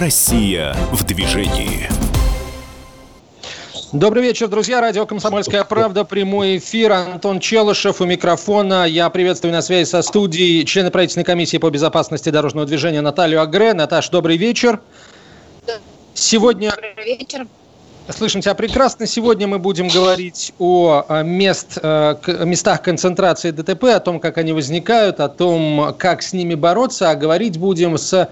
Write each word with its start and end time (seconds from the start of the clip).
Россия 0.00 0.74
в 0.92 1.04
движении. 1.04 1.86
Добрый 3.92 4.22
вечер, 4.22 4.48
друзья. 4.48 4.80
Радио 4.80 5.04
«Комсомольская 5.04 5.62
правда». 5.62 6.04
Прямой 6.04 6.56
эфир. 6.56 6.92
Антон 6.92 7.38
Челышев 7.38 8.00
у 8.00 8.06
микрофона. 8.06 8.86
Я 8.86 9.10
приветствую 9.10 9.52
на 9.52 9.60
связи 9.60 9.86
со 9.86 10.00
студией 10.00 10.64
члена 10.64 10.90
правительственной 10.90 11.24
комиссии 11.24 11.58
по 11.58 11.68
безопасности 11.68 12.30
дорожного 12.30 12.66
движения 12.66 13.02
Наталью 13.02 13.42
Агре. 13.42 13.74
Наташ, 13.74 14.08
добрый 14.08 14.38
вечер. 14.38 14.80
Сегодня... 16.14 16.70
Добрый 16.70 17.04
вечер. 17.04 17.46
Слышим 18.08 18.40
тебя 18.40 18.54
прекрасно. 18.54 19.06
Сегодня 19.06 19.48
мы 19.48 19.58
будем 19.58 19.88
говорить 19.88 20.54
о 20.58 21.04
мест, 21.22 21.78
э, 21.82 22.16
местах 22.46 22.80
концентрации 22.80 23.50
ДТП, 23.50 23.84
о 23.84 24.00
том, 24.00 24.18
как 24.18 24.38
они 24.38 24.54
возникают, 24.54 25.20
о 25.20 25.28
том, 25.28 25.94
как 25.98 26.22
с 26.22 26.32
ними 26.32 26.54
бороться. 26.54 27.10
А 27.10 27.14
говорить 27.14 27.58
будем 27.58 27.98
с 27.98 28.30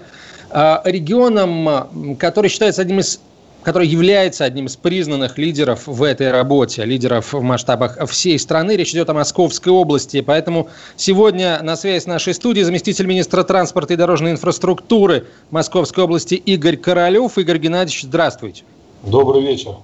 регионом, 0.51 2.15
который 2.17 2.49
считается 2.49 2.81
одним 2.81 2.99
из 2.99 3.19
который 3.63 3.87
является 3.87 4.45
одним 4.45 4.67
из 4.67 4.75
признанных 4.75 5.37
лидеров 5.37 5.85
в 5.85 6.03
этой 6.03 6.31
работе, 6.31 6.85
лидеров 6.85 7.33
в 7.33 7.41
масштабах 7.41 7.97
всей 8.09 8.39
страны. 8.39 8.75
Речь 8.75 8.91
идет 8.91 9.09
о 9.09 9.13
Московской 9.13 9.71
области. 9.71 10.21
Поэтому 10.21 10.69
сегодня 10.95 11.59
на 11.61 11.75
связи 11.75 12.03
с 12.03 12.05
нашей 12.05 12.33
студией 12.33 12.63
заместитель 12.63 13.05
министра 13.05 13.43
транспорта 13.43 13.93
и 13.93 13.97
дорожной 13.97 14.31
инфраструктуры 14.31 15.27
Московской 15.51 16.05
области 16.05 16.35
Игорь 16.35 16.77
Королев. 16.77 17.37
Игорь 17.37 17.57
Геннадьевич, 17.57 18.03
здравствуйте. 18.03 18.63
Добрый 19.03 19.41
вечер. 19.41 19.75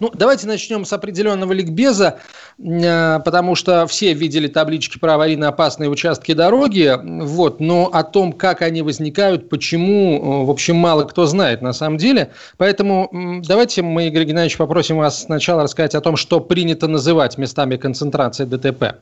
Ну, 0.00 0.10
давайте 0.12 0.46
начнем 0.46 0.84
с 0.84 0.92
определенного 0.92 1.52
ликбеза, 1.52 2.18
э, 2.58 3.20
потому 3.24 3.54
что 3.54 3.86
все 3.86 4.12
видели 4.12 4.48
таблички 4.48 4.98
про 4.98 5.14
аварийно 5.14 5.48
опасные 5.48 5.90
участки 5.90 6.32
дороги, 6.32 6.98
вот, 7.02 7.60
но 7.60 7.90
о 7.92 8.02
том, 8.02 8.32
как 8.32 8.62
они 8.62 8.82
возникают, 8.82 9.48
почему, 9.48 10.42
э, 10.42 10.46
в 10.46 10.50
общем, 10.50 10.76
мало 10.76 11.04
кто 11.04 11.26
знает 11.26 11.62
на 11.62 11.72
самом 11.72 11.98
деле. 11.98 12.30
Поэтому 12.56 13.08
давайте 13.46 13.82
мы, 13.82 14.08
Игорь 14.08 14.24
Геннадьевич, 14.24 14.56
попросим 14.56 14.98
вас 14.98 15.22
сначала 15.22 15.62
рассказать 15.62 15.94
о 15.94 16.00
том, 16.00 16.16
что 16.16 16.40
принято 16.40 16.88
называть 16.88 17.38
местами 17.38 17.76
концентрации 17.76 18.44
ДТП. 18.44 18.96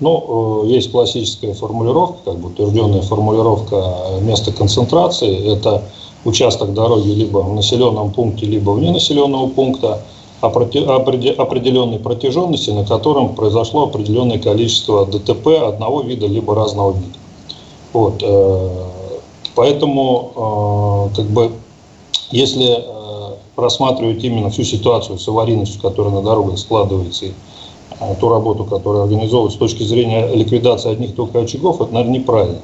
Ну, 0.00 0.64
э, 0.64 0.68
есть 0.68 0.92
классическая 0.92 1.54
формулировка, 1.54 2.30
как 2.30 2.38
бы 2.38 2.48
утвержденная 2.48 3.02
формулировка 3.02 4.20
места 4.22 4.52
концентрации. 4.52 5.56
Это 5.56 5.82
участок 6.24 6.74
дороги 6.74 7.08
либо 7.08 7.38
в 7.38 7.54
населенном 7.54 8.10
пункте, 8.10 8.46
либо 8.46 8.70
вне 8.70 8.90
населенного 8.90 9.48
пункта 9.48 10.02
определенной 10.40 11.98
протяженности, 11.98 12.70
на 12.70 12.84
котором 12.84 13.34
произошло 13.34 13.84
определенное 13.84 14.38
количество 14.38 15.04
ДТП 15.04 15.48
одного 15.66 16.02
вида 16.02 16.26
либо 16.26 16.54
разного 16.54 16.92
вида. 16.92 17.18
Вот, 17.92 18.22
э, 18.22 18.70
поэтому, 19.54 21.08
э, 21.12 21.16
как 21.16 21.26
бы, 21.26 21.50
если 22.30 22.76
э, 22.78 23.34
рассматривать 23.56 24.22
именно 24.22 24.50
всю 24.50 24.62
ситуацию 24.62 25.18
с 25.18 25.26
аварийностью, 25.26 25.80
которая 25.80 26.14
на 26.14 26.22
дорогах 26.22 26.58
складывается, 26.58 27.26
и 27.26 27.32
ту 28.20 28.28
работу, 28.28 28.64
которая 28.64 29.04
организовывается 29.04 29.56
с 29.56 29.58
точки 29.58 29.82
зрения 29.82 30.28
ликвидации 30.32 30.92
одних 30.92 31.16
только 31.16 31.40
очагов, 31.40 31.80
это, 31.80 31.92
наверное, 31.92 32.20
неправильно. 32.20 32.60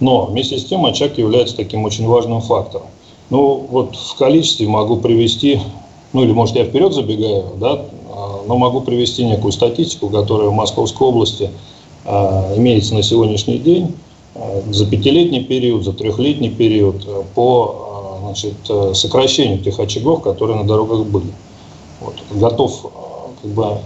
Но 0.00 0.26
вместе 0.26 0.58
с 0.58 0.64
тем 0.64 0.84
очаг 0.84 1.16
является 1.16 1.56
таким 1.56 1.84
очень 1.84 2.06
важным 2.06 2.42
фактором. 2.42 2.88
Ну, 3.30 3.66
вот 3.70 3.96
в 3.96 4.16
количестве 4.16 4.68
могу 4.68 4.98
привести, 4.98 5.60
ну 6.12 6.22
или 6.22 6.32
может 6.32 6.56
я 6.56 6.64
вперед 6.64 6.92
забегаю, 6.92 7.44
да, 7.58 7.86
а, 8.10 8.42
но 8.46 8.56
могу 8.56 8.82
привести 8.82 9.24
некую 9.24 9.52
статистику, 9.52 10.08
которая 10.08 10.48
в 10.48 10.52
Московской 10.52 11.06
области 11.06 11.50
а, 12.04 12.54
имеется 12.56 12.94
на 12.94 13.02
сегодняшний 13.02 13.58
день 13.58 13.96
а, 14.34 14.62
за 14.70 14.86
пятилетний 14.86 15.42
период, 15.42 15.84
за 15.84 15.92
трехлетний 15.92 16.50
период 16.50 17.06
по 17.34 18.20
значит, 18.24 18.54
сокращению 18.96 19.58
тех 19.58 19.78
очагов, 19.78 20.22
которые 20.22 20.58
на 20.58 20.66
дорогах 20.66 21.06
были. 21.06 21.32
Вот. 22.00 22.14
Готов 22.30 22.92
как 23.42 23.50
бы 23.50 23.78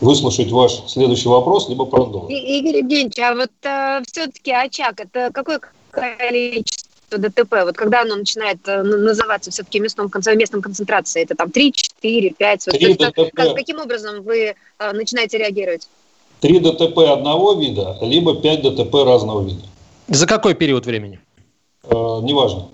выслушать 0.00 0.50
ваш 0.50 0.82
следующий 0.86 1.28
вопрос, 1.28 1.68
либо 1.68 1.84
продолжить. 1.84 2.30
Игорь 2.30 2.78
Евгеньевич, 2.78 3.18
а 3.18 3.34
вот 3.34 3.50
э, 3.62 4.02
все-таки 4.10 4.52
очаг, 4.52 5.00
это 5.00 5.30
какое 5.32 5.60
количество 5.90 6.89
ДТП, 7.18 7.64
вот 7.64 7.76
когда 7.76 8.02
оно 8.02 8.16
начинает 8.16 8.58
э, 8.66 8.82
называться 8.82 9.50
все-таки 9.50 9.80
местом, 9.80 10.10
местом 10.36 10.62
концентрации, 10.62 11.22
это 11.22 11.34
там 11.34 11.50
3, 11.50 11.72
4, 11.72 12.30
5, 12.30 12.66
вот 12.66 12.74
это, 12.74 13.30
как, 13.32 13.54
каким 13.54 13.80
образом 13.80 14.22
вы 14.22 14.54
э, 14.78 14.92
начинаете 14.92 15.38
реагировать? 15.38 15.88
3 16.40 16.60
ДТП 16.60 16.98
одного 16.98 17.54
вида, 17.54 17.98
либо 18.00 18.40
5 18.40 18.62
ДТП 18.62 18.94
разного 19.04 19.44
вида. 19.44 19.62
За 20.08 20.26
какой 20.26 20.54
период 20.54 20.86
времени? 20.86 21.20
Э, 21.84 22.20
неважно. 22.22 22.68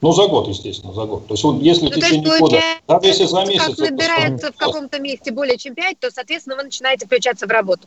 Ну, 0.00 0.12
за 0.12 0.26
год, 0.26 0.48
естественно, 0.48 0.92
за 0.92 1.04
год. 1.04 1.28
То 1.28 1.34
есть, 1.34 1.44
вот, 1.44 1.62
если 1.62 1.84
ну, 1.84 1.90
в 1.90 1.94
течение 1.94 2.38
года, 2.40 2.60
даже 2.88 3.06
если 3.06 3.24
за 3.24 3.44
месяц... 3.44 3.76
Как 3.76 3.90
набирается 3.90 4.50
в 4.50 4.56
каком-то 4.56 4.98
месте 4.98 5.30
более 5.30 5.56
чем 5.58 5.74
5, 5.74 6.00
то, 6.00 6.10
соответственно, 6.10 6.56
вы 6.56 6.64
начинаете 6.64 7.06
включаться 7.06 7.46
в 7.46 7.50
работу 7.50 7.86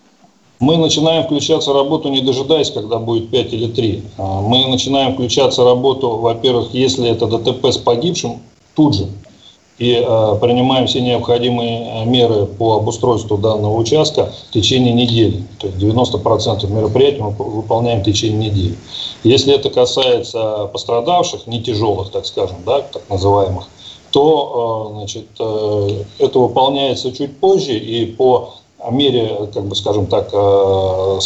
мы 0.59 0.77
начинаем 0.77 1.25
включаться 1.25 1.71
в 1.71 1.75
работу, 1.75 2.09
не 2.09 2.21
дожидаясь, 2.21 2.71
когда 2.71 2.97
будет 2.97 3.29
5 3.29 3.53
или 3.53 3.67
3. 3.67 4.03
А, 4.17 4.41
мы 4.41 4.65
начинаем 4.67 5.13
включаться 5.13 5.63
в 5.63 5.65
работу, 5.65 6.17
во-первых, 6.17 6.73
если 6.73 7.09
это 7.09 7.27
ДТП 7.27 7.65
с 7.67 7.77
погибшим, 7.77 8.39
тут 8.75 8.95
же. 8.95 9.07
И 9.77 9.91
э, 9.91 10.37
принимаем 10.39 10.87
все 10.87 11.01
необходимые 11.01 12.03
а, 12.03 12.05
меры 12.05 12.45
по 12.45 12.77
обустройству 12.77 13.37
данного 13.37 13.75
участка 13.75 14.31
в 14.49 14.53
течение 14.53 14.93
недели. 14.93 15.43
То 15.59 15.67
есть 15.67 15.79
90% 15.79 16.71
мероприятий 16.71 17.21
мы 17.21 17.31
выполняем 17.31 17.99
в 17.99 18.05
течение 18.05 18.49
недели. 18.49 18.77
Если 19.25 19.53
это 19.53 19.69
касается 19.69 20.69
пострадавших, 20.71 21.47
не 21.47 21.61
тяжелых, 21.61 22.09
так 22.09 22.25
скажем, 22.25 22.55
да, 22.65 22.83
так 22.83 23.01
называемых, 23.09 23.67
то 24.11 24.93
значит, 24.95 25.25
э, 25.41 26.03
это 26.19 26.39
выполняется 26.39 27.11
чуть 27.11 27.37
позже 27.37 27.77
и 27.77 28.05
по 28.05 28.53
мере, 28.91 29.49
как 29.53 29.65
бы, 29.65 29.75
скажем 29.75 30.07
так, 30.07 30.29
э, 30.31 31.19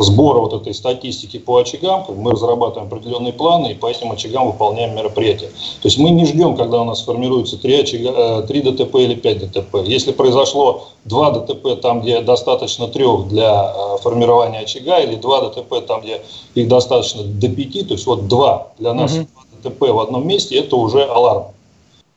сбора 0.00 0.40
вот 0.40 0.52
этой 0.52 0.72
статистики 0.72 1.38
по 1.38 1.58
очагам, 1.58 2.04
мы 2.16 2.32
разрабатываем 2.32 2.86
определенные 2.86 3.32
планы 3.32 3.72
и 3.72 3.74
по 3.74 3.86
этим 3.86 4.12
очагам 4.12 4.46
выполняем 4.46 4.94
мероприятия. 4.94 5.48
То 5.48 5.88
есть 5.88 5.98
мы 5.98 6.10
не 6.10 6.24
ждем, 6.24 6.56
когда 6.56 6.80
у 6.80 6.84
нас 6.84 7.00
сформируется 7.00 7.58
3, 7.58 7.80
очага, 7.80 8.42
3 8.42 8.62
ДТП 8.62 8.96
или 8.96 9.14
5 9.14 9.38
ДТП. 9.38 9.76
Если 9.84 10.12
произошло 10.12 10.88
2 11.04 11.30
ДТП 11.30 11.80
там, 11.80 12.00
где 12.00 12.20
достаточно 12.20 12.88
3 12.88 13.04
для 13.28 13.74
э, 13.74 13.98
формирования 14.02 14.60
очага, 14.60 15.00
или 15.00 15.16
2 15.16 15.40
ДТП 15.48 15.86
там, 15.86 16.02
где 16.02 16.22
их 16.54 16.68
достаточно 16.68 17.24
до 17.24 17.48
5, 17.48 17.88
то 17.88 17.94
есть 17.94 18.06
вот 18.06 18.28
2 18.28 18.68
для 18.78 18.94
нас 18.94 19.14
угу. 19.14 19.26
ДТП 19.62 19.80
в 19.90 19.98
одном 19.98 20.26
месте, 20.26 20.56
это 20.56 20.76
уже 20.76 21.02
аларм. 21.04 21.46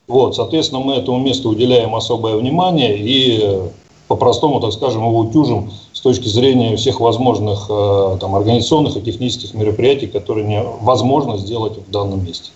Вот, 0.08 0.36
соответственно, 0.36 0.82
мы 0.82 0.94
этому 0.94 1.18
месту 1.18 1.50
уделяем 1.50 1.96
особое 1.96 2.36
внимание 2.36 2.96
и 2.96 3.60
по-простому, 4.08 4.60
так 4.60 4.72
скажем, 4.74 5.02
его 5.02 5.20
утюжим 5.20 5.72
с 5.94 6.02
точки 6.02 6.28
зрения 6.28 6.76
всех 6.76 7.00
возможных 7.00 7.66
э, 7.70 8.18
там, 8.20 8.36
организационных 8.36 8.98
и 8.98 9.02
технических 9.02 9.54
мероприятий, 9.54 10.08
которые 10.08 10.46
невозможно 10.46 11.38
сделать 11.38 11.78
в 11.78 11.90
данном 11.90 12.24
месте. 12.24 12.52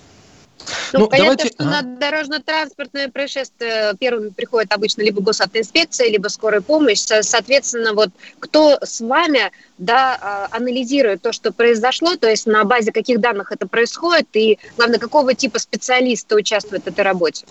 Ну, 0.94 1.00
ну 1.00 1.08
понятно, 1.08 1.36
давайте... 1.36 1.54
что 1.54 1.64
на 1.64 1.82
дорожно-транспортное 1.82 3.10
происшествие 3.10 3.94
первыми 4.00 4.30
приходит 4.30 4.72
обычно 4.72 5.02
либо 5.02 5.22
госавтоинспекция, 5.22 6.10
либо 6.10 6.28
скорая 6.28 6.62
помощь. 6.62 7.00
Соответственно, 7.00 7.94
вот 7.94 8.10
кто 8.40 8.78
с 8.81 9.02
вами 9.02 9.52
да, 9.78 10.18
а, 10.22 10.48
анализирует 10.52 11.22
то, 11.22 11.31
что 11.31 11.52
произошло, 11.52 12.16
то 12.16 12.30
есть 12.30 12.46
на 12.46 12.64
базе 12.64 12.92
каких 12.92 13.20
данных 13.20 13.52
это 13.52 13.68
происходит, 13.68 14.28
и, 14.34 14.60
главное, 14.78 15.00
какого 15.00 15.34
типа 15.34 15.60
специалиста 15.60 16.36
участвует 16.36 16.84
в 16.84 16.88
этой 16.88 17.04
работе? 17.04 17.46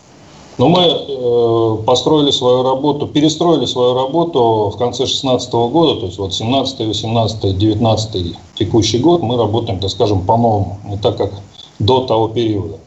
Но 0.59 0.69
мы 0.69 0.83
э, 0.83 1.85
построили 1.85 2.33
свою 2.33 2.65
работу, 2.65 3.07
перестроили 3.07 3.65
свою 3.65 3.95
работу 3.95 4.73
в 4.75 4.77
конце 4.77 5.05
2016 5.05 5.53
года, 5.53 6.01
то 6.01 6.07
есть 6.07 6.19
вот 6.19 6.35
17, 6.35 6.81
18, 6.81 7.57
19 7.57 8.37
текущий 8.59 8.99
год 8.99 9.23
мы 9.23 9.37
работаем, 9.37 9.79
так 9.79 9.91
скажем, 9.91 10.27
по-новому, 10.27 10.79
не 10.85 10.97
так 10.97 11.17
как 11.17 11.31
до 11.79 12.01
того 12.01 12.29
периода. 12.29 12.79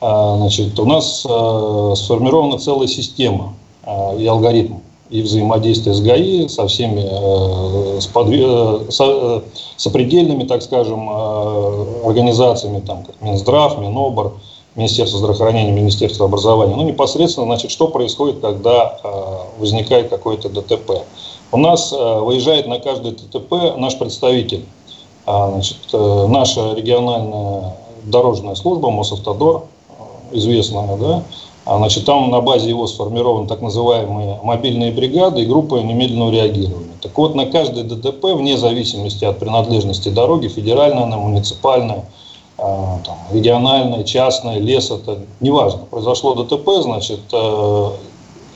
А, 0.00 0.36
значит, 0.38 0.78
у 0.80 0.86
нас 0.86 1.26
э, 1.28 1.92
сформирована 1.96 2.58
целая 2.58 2.88
система 2.88 3.54
э, 3.84 4.20
и 4.20 4.26
алгоритм 4.26 4.76
и 5.10 5.22
взаимодействия 5.22 5.94
с 5.94 6.00
ГАИ, 6.00 6.48
со 6.48 6.66
всеми, 6.66 7.02
э, 7.02 8.00
с, 8.00 8.06
подве, 8.06 8.44
э, 8.46 8.90
со, 8.90 9.04
э, 9.04 9.40
сопредельными, 9.76 10.44
так 10.44 10.62
скажем, 10.62 11.08
э, 11.10 12.06
организациями, 12.06 12.80
там, 12.80 13.04
как 13.04 13.20
Минздрав, 13.20 13.78
Минобр, 13.78 14.34
Министерства 14.76 15.18
здравоохранения, 15.18 15.72
Министерства 15.72 16.26
образования. 16.26 16.76
Ну, 16.76 16.84
непосредственно, 16.84 17.46
значит, 17.46 17.70
что 17.70 17.88
происходит, 17.88 18.40
когда 18.40 18.98
э, 19.02 19.60
возникает 19.60 20.08
какое-то 20.08 20.48
ДТП. 20.48 21.04
У 21.50 21.56
нас 21.56 21.92
э, 21.92 22.20
выезжает 22.20 22.66
на 22.66 22.78
каждое 22.78 23.12
ДТП 23.12 23.76
наш 23.76 23.98
представитель. 23.98 24.64
А, 25.26 25.50
значит, 25.50 25.78
э, 25.92 26.26
наша 26.28 26.74
региональная 26.74 27.76
дорожная 28.04 28.54
служба, 28.54 28.90
Мосавтодор, 28.90 29.64
э, 29.90 30.36
известная, 30.36 30.96
да, 30.96 31.22
а, 31.64 31.76
значит, 31.76 32.06
там 32.06 32.30
на 32.30 32.40
базе 32.40 32.70
его 32.70 32.86
сформированы 32.86 33.46
так 33.46 33.60
называемые 33.60 34.40
мобильные 34.42 34.90
бригады 34.90 35.42
и 35.42 35.44
группы 35.44 35.80
немедленного 35.80 36.30
реагирования. 36.30 36.96
Так 37.02 37.16
вот, 37.18 37.34
на 37.34 37.44
каждое 37.44 37.84
ДТП, 37.84 38.24
вне 38.34 38.56
зависимости 38.56 39.26
от 39.26 39.38
принадлежности 39.38 40.08
дороги, 40.08 40.48
федеральная 40.48 41.02
она, 41.02 41.18
муниципальная, 41.18 42.06
там, 42.58 43.18
региональное, 43.32 44.04
частное, 44.04 44.58
лес, 44.58 44.90
это 44.90 45.20
неважно. 45.40 45.86
Произошло 45.90 46.34
ДТП, 46.34 46.82
значит, 46.82 47.20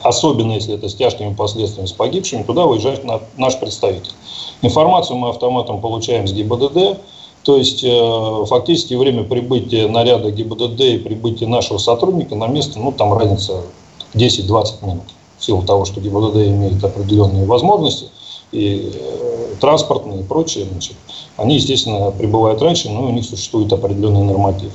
особенно 0.03 0.51
если 0.51 0.75
это 0.75 0.89
с 0.89 0.95
тяжкими 0.95 1.33
последствиями, 1.33 1.87
с 1.87 1.93
погибшими, 1.93 2.43
туда 2.43 2.65
выезжает 2.65 3.03
наш 3.37 3.59
представитель. 3.59 4.11
Информацию 4.61 5.17
мы 5.17 5.29
автоматом 5.29 5.81
получаем 5.81 6.27
с 6.27 6.33
ГИБДД, 6.33 6.99
то 7.43 7.57
есть 7.57 7.83
э, 7.83 8.45
фактически 8.47 8.93
время 8.93 9.23
прибытия 9.23 9.87
наряда 9.87 10.31
ГИБДД 10.31 10.81
и 10.81 10.97
прибытия 10.97 11.47
нашего 11.47 11.77
сотрудника 11.77 12.35
на 12.35 12.47
место, 12.47 12.79
ну 12.79 12.91
там 12.91 13.13
разница 13.13 13.61
10-20 14.13 14.85
минут. 14.85 15.03
В 15.37 15.43
силу 15.43 15.61
того, 15.63 15.83
что 15.83 15.99
ГИБДД 15.99 16.35
имеет 16.47 16.83
определенные 16.83 17.45
возможности, 17.45 18.07
и 18.53 18.91
э, 18.93 19.32
транспортные 19.63 20.19
и 20.19 20.23
прочие, 20.23 20.65
значит, 20.65 20.97
они, 21.37 21.55
естественно, 21.55 22.11
прибывают 22.11 22.61
раньше, 22.61 22.89
но 22.89 23.05
у 23.05 23.09
них 23.11 23.23
существует 23.23 23.71
определенный 23.71 24.25
норматив. 24.25 24.73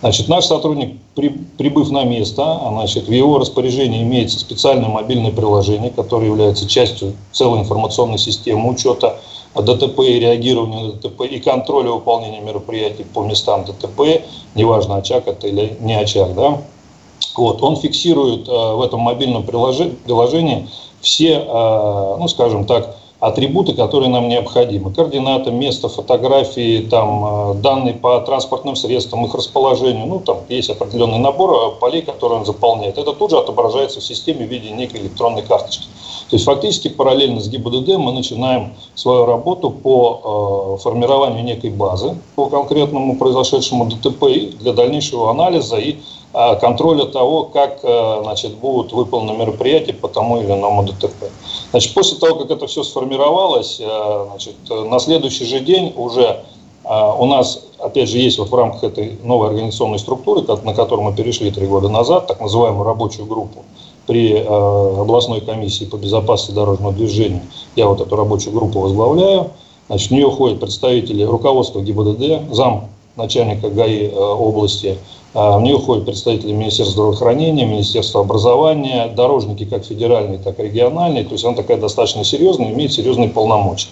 Значит, 0.00 0.28
наш 0.28 0.46
сотрудник, 0.46 0.98
при, 1.14 1.28
прибыв 1.28 1.90
на 1.90 2.04
место, 2.04 2.42
а, 2.42 2.70
значит, 2.70 3.06
в 3.06 3.12
его 3.12 3.38
распоряжении 3.38 4.02
имеется 4.02 4.38
специальное 4.38 4.88
мобильное 4.88 5.30
приложение, 5.30 5.90
которое 5.90 6.28
является 6.28 6.66
частью 6.66 7.12
целой 7.32 7.60
информационной 7.60 8.16
системы 8.16 8.70
учета 8.70 9.20
ДТП 9.54 10.00
и 10.00 10.18
реагирования 10.18 10.84
на 10.84 10.92
ДТП 10.92 11.20
и 11.30 11.38
контроля 11.38 11.90
выполнения 11.90 12.40
мероприятий 12.40 13.04
по 13.04 13.22
местам 13.22 13.66
ДТП, 13.66 14.24
неважно, 14.54 14.96
очаг 14.96 15.28
это 15.28 15.48
или 15.48 15.76
не 15.80 15.92
очаг, 15.92 16.34
да, 16.34 16.62
вот, 17.36 17.62
он 17.62 17.76
фиксирует 17.76 18.48
э, 18.48 18.52
в 18.52 18.80
этом 18.80 19.00
мобильном 19.00 19.42
приложении 19.42 20.66
все, 21.02 21.44
э, 21.46 22.16
ну, 22.18 22.26
скажем 22.26 22.64
так, 22.64 22.96
атрибуты, 23.20 23.74
которые 23.74 24.08
нам 24.08 24.28
необходимы. 24.28 24.92
Координаты, 24.92 25.50
место, 25.50 25.88
фотографии, 25.88 26.80
там, 26.90 27.52
э, 27.52 27.54
данные 27.54 27.94
по 27.94 28.18
транспортным 28.20 28.76
средствам, 28.76 29.26
их 29.26 29.34
расположению. 29.34 30.06
Ну, 30.06 30.20
там 30.20 30.38
есть 30.48 30.70
определенный 30.70 31.18
набор 31.18 31.50
э, 31.52 31.80
полей, 31.80 32.02
которые 32.02 32.40
он 32.40 32.46
заполняет. 32.46 32.96
Это 32.96 33.12
тут 33.12 33.30
же 33.30 33.38
отображается 33.38 34.00
в 34.00 34.04
системе 34.04 34.46
в 34.46 34.50
виде 34.50 34.70
некой 34.70 35.00
электронной 35.00 35.42
карточки. 35.42 35.84
То 36.30 36.36
есть 36.36 36.44
фактически 36.44 36.88
параллельно 36.88 37.40
с 37.40 37.48
ГИБДД 37.48 37.96
мы 37.98 38.12
начинаем 38.12 38.74
свою 38.94 39.26
работу 39.26 39.70
по 39.70 40.76
э, 40.78 40.82
формированию 40.82 41.44
некой 41.44 41.70
базы 41.70 42.16
по 42.36 42.46
конкретному 42.46 43.16
произошедшему 43.16 43.86
ДТП 43.86 44.26
для 44.60 44.72
дальнейшего 44.72 45.30
анализа 45.30 45.76
и 45.76 45.96
контроля 46.32 47.06
того, 47.06 47.44
как 47.44 47.80
э, 47.82 48.20
значит, 48.22 48.54
будут 48.54 48.92
выполнены 48.92 49.36
мероприятия 49.36 49.92
по 49.92 50.08
тому 50.08 50.40
или 50.40 50.52
иному 50.52 50.84
ДТП. 50.84 51.24
Значит, 51.70 51.92
после 51.92 52.18
того, 52.18 52.38
как 52.38 52.50
это 52.50 52.66
все 52.68 52.84
сформировалось, 52.84 53.80
э, 53.80 54.26
значит, 54.30 54.54
на 54.68 55.00
следующий 55.00 55.44
же 55.44 55.58
день 55.58 55.92
уже 55.96 56.44
э, 56.84 57.12
у 57.18 57.26
нас, 57.26 57.64
опять 57.78 58.08
же, 58.08 58.18
есть 58.18 58.38
вот 58.38 58.48
в 58.48 58.54
рамках 58.54 58.84
этой 58.84 59.18
новой 59.24 59.48
организационной 59.48 59.98
структуры, 59.98 60.42
на 60.62 60.72
которую 60.72 61.10
мы 61.10 61.16
перешли 61.16 61.50
три 61.50 61.66
года 61.66 61.88
назад, 61.88 62.28
так 62.28 62.40
называемую 62.40 62.84
рабочую 62.84 63.26
группу, 63.26 63.64
при 64.06 64.34
областной 64.34 65.40
комиссии 65.40 65.84
по 65.84 65.96
безопасности 65.96 66.54
дорожного 66.54 66.92
движения. 66.92 67.42
Я 67.76 67.86
вот 67.86 68.00
эту 68.00 68.16
рабочую 68.16 68.54
группу 68.54 68.80
возглавляю. 68.80 69.50
Значит, 69.88 70.08
в 70.08 70.10
нее 70.12 70.30
входят 70.30 70.60
представители 70.60 71.22
руководства 71.24 71.80
ГИБДД, 71.80 72.52
зам 72.52 72.88
начальника 73.16 73.68
ГАИ 73.68 74.08
э, 74.08 74.14
области, 74.14 74.98
а, 75.32 75.58
в 75.58 75.62
нее 75.62 75.78
входят 75.78 76.06
представители 76.06 76.52
Министерства 76.52 76.92
здравоохранения, 76.92 77.64
Министерства 77.64 78.22
образования, 78.22 79.12
дорожники 79.14 79.64
как 79.64 79.84
федеральные, 79.84 80.38
так 80.38 80.58
и 80.58 80.64
региональные. 80.64 81.24
То 81.24 81.32
есть 81.32 81.44
она 81.44 81.54
такая 81.54 81.76
достаточно 81.76 82.24
серьезная, 82.24 82.72
имеет 82.72 82.92
серьезные 82.92 83.28
полномочия. 83.28 83.88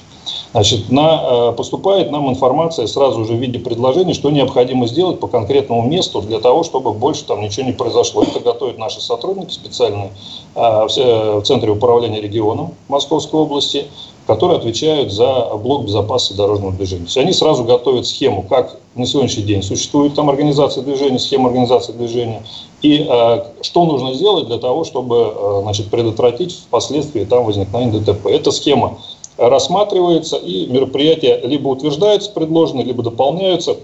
Значит, 0.52 0.90
на, 0.90 1.50
э, 1.50 1.52
поступает 1.52 2.10
нам 2.10 2.28
информация 2.30 2.86
сразу 2.86 3.24
же 3.24 3.34
в 3.34 3.36
виде 3.36 3.58
предложений, 3.58 4.14
что 4.14 4.30
необходимо 4.30 4.86
сделать 4.86 5.20
по 5.20 5.26
конкретному 5.26 5.82
месту 5.82 6.22
для 6.22 6.40
того, 6.40 6.62
чтобы 6.64 6.92
больше 6.92 7.24
там 7.24 7.40
ничего 7.42 7.66
не 7.66 7.72
произошло. 7.72 8.22
Это 8.22 8.40
готовят 8.40 8.78
наши 8.78 9.00
сотрудники 9.00 9.52
специальные 9.52 10.12
э, 10.54 10.60
в 10.60 11.42
Центре 11.42 11.70
управления 11.70 12.20
регионом 12.20 12.74
Московской 12.88 13.40
области, 13.40 13.86
которые 14.26 14.58
отвечают 14.58 15.10
за 15.10 15.56
блок 15.56 15.86
безопасности 15.86 16.36
дорожного 16.36 16.72
движения. 16.72 17.04
То 17.04 17.06
есть 17.06 17.16
они 17.16 17.32
сразу 17.32 17.64
готовят 17.64 18.06
схему, 18.06 18.42
как 18.42 18.76
на 18.94 19.06
сегодняшний 19.06 19.44
день 19.44 19.62
существует 19.62 20.14
там 20.14 20.28
организация 20.28 20.82
движения, 20.82 21.18
схема 21.18 21.48
организации 21.48 21.92
движения, 21.92 22.42
и 22.82 23.06
э, 23.08 23.44
что 23.62 23.86
нужно 23.86 24.12
сделать 24.12 24.46
для 24.46 24.58
того, 24.58 24.84
чтобы 24.84 25.32
э, 25.34 25.60
значит, 25.62 25.88
предотвратить 25.88 26.52
впоследствии 26.52 27.24
там 27.24 27.44
возникновение 27.44 28.00
ДТП. 28.00 28.26
Эта 28.26 28.50
схема 28.50 28.98
рассматривается, 29.38 30.36
и 30.36 30.66
мероприятия 30.66 31.40
либо 31.44 31.68
утверждаются 31.68 32.30
предложенные, 32.32 32.84
либо 32.84 33.02
дополняются 33.02 33.76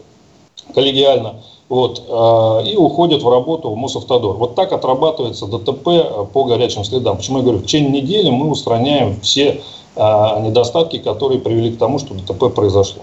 коллегиально, 0.75 1.37
вот, 1.69 2.03
э, 2.07 2.69
и 2.69 2.77
уходят 2.77 3.23
в 3.23 3.29
работу 3.31 3.71
в 3.71 3.77
Мосавтодор. 3.77 4.37
Вот 4.37 4.55
так 4.55 4.73
отрабатывается 4.73 5.47
ДТП 5.47 5.89
э, 5.89 6.27
по 6.33 6.45
горячим 6.45 6.85
следам. 6.85 7.17
Почему 7.17 7.39
я 7.39 7.45
говорю, 7.45 7.61
в 7.61 7.65
течение 7.65 8.03
недели 8.03 8.31
мы 8.31 8.51
устраняем 8.51 9.21
все 9.21 9.63
э, 9.97 10.01
недостатки, 10.41 10.99
которые 10.99 11.41
привели 11.41 11.73
к 11.73 11.79
тому, 11.79 11.99
что 11.99 12.15
ДТП 12.15 12.55
произошло. 12.55 13.03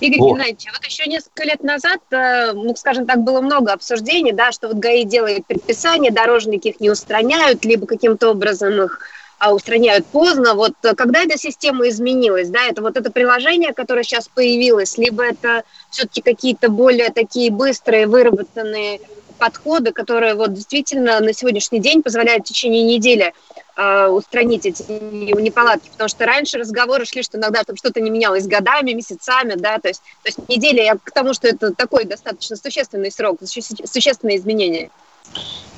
Игорь 0.00 0.20
вот. 0.20 0.32
Геннадьевич, 0.34 0.66
вот 0.72 0.84
еще 0.84 1.06
несколько 1.06 1.44
лет 1.44 1.62
назад, 1.62 2.00
ну, 2.10 2.76
скажем 2.76 3.06
так, 3.06 3.24
было 3.24 3.40
много 3.40 3.72
обсуждений, 3.72 4.32
да, 4.32 4.52
что 4.52 4.68
вот 4.68 4.76
ГАИ 4.76 5.04
делает 5.04 5.46
предписания, 5.46 6.10
дорожники 6.10 6.68
их 6.68 6.80
не 6.80 6.90
устраняют, 6.90 7.64
либо 7.64 7.86
каким-то 7.86 8.32
образом 8.32 8.72
их 8.74 9.00
а 9.38 9.54
устраняют 9.54 10.06
поздно. 10.06 10.54
Вот 10.54 10.72
э, 10.82 10.94
когда 10.94 11.22
эта 11.22 11.38
система 11.38 11.88
изменилась, 11.88 12.48
да, 12.48 12.64
это 12.66 12.82
вот 12.82 12.96
это 12.96 13.10
приложение, 13.10 13.72
которое 13.72 14.02
сейчас 14.02 14.28
появилось, 14.28 14.96
либо 14.98 15.24
это 15.24 15.64
все-таки 15.90 16.22
какие-то 16.22 16.70
более 16.70 17.10
такие 17.10 17.50
быстрые, 17.50 18.06
выработанные 18.06 19.00
подходы, 19.38 19.92
которые 19.92 20.34
вот 20.34 20.54
действительно 20.54 21.20
на 21.20 21.32
сегодняшний 21.34 21.80
день 21.80 22.02
позволяют 22.02 22.44
в 22.44 22.48
течение 22.48 22.82
недели 22.82 23.34
э, 23.76 24.06
устранить 24.06 24.64
эти 24.64 24.82
неполадки, 24.90 25.90
потому 25.90 26.08
что 26.08 26.24
раньше 26.24 26.58
разговоры 26.58 27.04
шли, 27.04 27.22
что 27.22 27.36
иногда 27.36 27.62
там 27.62 27.76
что-то 27.76 28.00
не 28.00 28.10
менялось 28.10 28.46
годами, 28.46 28.92
месяцами, 28.92 29.54
да, 29.54 29.78
то 29.78 29.88
есть, 29.88 30.02
то 30.22 30.28
есть 30.28 30.48
неделя, 30.48 30.82
я 30.82 30.96
к 30.96 31.10
тому, 31.10 31.34
что 31.34 31.48
это 31.48 31.74
такой 31.74 32.04
достаточно 32.04 32.56
существенный 32.56 33.12
срок, 33.12 33.40
существенные 33.44 34.38
изменения. 34.38 34.90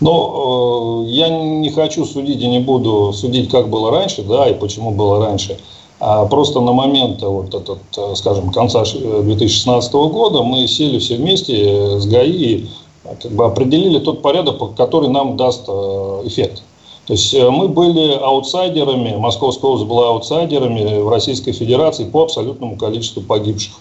Но 0.00 1.05
э, 1.06 1.11
я 1.11 1.29
не 1.29 1.71
хочу 1.71 2.05
судить 2.05 2.41
и 2.41 2.47
не 2.47 2.61
буду 2.61 3.12
судить, 3.12 3.50
как 3.50 3.69
было 3.69 3.91
раньше, 3.91 4.23
да, 4.23 4.49
и 4.49 4.55
почему 4.55 4.93
было 4.93 5.27
раньше. 5.27 5.59
А 6.00 6.27
просто 6.27 6.61
на 6.61 6.73
момент 6.73 7.23
вот 7.23 7.55
этот, 7.55 7.79
э, 7.97 8.15
скажем, 8.15 8.53
конца 8.53 8.85
2016 8.85 9.93
года 9.93 10.43
мы 10.43 10.67
сели 10.69 10.99
все 10.99 11.17
вместе 11.17 11.99
с 11.99 12.06
ГАИ 12.06 12.31
и 12.31 12.69
как 13.20 13.32
бы 13.32 13.46
определили 13.46 13.99
тот 13.99 14.22
порядок, 14.22 14.75
который 14.77 15.08
нам 15.08 15.37
даст 15.37 15.65
э, 15.67 16.22
эффект. 16.25 16.63
То 17.06 17.15
есть 17.15 17.34
э, 17.34 17.51
мы 17.51 17.69
были 17.69 18.13
аутсайдерами, 18.13 19.17
Московская 19.17 19.67
область 19.67 19.89
была 19.89 20.11
аутсайдерами 20.11 21.01
в 21.01 21.08
Российской 21.08 21.53
Федерации 21.53 22.05
по 22.05 22.22
абсолютному 22.22 22.77
количеству 22.77 23.22
погибших 23.22 23.72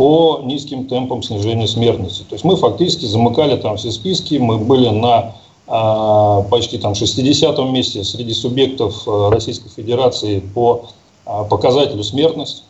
по 0.00 0.40
низким 0.42 0.86
темпам 0.86 1.22
снижения 1.22 1.68
смертности. 1.68 2.22
То 2.22 2.34
есть 2.34 2.42
мы 2.42 2.56
фактически 2.56 3.04
замыкали 3.04 3.60
там 3.60 3.76
все 3.76 3.90
списки, 3.90 4.36
мы 4.36 4.56
были 4.56 4.88
на 4.88 5.34
а, 5.66 6.40
почти 6.44 6.78
там 6.78 6.92
60-м 6.92 7.70
месте 7.70 8.02
среди 8.02 8.32
субъектов 8.32 9.06
э, 9.06 9.28
Российской 9.28 9.68
Федерации 9.68 10.40
по 10.40 10.86
а, 11.26 11.44
показателю 11.44 12.02
смертности 12.02 12.62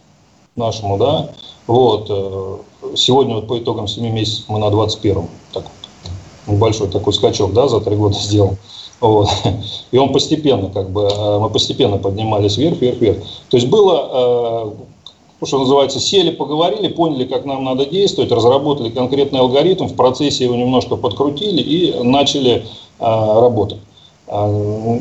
нашему, 0.56 0.99
да, 0.99 1.30
вот, 1.68 2.06
э, 2.10 2.56
сегодня 2.96 3.37
вот 3.37 3.46
по 3.46 3.56
итогам 3.60 3.87
7 3.87 4.12
месяцев 4.12 4.46
мы 4.49 4.58
на 4.58 4.64
21-м, 4.64 5.28
так, 5.52 5.66
небольшой 6.49 6.88
такой 6.88 7.12
скачок, 7.12 7.52
да, 7.52 7.68
за 7.68 7.80
3 7.80 7.94
года 7.94 8.14
сделал. 8.20 8.56
Вот. 9.00 9.28
И 9.92 9.99
он 9.99 10.12
постепенно, 10.12 10.68
как 10.68 10.90
бы, 10.90 11.02
э, 11.02 11.38
мы 11.38 11.49
постепенно 11.49 11.96
поднимались 11.96 12.56
вверх, 12.56 12.80
вверх, 12.80 12.99
вверх. 12.99 13.18
То 13.50 13.56
есть 13.56 13.68
было 13.68 14.75
ну, 15.40 15.47
что 15.47 15.59
называется, 15.59 16.00
сели, 16.00 16.30
поговорили, 16.30 16.88
поняли, 16.88 17.25
как 17.25 17.44
нам 17.44 17.64
надо 17.64 17.87
действовать, 17.87 18.30
разработали 18.30 18.90
конкретный 18.90 19.40
алгоритм, 19.40 19.87
в 19.87 19.97
процессе 19.97 20.44
его 20.44 20.54
немножко 20.54 20.97
подкрутили 20.97 21.62
и 21.62 22.02
начали 22.02 22.66
а, 22.99 23.40
работать. 23.40 23.78
А, 24.26 25.00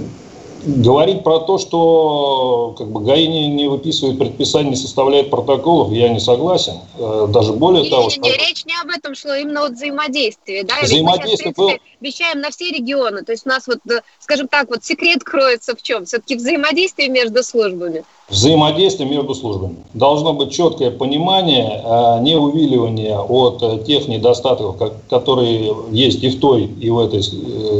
говорить 0.66 1.24
про 1.24 1.40
то, 1.40 1.58
что 1.58 2.76
как 2.78 2.88
бы 2.88 3.02
ГАИ 3.02 3.28
не, 3.28 3.48
не 3.48 3.68
выписывает 3.68 4.20
предписания, 4.20 4.72
не 4.72 4.76
составляет 4.76 5.30
протоколов, 5.30 5.92
я 5.92 6.10
не 6.10 6.20
согласен. 6.20 6.80
Э, 6.98 7.28
даже 7.30 7.54
более 7.54 7.84
не, 7.84 7.90
того... 7.90 8.10
Не, 8.18 8.32
речь 8.32 8.66
не 8.66 8.76
об 8.82 8.90
этом 8.90 9.16
шло, 9.16 9.34
именно 9.34 9.62
вот 9.62 9.74
взаимодействие. 9.74 10.64
Да? 10.64 10.76
Взаимодействие 10.82 11.32
мы 11.32 11.38
сейчас, 11.38 11.52
в 11.52 11.56
принципе, 11.56 11.82
вещаем 12.02 12.42
на 12.42 12.52
все 12.52 12.72
регионы. 12.72 13.24
То 13.24 13.32
есть 13.32 13.46
у 13.46 13.50
нас 13.50 13.68
вот, 13.68 13.80
э, 13.90 14.02
скажем 14.20 14.48
так, 14.48 14.70
вот 14.70 14.84
секрет 14.84 15.24
кроется 15.24 15.76
в 15.76 15.82
чем? 15.82 16.06
Все-таки 16.06 16.36
взаимодействие 16.36 17.10
между 17.10 17.44
службами. 17.44 18.04
Взаимодействие 18.30 19.10
между 19.10 19.34
службами. 19.34 19.78
Должно 19.94 20.34
быть 20.34 20.52
четкое 20.52 20.92
понимание, 20.92 21.82
а 21.84 22.20
не 22.20 22.36
увиливание 22.36 23.18
от 23.18 23.64
э, 23.64 23.84
тех 23.86 24.08
недостатков, 24.08 24.76
которые 25.10 25.76
есть 25.92 26.24
и 26.24 26.30
в 26.30 26.40
той, 26.40 26.66
и 26.66 26.90
в 26.90 27.00
этой 27.00 27.24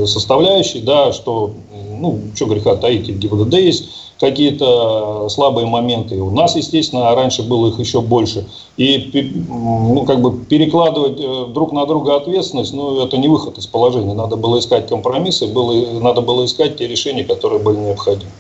составляющей, 0.08 0.82
да, 0.82 1.14
что 1.14 1.52
ну, 2.00 2.20
что 2.36 2.46
греха 2.46 2.76
таить, 2.76 3.10
и 3.10 3.12
в 3.12 3.20
ГИБДД 3.20 3.54
есть 3.56 3.90
какие-то 4.20 5.30
слабые 5.30 5.66
моменты. 5.66 6.22
У 6.22 6.32
нас, 6.32 6.56
естественно, 6.56 7.16
раньше 7.16 7.44
было 7.44 7.68
их 7.68 7.80
еще 7.80 8.02
больше. 8.02 8.48
И 8.76 9.32
ну, 9.50 10.04
как 10.06 10.22
бы 10.22 10.46
перекладывать 10.46 11.20
э, 11.20 11.46
друг 11.54 11.72
на 11.72 11.86
друга 11.86 12.16
ответственность, 12.16 12.74
ну, 12.74 13.04
это 13.04 13.18
не 13.18 13.28
выход 13.28 13.58
из 13.58 13.68
положения. 13.68 14.14
Надо 14.14 14.36
было 14.36 14.60
искать 14.60 14.88
компромиссы, 14.88 15.48
было, 15.48 16.00
надо 16.00 16.22
было 16.22 16.46
искать 16.46 16.78
те 16.78 16.88
решения, 16.88 17.24
которые 17.24 17.62
были 17.62 17.78
необходимы. 17.78 18.32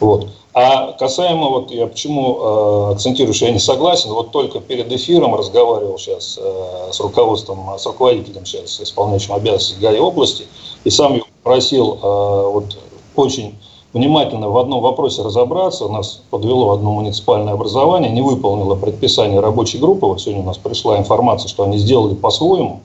Вот. 0.00 0.28
А 0.54 0.92
касаемо, 0.92 1.48
вот 1.48 1.70
я 1.70 1.86
почему 1.86 2.36
э, 2.38 2.92
акцентирую, 2.92 3.32
что 3.32 3.46
я 3.46 3.52
не 3.52 3.58
согласен, 3.58 4.10
вот 4.10 4.32
только 4.32 4.60
перед 4.60 4.92
эфиром 4.92 5.34
разговаривал 5.34 5.98
сейчас 5.98 6.38
э, 6.40 6.90
с 6.92 7.00
руководством, 7.00 7.70
с 7.78 7.86
руководителем 7.86 8.44
сейчас, 8.44 8.78
исполняющим 8.80 9.32
обязанности 9.32 9.80
ГАИ 9.80 9.98
области, 9.98 10.44
и 10.84 10.90
сам 10.90 11.14
его 11.14 11.26
просил 11.42 11.94
э, 11.94 12.50
вот 12.50 12.76
очень 13.16 13.54
внимательно 13.94 14.50
в 14.50 14.58
одном 14.58 14.82
вопросе 14.82 15.22
разобраться. 15.22 15.88
Нас 15.88 16.22
подвело 16.28 16.72
одно 16.72 16.92
муниципальное 16.92 17.54
образование, 17.54 18.10
не 18.10 18.20
выполнило 18.22 18.74
предписание 18.74 19.40
рабочей 19.40 19.78
группы. 19.78 20.06
Вот 20.06 20.20
сегодня 20.20 20.42
у 20.42 20.46
нас 20.46 20.58
пришла 20.58 20.98
информация, 20.98 21.48
что 21.48 21.64
они 21.64 21.78
сделали 21.78 22.14
по-своему. 22.14 22.80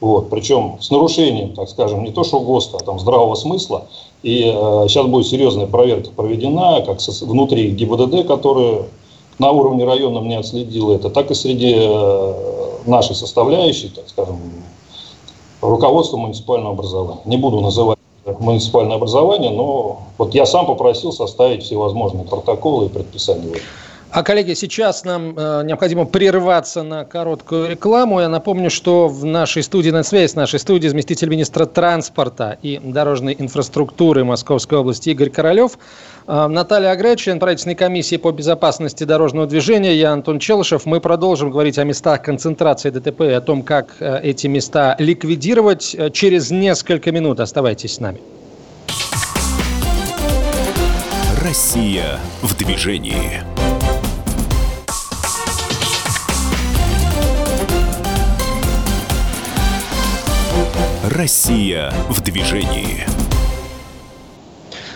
Вот, 0.00 0.30
причем 0.30 0.78
с 0.80 0.90
нарушением, 0.90 1.54
так 1.54 1.68
скажем, 1.68 2.04
не 2.04 2.10
то 2.10 2.24
что 2.24 2.40
ГОСТа, 2.40 2.78
а 2.78 2.84
там 2.84 2.98
здравого 2.98 3.34
смысла. 3.34 3.84
И 4.22 4.44
э, 4.44 4.84
сейчас 4.88 5.06
будет 5.06 5.26
серьезная 5.26 5.66
проверка 5.66 6.10
проведена, 6.10 6.82
как 6.82 7.00
со, 7.00 7.24
внутри 7.24 7.70
ГИБДД, 7.70 8.26
которая 8.26 8.84
на 9.38 9.50
уровне 9.50 9.84
района 9.84 10.26
не 10.26 10.36
отследила 10.36 10.94
это, 10.94 11.10
так 11.10 11.30
и 11.30 11.34
среди 11.34 11.74
э, 11.76 12.34
нашей 12.86 13.14
составляющей, 13.14 13.88
так 13.88 14.08
скажем, 14.08 14.38
руководства 15.60 16.16
муниципального 16.16 16.72
образования. 16.72 17.20
Не 17.26 17.36
буду 17.36 17.60
называть 17.60 17.98
муниципальное 18.38 18.96
образование, 18.96 19.50
но 19.50 20.00
вот 20.16 20.34
я 20.34 20.46
сам 20.46 20.66
попросил 20.66 21.12
составить 21.12 21.62
всевозможные 21.62 22.24
протоколы 22.24 22.86
и 22.86 22.88
предписания. 22.88 23.56
А, 24.12 24.24
коллеги, 24.24 24.54
сейчас 24.54 25.04
нам 25.04 25.34
э, 25.36 25.62
необходимо 25.64 26.04
прерваться 26.04 26.82
на 26.82 27.04
короткую 27.04 27.70
рекламу. 27.70 28.20
Я 28.20 28.28
напомню, 28.28 28.68
что 28.68 29.06
в 29.06 29.24
нашей 29.24 29.62
студии, 29.62 29.90
на 29.90 30.02
связи 30.02 30.32
с 30.32 30.34
нашей 30.34 30.58
студией, 30.58 30.90
заместитель 30.90 31.28
министра 31.28 31.64
транспорта 31.64 32.58
и 32.60 32.80
дорожной 32.82 33.36
инфраструктуры 33.38 34.24
Московской 34.24 34.78
области 34.78 35.10
Игорь 35.10 35.30
Королев, 35.30 35.78
э, 36.26 36.46
Наталья 36.48 36.90
Агре, 36.90 37.14
член 37.14 37.38
правительственной 37.38 37.76
комиссии 37.76 38.16
по 38.16 38.32
безопасности 38.32 39.04
дорожного 39.04 39.46
движения, 39.46 39.94
я 39.94 40.10
Антон 40.10 40.40
Челышев. 40.40 40.86
Мы 40.86 41.00
продолжим 41.00 41.52
говорить 41.52 41.78
о 41.78 41.84
местах 41.84 42.22
концентрации 42.22 42.90
ДТП 42.90 43.20
и 43.20 43.32
о 43.32 43.40
том, 43.40 43.62
как 43.62 43.94
э, 44.00 44.22
эти 44.24 44.48
места 44.48 44.96
ликвидировать 44.98 45.94
э, 45.96 46.10
через 46.10 46.50
несколько 46.50 47.12
минут. 47.12 47.38
Оставайтесь 47.38 47.94
с 47.94 48.00
нами. 48.00 48.20
Россия 51.40 52.18
в 52.42 52.56
движении. 52.56 53.49
Россия 61.20 61.92
в 62.08 62.22
движении. 62.22 63.04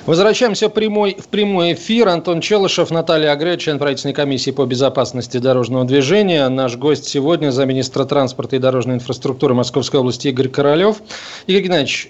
Возвращаемся 0.06 0.70
прямой, 0.70 1.18
в 1.20 1.28
прямой 1.28 1.74
эфир. 1.74 2.08
Антон 2.08 2.40
Челышев, 2.40 2.90
Наталья 2.90 3.32
Агре, 3.32 3.58
член 3.58 3.78
правительственной 3.78 4.14
комиссии 4.14 4.50
по 4.50 4.64
безопасности 4.64 5.36
дорожного 5.36 5.84
движения. 5.84 6.48
Наш 6.48 6.76
гость 6.76 7.04
сегодня, 7.04 7.50
замминистра 7.50 8.06
транспорта 8.06 8.56
и 8.56 8.58
дорожной 8.58 8.94
инфраструктуры 8.94 9.52
Московской 9.52 10.00
области 10.00 10.28
Игорь 10.28 10.48
Королев. 10.48 11.02
Игорь 11.46 11.64
Геннадьевич, 11.64 12.08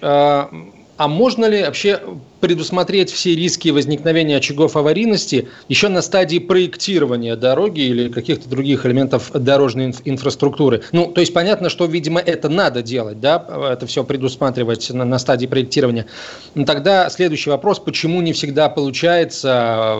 а, 0.96 1.08
можно 1.08 1.46
ли 1.46 1.62
вообще 1.62 2.00
предусмотреть 2.40 3.10
все 3.10 3.34
риски 3.34 3.70
возникновения 3.70 4.36
очагов 4.36 4.76
аварийности 4.76 5.48
еще 5.68 5.88
на 5.88 6.02
стадии 6.02 6.38
проектирования 6.38 7.34
дороги 7.34 7.80
или 7.80 8.08
каких-то 8.08 8.48
других 8.48 8.86
элементов 8.86 9.32
дорожной 9.32 9.88
инф- 9.88 10.02
инфраструктуры? 10.04 10.82
Ну, 10.92 11.06
то 11.06 11.20
есть 11.20 11.32
понятно, 11.32 11.68
что, 11.68 11.86
видимо, 11.86 12.20
это 12.20 12.48
надо 12.48 12.82
делать, 12.82 13.18
да, 13.18 13.44
это 13.72 13.86
все 13.86 14.04
предусматривать 14.04 14.90
на, 14.90 15.04
на 15.04 15.18
стадии 15.18 15.46
проектирования. 15.46 16.06
Но 16.54 16.64
тогда 16.64 17.10
следующий 17.10 17.50
вопрос, 17.50 17.80
почему 17.80 18.20
не 18.20 18.32
всегда 18.32 18.68
получается, 18.68 19.96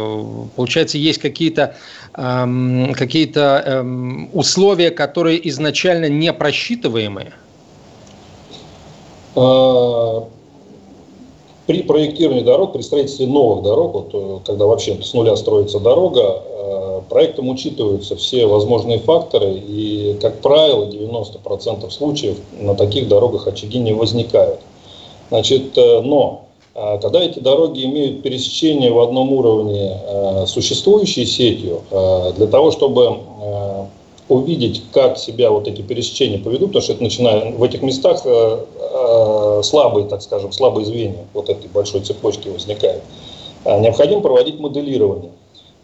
получается, 0.55 0.99
есть 0.99 1.19
какие-то 1.19 1.77
эм, 2.17 2.93
какие-то 2.95 3.63
эм, 3.67 4.31
условия, 4.33 4.91
которые 4.91 5.49
изначально 5.49 6.09
не 6.09 6.33
просчитываемые? 6.33 7.33
При 11.66 11.83
проектировании 11.83 12.42
дорог, 12.42 12.75
при 12.75 12.83
строительстве 12.83 13.26
новых 13.26 13.62
дорог, 13.62 13.94
вот, 13.94 14.11
э, 14.12 14.38
когда 14.44 14.66
вообще 14.66 14.99
с 15.02 15.14
нуля 15.14 15.35
строится 15.35 15.80
дорога, 15.80 16.42
э, 16.44 17.00
проектом 17.09 17.49
учитываются 17.49 18.16
все 18.16 18.47
возможные 18.47 18.99
факторы, 18.99 19.54
и, 19.54 20.16
как 20.21 20.40
правило, 20.40 20.85
90% 20.85 21.90
случаев 21.90 22.37
на 22.61 22.75
таких 22.75 23.09
дорогах 23.09 23.47
очаги 23.47 23.78
не 23.78 23.94
возникают. 23.94 24.61
Значит, 25.30 25.76
э, 25.78 26.00
но 26.02 26.40
когда 26.75 27.23
эти 27.23 27.38
дороги 27.38 27.85
имеют 27.85 28.23
пересечение 28.23 28.90
в 28.90 28.99
одном 28.99 29.33
уровне 29.33 29.97
существующей 30.49 31.25
сетью, 31.25 31.83
для 32.37 32.49
того, 32.49 32.73
чтобы 32.73 33.18
увидеть, 34.28 34.83
как 34.93 35.19
себя 35.19 35.50
вот 35.50 35.69
эти 35.69 35.83
пересечения 35.83 36.38
поведут, 36.38 36.69
потому 36.69 36.83
что 36.83 36.93
это 36.95 37.02
начиная 37.02 37.52
в 37.52 37.62
этих 37.62 37.83
местах 37.83 38.23
э, 38.25 38.64
э, 38.78 39.61
слабые, 39.62 40.07
так 40.07 40.23
скажем, 40.23 40.52
слабые 40.52 40.87
звенья 40.87 41.26
вот 41.35 41.50
этой 41.50 41.69
большой 41.69 42.00
цепочки 42.00 42.49
возникают. 42.49 43.02
Э, 43.64 43.78
необходимо 43.81 44.23
проводить 44.23 44.59
моделирование. 44.59 45.31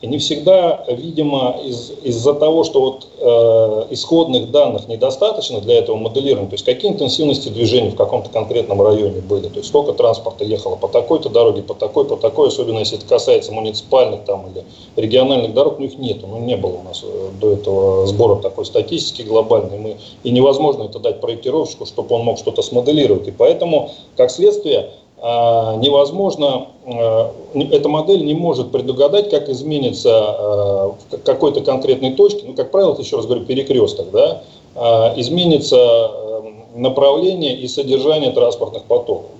И 0.00 0.07
не 0.07 0.16
всегда, 0.16 0.83
видимо, 0.88 1.57
из, 1.62 1.92
из-за 2.02 2.33
того, 2.33 2.64
что 2.64 2.80
вот, 2.80 3.07
э, 3.19 3.87
исходных 3.92 4.50
данных 4.50 4.88
недостаточно 4.88 5.61
для 5.61 5.78
этого 5.78 5.97
моделирования, 5.97 6.49
то 6.49 6.54
есть 6.54 6.64
какие 6.64 6.90
интенсивности 6.90 7.50
движения 7.50 7.90
в 7.90 7.97
каком-то 7.97 8.30
конкретном 8.30 8.80
районе 8.80 9.21
были, 9.21 9.49
то 9.49 9.59
есть 9.59 9.69
сколько 9.69 9.92
транспорта 9.92 10.45
ехало 10.45 10.76
по 10.76 10.88
такой-то 10.88 11.28
дороге, 11.28 11.62
по 11.62 11.75
такой, 11.75 12.07
по 12.07 12.16
такой, 12.16 12.49
особенно 12.49 12.78
если 12.78 12.97
это 12.97 13.07
касается 13.07 13.52
муниципальных 13.52 14.25
там, 14.25 14.47
или 14.50 14.64
региональных 14.97 15.52
дорог, 15.52 15.78
ну 15.78 15.85
их 15.85 15.99
нет, 15.99 16.19
ну 16.23 16.38
не 16.38 16.57
было 16.57 16.78
у 16.78 16.83
нас 16.83 17.04
э, 17.04 17.28
до 17.38 17.52
этого 17.52 18.07
сбора 18.07 18.37
такой 18.37 18.64
статистики 18.64 19.21
глобальной, 19.21 19.78
мы, 19.78 19.97
и 20.23 20.30
невозможно 20.30 20.85
это 20.85 20.99
дать 20.99 21.21
проектировщику, 21.21 21.85
чтобы 21.85 22.14
он 22.14 22.23
мог 22.23 22.38
что-то 22.38 22.62
смоделировать. 22.62 23.28
И 23.28 23.33
поэтому, 23.33 23.90
как 24.16 24.30
следствие, 24.30 24.92
невозможно, 25.22 26.68
а, 26.86 27.32
эта 27.54 27.88
модель 27.88 28.24
не 28.24 28.34
может 28.34 28.72
предугадать, 28.72 29.30
как 29.30 29.48
изменится 29.48 30.10
а, 30.12 30.94
в 31.10 31.22
какой-то 31.24 31.60
конкретной 31.60 32.12
точке, 32.12 32.44
ну, 32.46 32.54
как 32.54 32.70
правило, 32.70 32.96
еще 32.98 33.16
раз 33.16 33.26
говорю, 33.26 33.44
перекресток, 33.44 34.10
да, 34.10 34.42
изменится 35.16 36.10
направление 36.76 37.56
и 37.56 37.66
содержание 37.66 38.30
транспортных 38.30 38.84
потоков. 38.84 39.30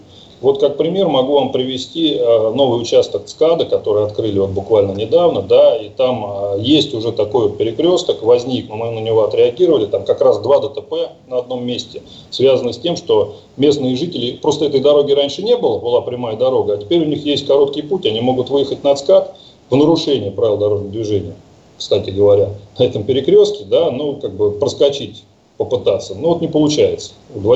Вот 0.41 0.59
как 0.59 0.79
пример 0.79 1.09
могу 1.09 1.35
вам 1.35 1.53
привести 1.53 2.15
э, 2.15 2.53
новый 2.55 2.81
участок 2.81 3.27
ЦКАДа, 3.27 3.67
который 3.67 4.05
открыли 4.05 4.39
вот 4.39 4.51
буквально 4.51 4.93
недавно, 4.93 5.43
да, 5.43 5.77
и 5.77 5.91
там 5.91 6.25
э, 6.25 6.61
есть 6.61 6.95
уже 6.95 7.13
такой 7.13 7.53
перекресток, 7.53 8.23
возник, 8.23 8.71
мы 8.71 8.91
на 8.91 9.01
него 9.01 9.25
отреагировали, 9.25 9.85
там 9.85 10.05
как 10.05 10.23
раз 10.23 10.39
два 10.39 10.61
ДТП 10.61 11.11
на 11.29 11.39
одном 11.39 11.67
месте, 11.67 12.03
связаны 12.31 12.73
с 12.73 12.79
тем, 12.79 12.97
что 12.97 13.37
местные 13.59 13.97
жители, 13.97 14.33
просто 14.33 14.65
этой 14.65 14.81
дороги 14.81 15.13
раньше 15.13 15.43
не 15.43 15.57
было, 15.57 15.79
была 15.79 16.01
прямая 16.01 16.37
дорога, 16.37 16.75
а 16.75 16.77
теперь 16.79 17.03
у 17.03 17.07
них 17.07 17.27
есть 17.27 17.47
короткий 17.47 17.83
путь, 17.83 18.07
они 18.07 18.23
могут 18.23 18.49
выехать 18.49 18.83
на 18.83 18.95
ЦКАД 18.95 19.35
в 19.69 19.77
нарушение 19.77 20.31
правил 20.31 20.57
дорожного 20.57 20.91
движения, 20.91 21.35
кстати 21.77 22.09
говоря, 22.09 22.49
на 22.79 22.85
этом 22.85 23.03
перекрестке, 23.03 23.65
да, 23.65 23.91
ну, 23.91 24.17
как 24.17 24.35
бы 24.35 24.53
проскочить, 24.53 25.25
попытаться, 25.59 26.15
но 26.15 26.31
вот 26.31 26.41
не 26.41 26.49
получается. 26.49 27.13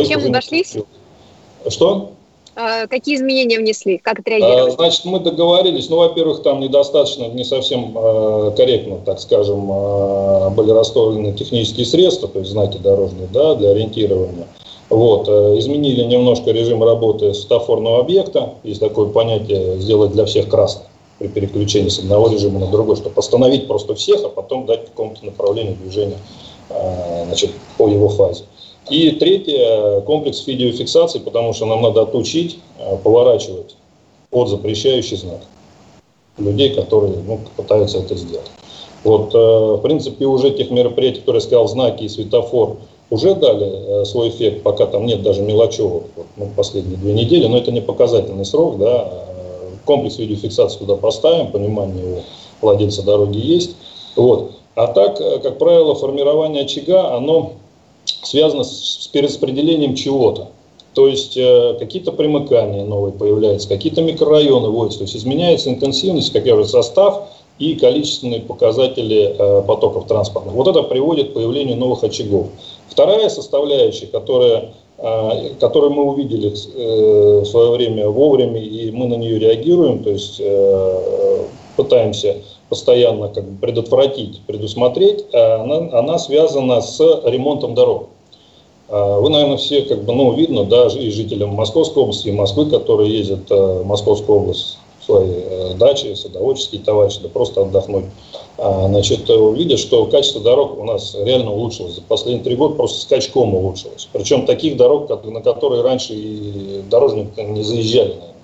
Чем 0.06 0.20
уже 0.20 0.28
дошлись? 0.28 0.76
Что? 1.66 2.10
А, 2.56 2.86
какие 2.86 3.16
изменения 3.16 3.58
внесли? 3.58 3.98
Как 3.98 4.20
отреагировали? 4.20 4.70
А, 4.70 4.74
значит, 4.74 5.04
мы 5.04 5.18
договорились. 5.20 5.88
Ну, 5.88 5.96
во-первых, 5.96 6.42
там 6.42 6.60
недостаточно, 6.60 7.26
не 7.26 7.44
совсем 7.44 7.96
э, 7.96 8.52
корректно, 8.56 8.98
так 9.04 9.20
скажем, 9.20 9.66
были 10.54 10.70
расставлены 10.70 11.32
технические 11.32 11.86
средства, 11.86 12.28
то 12.28 12.38
есть 12.38 12.50
знаки 12.52 12.78
дорожные, 12.78 13.28
да, 13.32 13.54
для 13.54 13.70
ориентирования. 13.70 14.46
Вот, 14.88 15.28
э, 15.28 15.58
изменили 15.58 16.04
немножко 16.04 16.52
режим 16.52 16.84
работы 16.84 17.34
светофорного 17.34 18.00
объекта. 18.00 18.54
Есть 18.62 18.80
такое 18.80 19.08
понятие 19.08 19.80
сделать 19.80 20.12
для 20.12 20.24
всех 20.24 20.48
красный 20.48 20.86
при 21.18 21.28
переключении 21.28 21.88
с 21.88 21.98
одного 21.98 22.28
режима 22.28 22.60
на 22.60 22.66
другой, 22.66 22.96
чтобы 22.96 23.18
остановить 23.18 23.66
просто 23.66 23.94
всех, 23.94 24.22
а 24.24 24.28
потом 24.28 24.66
дать 24.66 24.86
какому-то 24.86 25.24
направлению 25.24 25.76
движения 25.76 26.18
значит, 27.24 27.50
по 27.78 27.88
его 27.88 28.08
фазе. 28.08 28.44
И 28.90 29.12
третье, 29.12 30.00
комплекс 30.02 30.46
видеофиксации, 30.46 31.18
потому 31.18 31.54
что 31.54 31.66
нам 31.66 31.82
надо 31.82 32.02
отучить 32.02 32.58
э, 32.78 32.96
поворачивать 33.02 33.76
под 34.30 34.48
запрещающий 34.48 35.16
знак 35.16 35.40
людей, 36.36 36.74
которые 36.74 37.14
ну, 37.26 37.40
пытаются 37.56 37.98
это 37.98 38.14
сделать. 38.14 38.50
Вот, 39.02 39.34
э, 39.34 39.38
в 39.38 39.78
принципе, 39.78 40.26
уже 40.26 40.50
тех 40.50 40.70
мероприятий, 40.70 41.20
которые 41.20 41.40
я 41.40 41.46
сказал, 41.46 41.68
знаки 41.68 42.04
и 42.04 42.08
светофор, 42.08 42.76
уже 43.08 43.34
дали 43.34 44.02
э, 44.02 44.04
свой 44.04 44.28
эффект, 44.28 44.62
пока 44.62 44.86
там 44.86 45.06
нет 45.06 45.22
даже 45.22 45.40
мелочевок, 45.40 46.04
вот, 46.14 46.26
ну, 46.36 46.50
последние 46.54 46.98
две 46.98 47.14
недели, 47.14 47.46
но 47.46 47.56
это 47.56 47.72
не 47.72 47.80
показательный 47.80 48.44
срок, 48.44 48.78
да, 48.78 49.10
комплекс 49.86 50.18
видеофиксации 50.18 50.78
туда 50.78 50.96
поставим, 50.96 51.50
понимание 51.50 52.22
у 52.60 52.66
владельца 52.66 53.02
дороги 53.02 53.38
есть. 53.38 53.76
Вот. 54.16 54.52
А 54.74 54.88
так, 54.88 55.18
как 55.18 55.58
правило, 55.58 55.94
формирование 55.94 56.64
очага, 56.64 57.14
оно 57.14 57.52
связано 58.22 58.64
с 58.64 59.08
перераспределением 59.12 59.94
чего-то. 59.94 60.48
То 60.94 61.08
есть 61.08 61.36
э, 61.36 61.74
какие-то 61.78 62.12
примыкания 62.12 62.84
новые 62.84 63.12
появляются, 63.12 63.68
какие-то 63.68 64.00
микрорайоны 64.02 64.68
вводятся, 64.68 65.00
то 65.00 65.04
есть 65.04 65.16
изменяется 65.16 65.70
интенсивность, 65.70 66.32
как 66.32 66.46
я 66.46 66.54
уже 66.54 66.68
состав 66.68 67.30
и 67.58 67.74
количественные 67.74 68.40
показатели 68.40 69.34
э, 69.36 69.62
потоков 69.66 70.06
транспортных. 70.06 70.54
Вот 70.54 70.68
это 70.68 70.82
приводит 70.82 71.30
к 71.30 71.34
появлению 71.34 71.76
новых 71.76 72.04
очагов. 72.04 72.46
Вторая 72.88 73.28
составляющая, 73.28 74.06
которая, 74.06 74.72
э, 74.98 75.54
которую 75.58 75.92
мы 75.92 76.04
увидели 76.04 76.52
э, 76.52 77.40
в 77.40 77.44
свое 77.44 77.72
время 77.72 78.08
вовремя, 78.08 78.60
и 78.60 78.90
мы 78.92 79.08
на 79.08 79.14
нее 79.14 79.38
реагируем, 79.40 80.04
то 80.04 80.10
есть 80.10 80.36
э, 80.38 81.44
пытаемся 81.76 82.36
постоянно 82.68 83.28
как 83.28 83.44
бы 83.44 83.58
предотвратить, 83.60 84.40
предусмотреть, 84.46 85.24
э, 85.32 85.38
она, 85.38 85.98
она 85.98 86.18
связана 86.18 86.80
с 86.80 87.00
ремонтом 87.24 87.74
дорог. 87.74 88.08
Э, 88.88 89.18
вы, 89.20 89.30
наверное, 89.30 89.56
все, 89.56 89.82
как 89.82 90.04
бы, 90.04 90.12
ну, 90.12 90.32
видно, 90.32 90.64
да, 90.64 90.86
и 90.86 91.10
жителям 91.10 91.50
Московской 91.50 92.02
области, 92.02 92.28
и 92.28 92.32
Москвы, 92.32 92.66
которые 92.66 93.16
ездят 93.16 93.50
э, 93.50 93.82
в 93.82 93.86
Московскую 93.86 94.40
область, 94.40 94.78
в 95.00 95.04
свои 95.04 95.74
дачи, 95.74 96.14
садоводческие 96.14 96.80
товарищи, 96.80 97.20
да 97.22 97.28
просто 97.28 97.60
отдохнуть, 97.60 98.06
значит, 98.56 99.28
видят, 99.28 99.78
что 99.78 100.06
качество 100.06 100.40
дорог 100.40 100.78
у 100.78 100.84
нас 100.84 101.14
реально 101.20 101.52
улучшилось. 101.52 101.96
За 101.96 102.00
последние 102.00 102.42
три 102.42 102.56
года 102.56 102.76
просто 102.76 103.02
скачком 103.02 103.54
улучшилось. 103.54 104.08
Причем 104.14 104.46
таких 104.46 104.78
дорог, 104.78 105.10
на 105.24 105.42
которые 105.42 105.82
раньше 105.82 106.14
и 106.14 106.82
дорожники 106.88 107.38
не 107.38 107.62
заезжали 107.62 108.14
наверное, 108.14 108.34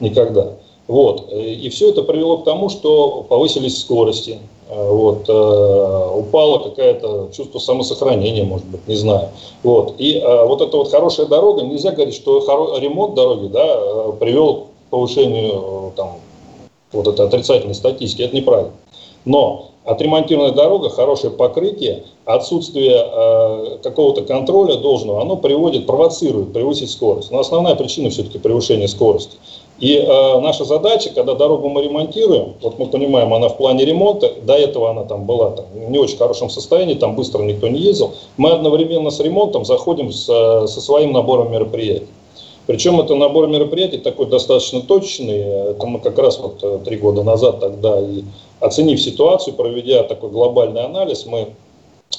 никогда. 0.00 0.52
Вот. 0.90 1.32
И 1.32 1.68
все 1.68 1.90
это 1.90 2.02
привело 2.02 2.38
к 2.38 2.44
тому, 2.44 2.68
что 2.68 3.24
повысились 3.28 3.78
скорости, 3.78 4.40
вот, 4.68 5.28
э, 5.28 6.10
упало 6.16 6.58
какое-то 6.58 7.28
чувство 7.32 7.60
самосохранения, 7.60 8.42
может 8.42 8.66
быть, 8.66 8.88
не 8.88 8.96
знаю. 8.96 9.28
Вот. 9.62 9.94
И 9.98 10.14
э, 10.14 10.44
вот 10.46 10.60
эта 10.60 10.76
вот 10.76 10.90
хорошая 10.90 11.26
дорога, 11.26 11.62
нельзя 11.62 11.92
говорить, 11.92 12.16
что 12.16 12.40
ремонт 12.80 13.14
дороги 13.14 13.46
да, 13.46 13.64
э, 13.64 14.12
привел 14.18 14.54
к 14.54 14.90
повышению 14.90 15.52
э, 15.52 15.90
там, 15.94 16.16
вот 16.90 17.06
этой 17.06 17.24
отрицательной 17.24 17.76
статистики, 17.76 18.22
это 18.22 18.34
неправильно. 18.34 18.72
Но 19.24 19.70
отремонтированная 19.84 20.52
дорога, 20.52 20.90
хорошее 20.90 21.32
покрытие, 21.32 22.04
отсутствие 22.24 22.94
э, 22.96 23.78
какого-то 23.82 24.22
контроля 24.22 24.76
должного, 24.76 25.22
оно 25.22 25.36
приводит, 25.36 25.86
провоцирует 25.86 26.52
превысить 26.52 26.90
скорость. 26.90 27.30
Но 27.30 27.38
основная 27.38 27.76
причина 27.76 28.10
все-таки 28.10 28.38
превышения 28.38 28.88
скорости. 28.88 29.36
И 29.80 29.96
э, 29.96 30.40
наша 30.40 30.64
задача, 30.64 31.10
когда 31.10 31.34
дорогу 31.34 31.70
мы 31.70 31.82
ремонтируем, 31.82 32.54
вот 32.60 32.78
мы 32.78 32.86
понимаем, 32.86 33.32
она 33.32 33.48
в 33.48 33.56
плане 33.56 33.86
ремонта, 33.86 34.30
до 34.42 34.54
этого 34.54 34.90
она 34.90 35.04
там 35.04 35.24
была 35.24 35.52
там, 35.52 35.64
в 35.74 35.90
не 35.90 35.98
очень 35.98 36.18
хорошем 36.18 36.50
состоянии, 36.50 36.94
там 36.94 37.16
быстро 37.16 37.42
никто 37.42 37.66
не 37.66 37.80
ездил, 37.80 38.12
мы 38.36 38.50
одновременно 38.50 39.10
с 39.10 39.18
ремонтом 39.20 39.64
заходим 39.64 40.12
с, 40.12 40.26
со 40.26 40.80
своим 40.80 41.12
набором 41.12 41.50
мероприятий. 41.50 42.08
Причем 42.66 43.00
это 43.00 43.14
набор 43.14 43.48
мероприятий 43.48 43.96
такой 43.98 44.26
достаточно 44.26 44.82
точный. 44.82 45.70
Это 45.70 45.86
мы 45.86 45.98
как 45.98 46.18
раз 46.18 46.38
вот 46.38 46.62
э, 46.62 46.80
три 46.84 46.98
года 46.98 47.22
назад 47.22 47.60
тогда 47.60 47.98
и 48.00 48.22
оценив 48.60 49.00
ситуацию, 49.00 49.54
проведя 49.54 50.02
такой 50.02 50.28
глобальный 50.30 50.84
анализ, 50.84 51.24
мы 51.24 51.48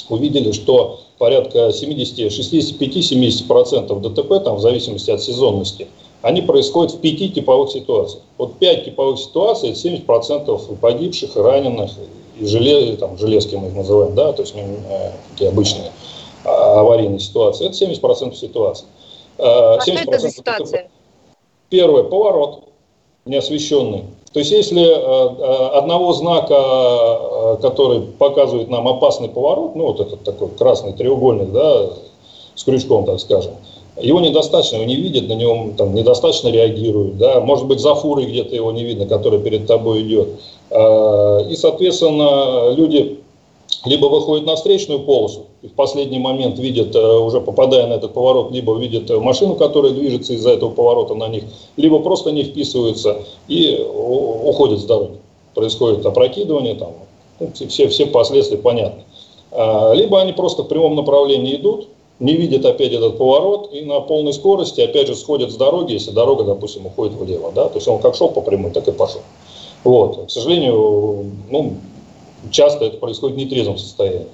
увидели, 0.09 0.51
что 0.51 1.01
порядка 1.19 1.67
65-70% 1.67 3.99
ДТП, 3.99 4.43
там, 4.43 4.55
в 4.55 4.59
зависимости 4.59 5.11
от 5.11 5.21
сезонности, 5.21 5.87
они 6.21 6.41
происходят 6.41 6.93
в 6.93 6.99
пяти 6.99 7.29
типовых 7.29 7.71
ситуациях. 7.71 8.23
Вот 8.37 8.57
пять 8.57 8.85
типовых 8.85 9.19
ситуаций, 9.19 9.71
это 9.71 9.79
70% 9.79 10.77
погибших, 10.77 11.35
раненых, 11.35 11.91
и 12.39 12.45
желез, 12.45 12.97
там, 12.97 13.17
железки 13.17 13.55
мы 13.55 13.67
их 13.67 13.75
называем, 13.75 14.15
да, 14.15 14.31
то 14.33 14.41
есть 14.41 14.53
э, 14.55 15.11
такие 15.31 15.49
обычные 15.49 15.91
а, 16.43 16.79
аварийные 16.79 17.19
ситуации. 17.19 17.67
Это 17.67 17.75
70% 17.75 18.35
ситуаций. 18.35 18.85
Э, 19.37 19.43
а 19.77 19.81
что 19.81 19.91
это 19.91 20.19
за 20.19 20.29
ситуация? 20.29 20.89
Первое, 21.69 22.03
поворот 22.03 22.63
неосвещенный. 23.25 24.05
То 24.33 24.39
есть 24.39 24.51
если 24.51 24.81
э, 24.81 24.87
э, 24.87 25.67
одного 25.77 26.13
знака, 26.13 27.57
который 27.61 28.01
показывает 28.01 28.69
нам 28.69 28.87
опасный 28.87 29.29
поворот, 29.29 29.75
ну 29.75 29.87
вот 29.87 29.99
этот 29.99 30.23
такой 30.23 30.49
красный 30.49 30.93
треугольник, 30.93 31.51
да, 31.51 31.89
с 32.55 32.63
крючком, 32.63 33.05
так 33.05 33.19
скажем, 33.19 33.53
его 33.99 34.19
недостаточно, 34.19 34.77
его 34.77 34.85
не 34.85 34.95
видят, 34.95 35.27
на 35.27 35.33
него 35.33 35.69
там, 35.77 35.93
недостаточно 35.93 36.49
реагируют, 36.49 37.17
да, 37.17 37.41
может 37.41 37.67
быть, 37.67 37.79
за 37.79 37.95
фурой 37.95 38.25
где-то 38.25 38.55
его 38.55 38.71
не 38.71 38.83
видно, 38.83 39.05
которая 39.05 39.39
перед 39.39 39.67
тобой 39.67 40.01
идет. 40.01 40.29
И, 40.71 41.55
соответственно, 41.55 42.73
люди 42.73 43.19
либо 43.85 44.05
выходят 44.05 44.45
на 44.45 44.55
встречную 44.55 44.99
полосу, 45.01 45.47
и 45.61 45.67
в 45.67 45.73
последний 45.73 46.19
момент 46.19 46.59
видят, 46.59 46.95
уже 46.95 47.41
попадая 47.41 47.87
на 47.87 47.93
этот 47.93 48.13
поворот, 48.13 48.51
либо 48.51 48.77
видят 48.77 49.09
машину, 49.09 49.55
которая 49.55 49.91
движется 49.91 50.33
из-за 50.33 50.51
этого 50.51 50.69
поворота 50.69 51.15
на 51.15 51.27
них, 51.27 51.43
либо 51.77 51.99
просто 51.99 52.31
не 52.31 52.43
вписываются 52.43 53.17
и 53.47 53.77
уходят 53.83 54.79
с 54.79 54.85
дороги. 54.85 55.17
Происходит 55.53 56.05
опрокидывание, 56.05 56.75
там, 56.75 56.93
ну, 57.39 57.51
все, 57.67 57.87
все 57.89 58.05
последствия 58.05 58.57
понятны. 58.57 59.03
Либо 59.51 60.21
они 60.21 60.31
просто 60.31 60.63
в 60.63 60.67
прямом 60.67 60.95
направлении 60.95 61.55
идут, 61.55 61.87
не 62.21 62.35
видят 62.35 62.65
опять 62.65 62.93
этот 62.93 63.17
поворот 63.17 63.73
и 63.73 63.81
на 63.81 63.99
полной 63.99 64.33
скорости 64.33 64.79
опять 64.79 65.07
же 65.07 65.15
сходят 65.15 65.51
с 65.51 65.55
дороги, 65.55 65.93
если 65.93 66.11
дорога, 66.11 66.43
допустим, 66.43 66.85
уходит 66.85 67.15
влево. 67.17 67.51
Да? 67.53 67.67
То 67.67 67.75
есть 67.75 67.87
он 67.87 67.99
как 67.99 68.15
шел 68.15 68.29
по 68.29 68.41
прямой, 68.41 68.71
так 68.71 68.87
и 68.87 68.91
пошел. 68.91 69.21
Вот. 69.83 70.27
К 70.27 70.29
сожалению, 70.29 71.31
ну, 71.49 71.73
часто 72.51 72.85
это 72.85 72.97
происходит 72.97 73.35
в 73.35 73.39
нетрезвом 73.39 73.79
состоянии. 73.79 74.27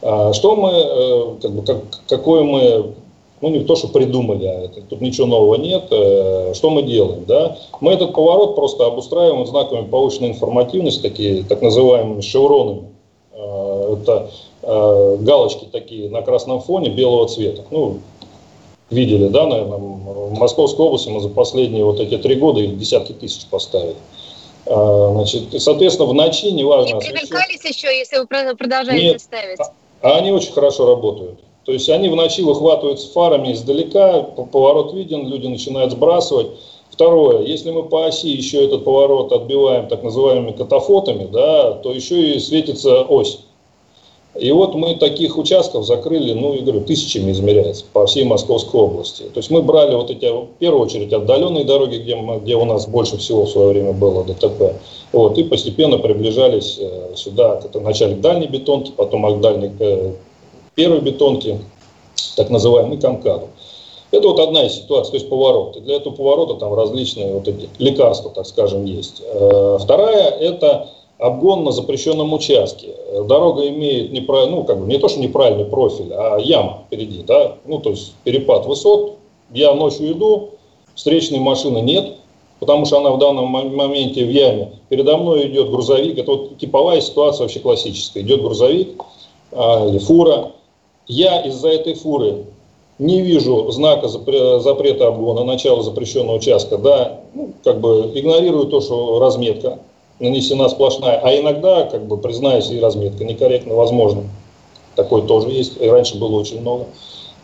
А 0.00 0.32
что 0.32 0.54
мы, 0.54 0.70
э, 0.70 1.34
как 1.42 1.50
бы, 1.50 1.62
как, 1.62 1.78
какое 2.08 2.44
мы, 2.44 2.92
ну 3.40 3.48
не 3.48 3.64
то, 3.64 3.74
что 3.74 3.88
придумали, 3.88 4.44
а 4.46 4.64
это, 4.66 4.82
тут 4.82 5.00
ничего 5.00 5.26
нового 5.26 5.56
нет, 5.56 5.86
э, 5.90 6.52
что 6.54 6.70
мы 6.70 6.82
делаем, 6.82 7.24
да? 7.26 7.56
Мы 7.80 7.92
этот 7.92 8.14
поворот 8.14 8.54
просто 8.54 8.86
обустраиваем 8.86 9.44
знаками 9.46 9.86
повышенной 9.86 10.28
информативности, 10.28 11.02
такие 11.02 11.42
так 11.42 11.62
называемыми 11.62 12.20
шевронами. 12.20 12.90
Э, 13.32 13.96
это 14.00 14.30
э, 14.66 15.16
галочки 15.20 15.68
такие 15.70 16.08
на 16.08 16.22
красном 16.22 16.60
фоне 16.60 16.90
белого 16.90 17.28
цвета. 17.28 17.62
Ну, 17.70 18.00
видели, 18.90 19.28
да, 19.28 19.46
наверное, 19.46 19.78
в 19.78 20.38
Московской 20.38 20.86
области 20.86 21.08
мы 21.08 21.20
за 21.20 21.28
последние 21.28 21.84
вот 21.84 22.00
эти 22.00 22.16
три 22.18 22.36
года 22.36 22.60
их 22.60 22.78
десятки 22.78 23.12
тысяч 23.12 23.46
поставили. 23.46 23.96
А, 24.66 25.10
значит, 25.12 25.60
соответственно, 25.62 26.08
в 26.08 26.14
ночи, 26.14 26.46
неважно... 26.46 26.94
Не 26.94 27.00
примелькались 27.00 27.64
еще, 27.64 27.96
если 27.96 28.18
вы 28.18 28.26
продолжаете 28.26 29.04
Нет, 29.04 29.20
ставить? 29.20 29.58
А 30.02 30.16
они 30.16 30.32
очень 30.32 30.52
хорошо 30.52 30.86
работают. 30.86 31.40
То 31.64 31.72
есть 31.72 31.88
они 31.88 32.08
в 32.08 32.16
ночи 32.16 32.42
выхватываются 32.42 33.10
фарами 33.12 33.52
издалека, 33.52 34.22
поворот 34.22 34.92
виден, 34.92 35.26
люди 35.28 35.46
начинают 35.46 35.92
сбрасывать. 35.92 36.48
Второе, 36.90 37.42
если 37.42 37.70
мы 37.70 37.82
по 37.82 38.06
оси 38.06 38.28
еще 38.28 38.64
этот 38.64 38.84
поворот 38.84 39.32
отбиваем 39.32 39.88
так 39.88 40.02
называемыми 40.02 40.52
катафотами, 40.52 41.26
да, 41.26 41.72
то 41.72 41.90
еще 41.90 42.34
и 42.34 42.38
светится 42.38 43.02
ось. 43.02 43.40
И 44.36 44.50
вот 44.50 44.74
мы 44.74 44.96
таких 44.96 45.38
участков 45.38 45.86
закрыли, 45.86 46.32
ну, 46.32 46.54
я 46.54 46.62
говорю, 46.62 46.80
тысячами 46.80 47.30
измеряется 47.30 47.84
по 47.92 48.04
всей 48.06 48.24
Московской 48.24 48.80
области. 48.80 49.22
То 49.22 49.38
есть 49.38 49.50
мы 49.50 49.62
брали 49.62 49.94
вот 49.94 50.10
эти, 50.10 50.26
в 50.26 50.48
первую 50.58 50.82
очередь, 50.82 51.12
отдаленные 51.12 51.64
дороги, 51.64 51.98
где, 51.98 52.16
где 52.16 52.56
у 52.56 52.64
нас 52.64 52.88
больше 52.88 53.16
всего 53.18 53.44
в 53.44 53.50
свое 53.50 53.68
время 53.68 53.92
было 53.92 54.24
ДТП, 54.24 54.74
вот, 55.12 55.38
и 55.38 55.44
постепенно 55.44 55.98
приближались 55.98 56.78
э, 56.80 57.12
сюда, 57.14 57.60
это 57.64 57.78
вначале 57.78 58.16
к 58.16 58.20
дальней 58.20 58.48
бетонке, 58.48 58.90
потом 58.96 59.38
к 59.38 59.40
дальней 59.40 59.70
э, 59.78 60.14
первой 60.74 61.00
бетонке, 61.00 61.60
так 62.36 62.50
называемой 62.50 62.98
Камкаду. 62.98 63.50
Это 64.10 64.28
вот 64.28 64.40
одна 64.40 64.64
из 64.64 64.74
ситуаций, 64.74 65.10
то 65.10 65.16
есть 65.16 65.28
поворот. 65.28 65.76
И 65.76 65.80
для 65.80 65.96
этого 65.96 66.14
поворота 66.14 66.54
там 66.54 66.74
различные 66.74 67.32
вот 67.32 67.48
эти 67.48 67.68
лекарства, 67.78 68.30
так 68.30 68.46
скажем, 68.46 68.84
есть. 68.84 69.22
Э, 69.24 69.78
вторая– 69.80 70.30
это 70.40 70.88
обгон 71.24 71.64
на 71.64 71.72
запрещенном 71.72 72.34
участке. 72.34 72.94
Дорога 73.26 73.66
имеет 73.68 74.12
неправ... 74.12 74.50
ну, 74.50 74.64
как 74.64 74.78
бы 74.78 74.86
не 74.86 74.98
то, 74.98 75.08
что 75.08 75.20
неправильный 75.20 75.64
профиль, 75.64 76.12
а 76.12 76.36
яма 76.38 76.82
впереди, 76.86 77.22
да, 77.22 77.56
ну, 77.64 77.78
то 77.78 77.90
есть 77.90 78.12
перепад 78.24 78.66
высот. 78.66 79.14
Я 79.50 79.74
ночью 79.74 80.12
иду, 80.12 80.50
встречной 80.94 81.38
машины 81.38 81.78
нет, 81.78 82.16
потому 82.60 82.84
что 82.84 82.98
она 82.98 83.10
в 83.10 83.18
данном 83.18 83.46
моменте 83.46 84.24
в 84.24 84.30
яме. 84.30 84.72
Передо 84.90 85.16
мной 85.16 85.48
идет 85.48 85.70
грузовик, 85.70 86.18
это 86.18 86.30
вот 86.30 86.58
типовая 86.58 87.00
ситуация 87.00 87.44
вообще 87.44 87.60
классическая. 87.60 88.20
Идет 88.20 88.42
грузовик 88.42 89.02
а, 89.52 89.88
или 89.88 89.98
фура. 89.98 90.52
Я 91.06 91.40
из-за 91.42 91.68
этой 91.68 91.94
фуры 91.94 92.44
не 92.98 93.22
вижу 93.22 93.70
знака 93.70 94.08
запрета 94.08 95.08
обгона, 95.08 95.44
начала 95.44 95.82
запрещенного 95.82 96.36
участка, 96.36 96.76
да, 96.76 97.20
ну, 97.34 97.52
как 97.62 97.80
бы 97.80 98.12
игнорирую 98.14 98.66
то, 98.66 98.80
что 98.80 99.18
разметка 99.18 99.78
нанесена 100.20 100.68
сплошная, 100.68 101.18
а 101.22 101.36
иногда, 101.36 101.84
как 101.84 102.06
бы, 102.06 102.16
признаюсь, 102.16 102.70
и 102.70 102.80
разметка 102.80 103.24
некорректна, 103.24 103.74
возможно. 103.74 104.24
Такое 104.94 105.22
тоже 105.22 105.50
есть, 105.50 105.80
и 105.80 105.88
раньше 105.88 106.18
было 106.18 106.40
очень 106.40 106.60
много, 106.60 106.86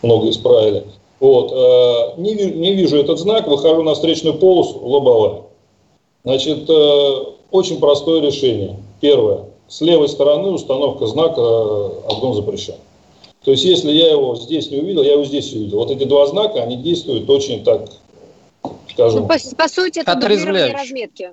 много 0.03 0.31
исправили. 0.31 0.85
Вот, 1.19 1.53
э, 1.53 2.21
не, 2.21 2.35
не 2.35 2.75
вижу 2.75 2.97
этот 2.97 3.19
знак, 3.19 3.47
выхожу 3.47 3.83
на 3.83 3.95
встречную 3.95 4.39
полосу, 4.39 4.79
лобовая. 4.79 5.43
Значит, 6.25 6.69
э, 6.69 7.25
очень 7.51 7.79
простое 7.79 8.23
решение. 8.23 8.77
Первое. 9.01 9.45
С 9.69 9.81
левой 9.81 10.09
стороны 10.09 10.49
установка 10.49 11.07
знака 11.07 11.41
э, 11.41 11.91
«Обгон 12.09 12.35
запрещен». 12.35 12.75
То 13.45 13.51
есть, 13.51 13.65
если 13.65 13.91
я 13.91 14.11
его 14.11 14.37
здесь 14.37 14.71
не 14.71 14.79
увидел, 14.79 15.03
я 15.03 15.13
его 15.13 15.25
здесь 15.25 15.53
увидел. 15.53 15.79
Вот 15.79 15.91
эти 15.91 16.05
два 16.05 16.27
знака, 16.27 16.63
они 16.63 16.77
действуют 16.77 17.29
очень 17.29 17.65
так, 17.65 17.89
скажем... 18.91 19.23
Ну, 19.23 19.29
по, 19.29 19.37
по 19.57 19.69
сути, 19.69 20.01
это 20.01 20.15
дублирование 20.15 20.73
разметки. 20.73 21.31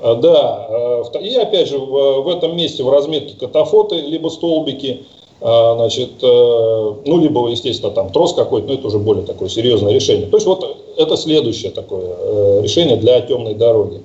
А, 0.00 0.14
да. 0.14 0.66
А, 0.68 1.18
и 1.18 1.34
опять 1.34 1.68
же, 1.68 1.78
в, 1.78 2.28
этом 2.28 2.56
месте 2.56 2.82
в 2.82 2.90
разметке 2.90 3.34
катафоты, 3.38 3.96
либо 3.96 4.28
столбики, 4.28 5.04
а, 5.40 5.76
значит, 5.76 6.22
э, 6.22 6.94
ну, 7.04 7.20
либо, 7.20 7.48
естественно, 7.48 7.92
там 7.92 8.10
трос 8.10 8.34
какой-то, 8.34 8.68
но 8.68 8.74
это 8.74 8.86
уже 8.88 8.98
более 8.98 9.24
такое 9.24 9.48
серьезное 9.48 9.92
решение. 9.92 10.26
То 10.26 10.36
есть, 10.36 10.46
вот 10.46 10.76
это 10.96 11.16
следующее 11.16 11.70
такое 11.70 12.06
э, 12.18 12.60
решение 12.62 12.96
для 12.96 13.20
темной 13.20 13.54
дороги. 13.54 14.02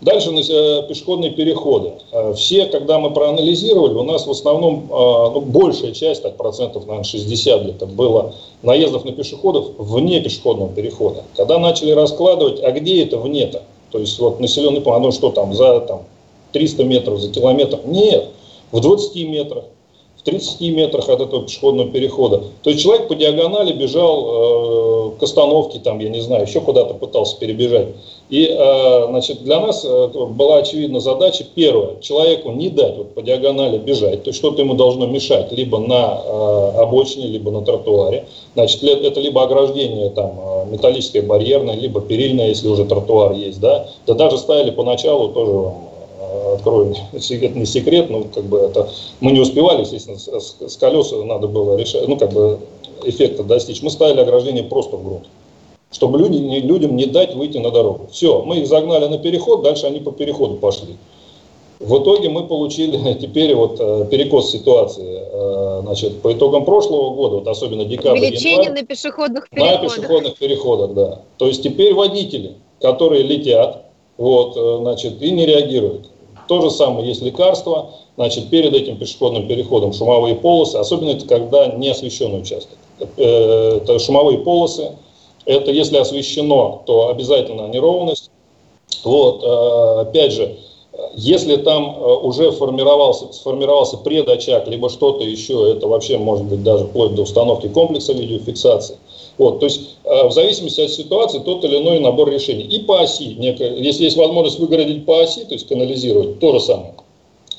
Дальше 0.00 0.30
э, 0.30 0.82
пешеходные 0.88 1.30
переходы. 1.30 1.92
Все, 2.34 2.66
когда 2.66 2.98
мы 2.98 3.12
проанализировали, 3.12 3.94
у 3.94 4.02
нас 4.02 4.26
в 4.26 4.30
основном 4.32 4.86
ну, 4.90 5.40
большая 5.40 5.92
часть, 5.92 6.24
так 6.24 6.36
процентов, 6.36 6.86
наверное, 6.86 7.04
60 7.04 7.62
где-то 7.62 7.86
было 7.86 8.34
наездов 8.62 9.04
на 9.04 9.12
пешеходов 9.12 9.66
вне 9.78 10.20
пешеходного 10.20 10.72
перехода. 10.72 11.22
Когда 11.36 11.60
начали 11.60 11.92
раскладывать, 11.92 12.60
а 12.60 12.72
где 12.72 13.04
это 13.04 13.18
вне-то? 13.18 13.62
То 13.92 13.98
есть 13.98 14.18
вот 14.18 14.40
населенный 14.40 14.80
пункт, 14.80 14.96
оно 14.96 15.10
что 15.12 15.30
там, 15.30 15.54
за 15.54 15.80
там, 15.80 16.02
300 16.52 16.84
метров, 16.84 17.20
за 17.20 17.30
километр? 17.30 17.80
Нет, 17.84 18.30
в 18.72 18.80
20 18.80 19.28
метрах 19.28 19.64
в 20.22 20.24
30 20.24 20.60
метрах 20.72 21.08
от 21.08 21.20
этого 21.20 21.42
пешеходного 21.42 21.88
перехода. 21.90 22.42
То 22.62 22.70
есть 22.70 22.82
человек 22.82 23.08
по 23.08 23.14
диагонали 23.14 23.72
бежал 23.72 25.16
э, 25.16 25.18
к 25.18 25.22
остановке, 25.22 25.80
там, 25.80 25.98
я 25.98 26.08
не 26.10 26.20
знаю, 26.20 26.46
еще 26.46 26.60
куда-то 26.60 26.94
пытался 26.94 27.36
перебежать. 27.38 27.88
И 28.30 28.46
э, 28.46 29.06
значит, 29.08 29.42
для 29.42 29.60
нас 29.60 29.84
э, 29.84 30.08
была 30.30 30.58
очевидна 30.58 31.00
задача, 31.00 31.44
первое, 31.54 32.00
человеку 32.00 32.52
не 32.52 32.68
дать 32.68 32.96
вот, 32.96 33.14
по 33.14 33.22
диагонали 33.22 33.78
бежать, 33.78 34.22
то 34.22 34.30
есть 34.30 34.38
что-то 34.38 34.62
ему 34.62 34.74
должно 34.74 35.06
мешать, 35.06 35.50
либо 35.50 35.78
на 35.78 36.20
э, 36.24 36.80
обочине, 36.82 37.26
либо 37.26 37.50
на 37.50 37.62
тротуаре. 37.62 38.26
Значит, 38.54 38.84
это 38.84 39.20
либо 39.20 39.42
ограждение 39.42 40.10
там, 40.10 40.38
э, 40.38 40.66
металлическое, 40.70 41.22
барьерное, 41.22 41.74
либо 41.74 42.00
перильное, 42.00 42.48
если 42.48 42.68
уже 42.68 42.84
тротуар 42.84 43.32
есть. 43.32 43.60
Да, 43.60 43.88
да 44.06 44.14
даже 44.14 44.38
ставили 44.38 44.70
поначалу 44.70 45.30
тоже 45.30 45.72
открою 46.54 46.94
секрет, 47.18 47.54
не 47.54 47.66
секрет, 47.66 48.10
но 48.10 48.24
как 48.24 48.44
бы 48.44 48.58
это 48.58 48.88
мы 49.20 49.32
не 49.32 49.40
успевали, 49.40 49.82
естественно, 49.82 50.18
с, 50.18 50.56
с 50.66 50.76
колес 50.76 51.12
надо 51.12 51.48
было 51.48 51.76
решать, 51.76 52.06
ну 52.08 52.16
как 52.16 52.32
бы 52.32 52.58
эффекта 53.04 53.42
достичь. 53.42 53.82
Мы 53.82 53.90
ставили 53.90 54.20
ограждение 54.20 54.64
просто 54.64 54.96
в 54.96 55.04
грунт, 55.04 55.26
чтобы 55.90 56.18
люди, 56.18 56.36
не, 56.36 56.60
людям 56.60 56.96
не 56.96 57.06
дать 57.06 57.34
выйти 57.34 57.58
на 57.58 57.70
дорогу. 57.70 58.08
Все, 58.10 58.42
мы 58.42 58.58
их 58.58 58.66
загнали 58.66 59.06
на 59.06 59.18
переход, 59.18 59.62
дальше 59.62 59.86
они 59.86 60.00
по 60.00 60.12
переходу 60.12 60.56
пошли. 60.56 60.96
В 61.82 62.00
итоге 62.00 62.28
мы 62.28 62.46
получили 62.46 63.14
теперь 63.20 63.54
вот 63.54 63.76
э, 63.80 64.06
перекос 64.10 64.50
ситуации. 64.50 65.20
Э, 65.20 65.80
значит, 65.82 66.22
по 66.22 66.32
итогам 66.32 66.64
прошлого 66.64 67.14
года, 67.14 67.36
вот 67.36 67.48
особенно 67.48 67.84
декабрь, 67.84 68.20
Увеличение 68.20 68.64
январь, 68.64 68.80
на 68.80 68.86
пешеходных 68.86 69.48
переходах. 69.50 69.82
На 69.82 69.88
пешеходных 69.88 70.36
переходах, 70.36 70.94
да. 70.94 71.20
То 71.38 71.48
есть 71.48 71.62
теперь 71.62 71.92
водители, 71.92 72.54
которые 72.80 73.24
летят, 73.24 73.86
вот, 74.16 74.56
э, 74.56 74.78
значит, 74.80 75.20
и 75.20 75.30
не 75.32 75.44
реагируют. 75.44 76.11
То 76.48 76.60
же 76.60 76.70
самое 76.70 77.08
есть 77.08 77.22
лекарства, 77.22 77.90
значит, 78.16 78.50
перед 78.50 78.74
этим 78.74 78.96
пешеходным 78.96 79.46
переходом 79.46 79.92
шумовые 79.92 80.34
полосы, 80.34 80.76
особенно 80.76 81.10
это 81.10 81.26
когда 81.26 81.66
не 81.66 81.88
освещенный 81.88 82.40
участок. 82.40 82.78
Э, 83.16 83.78
это 83.82 83.98
шумовые 83.98 84.38
полосы, 84.38 84.92
это 85.44 85.70
если 85.70 85.96
освещено, 85.96 86.82
то 86.86 87.08
обязательно 87.08 87.68
неровность. 87.68 88.30
Вот, 89.04 89.42
э, 89.42 90.00
опять 90.02 90.32
же, 90.32 90.56
если 91.14 91.56
там 91.56 91.96
э, 91.98 92.14
уже 92.22 92.52
формировался, 92.52 93.32
сформировался 93.32 93.96
предочаг, 93.96 94.68
либо 94.68 94.88
что-то 94.90 95.24
еще, 95.24 95.72
это 95.72 95.86
вообще 95.88 96.18
может 96.18 96.44
быть 96.44 96.62
даже 96.62 96.84
вплоть 96.84 97.14
до 97.14 97.22
установки 97.22 97.68
комплекса 97.68 98.12
видеофиксации. 98.12 98.96
Вот, 99.42 99.60
то 99.60 99.66
есть 99.66 99.96
в 100.04 100.30
зависимости 100.30 100.80
от 100.80 100.90
ситуации 100.90 101.40
тот 101.40 101.64
или 101.64 101.78
иной 101.78 101.98
набор 101.98 102.30
решений. 102.30 102.62
И 102.62 102.80
по 102.80 103.00
оси, 103.00 103.34
некое, 103.38 103.74
если 103.76 104.04
есть 104.04 104.16
возможность 104.16 104.58
выгородить 104.58 105.04
по 105.04 105.20
оси, 105.20 105.44
то 105.44 105.54
есть 105.54 105.66
канализировать, 105.66 106.38
то 106.38 106.52
же 106.52 106.60
самое. 106.60 106.94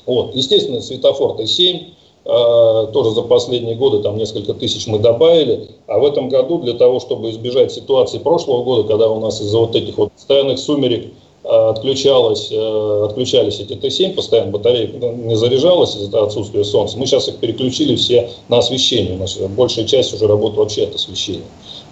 Вот, 0.06 0.34
естественно, 0.34 0.80
светофор 0.80 1.36
Т7, 1.38 1.80
э, 2.24 2.86
тоже 2.92 3.10
за 3.10 3.22
последние 3.22 3.74
годы 3.74 4.02
там 4.02 4.16
несколько 4.16 4.54
тысяч 4.54 4.86
мы 4.86 4.98
добавили, 4.98 5.68
а 5.86 5.98
в 5.98 6.04
этом 6.04 6.28
году 6.28 6.58
для 6.58 6.74
того, 6.74 7.00
чтобы 7.00 7.30
избежать 7.30 7.72
ситуации 7.72 8.18
прошлого 8.18 8.64
года, 8.64 8.88
когда 8.88 9.08
у 9.08 9.20
нас 9.20 9.40
из-за 9.40 9.58
вот 9.58 9.76
этих 9.76 9.98
вот 9.98 10.12
постоянных 10.12 10.58
сумерек 10.58 11.12
Э, 11.44 11.68
отключалось, 11.68 12.48
э, 12.50 13.04
отключались 13.04 13.60
эти 13.60 13.74
Т7, 13.74 14.14
постоянно 14.14 14.50
батарейка 14.50 14.96
не 14.96 15.36
заряжалась 15.36 15.94
из-за 15.94 16.24
отсутствия 16.24 16.64
солнца. 16.64 16.96
Мы 16.96 17.04
сейчас 17.04 17.28
их 17.28 17.36
переключили 17.36 17.96
все 17.96 18.30
на 18.48 18.58
освещение. 18.58 19.14
У 19.16 19.18
нас 19.18 19.36
большая 19.36 19.84
часть 19.84 20.14
уже 20.14 20.26
работы 20.26 20.56
вообще 20.56 20.84
от 20.84 20.94
освещения. 20.94 21.44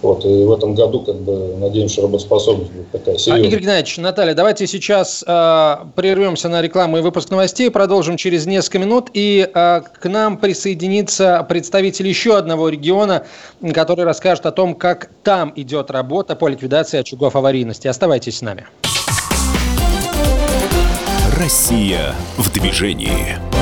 Вот, 0.03 0.25
и 0.25 0.43
в 0.43 0.51
этом 0.51 0.75
году, 0.75 0.99
как 0.99 1.15
бы, 1.15 1.55
надеемся, 1.57 2.01
работоспособность 2.01 2.71
будет 2.71 2.91
такая 2.91 3.17
серьезная. 3.17 3.45
А, 3.45 3.47
Игорь 3.47 3.61
Геннадьевич, 3.61 3.97
Наталья, 3.97 4.33
давайте 4.33 4.67
сейчас 4.67 5.23
э, 5.25 5.75
прервемся 5.95 6.49
на 6.49 6.61
рекламу 6.61 6.97
и 6.97 7.01
выпуск 7.01 7.29
новостей, 7.29 7.71
продолжим 7.71 8.17
через 8.17 8.45
несколько 8.45 8.79
минут, 8.79 9.09
и 9.13 9.49
э, 9.51 9.81
к 9.81 10.09
нам 10.09 10.37
присоединится 10.37 11.45
представитель 11.47 12.05
еще 12.05 12.37
одного 12.37 12.67
региона, 12.67 13.25
который 13.73 14.03
расскажет 14.03 14.45
о 14.45 14.51
том, 14.51 14.75
как 14.75 15.09
там 15.23 15.53
идет 15.55 15.89
работа 15.89 16.35
по 16.35 16.49
ликвидации 16.49 16.99
очагов 16.99 17.37
аварийности. 17.37 17.87
Оставайтесь 17.87 18.39
с 18.39 18.41
нами. 18.41 18.67
Россия 21.39 22.13
в 22.37 22.51
движении. 22.51 23.52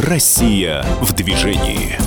Россия 0.00 0.82
в 1.02 1.12
движении. 1.12 1.98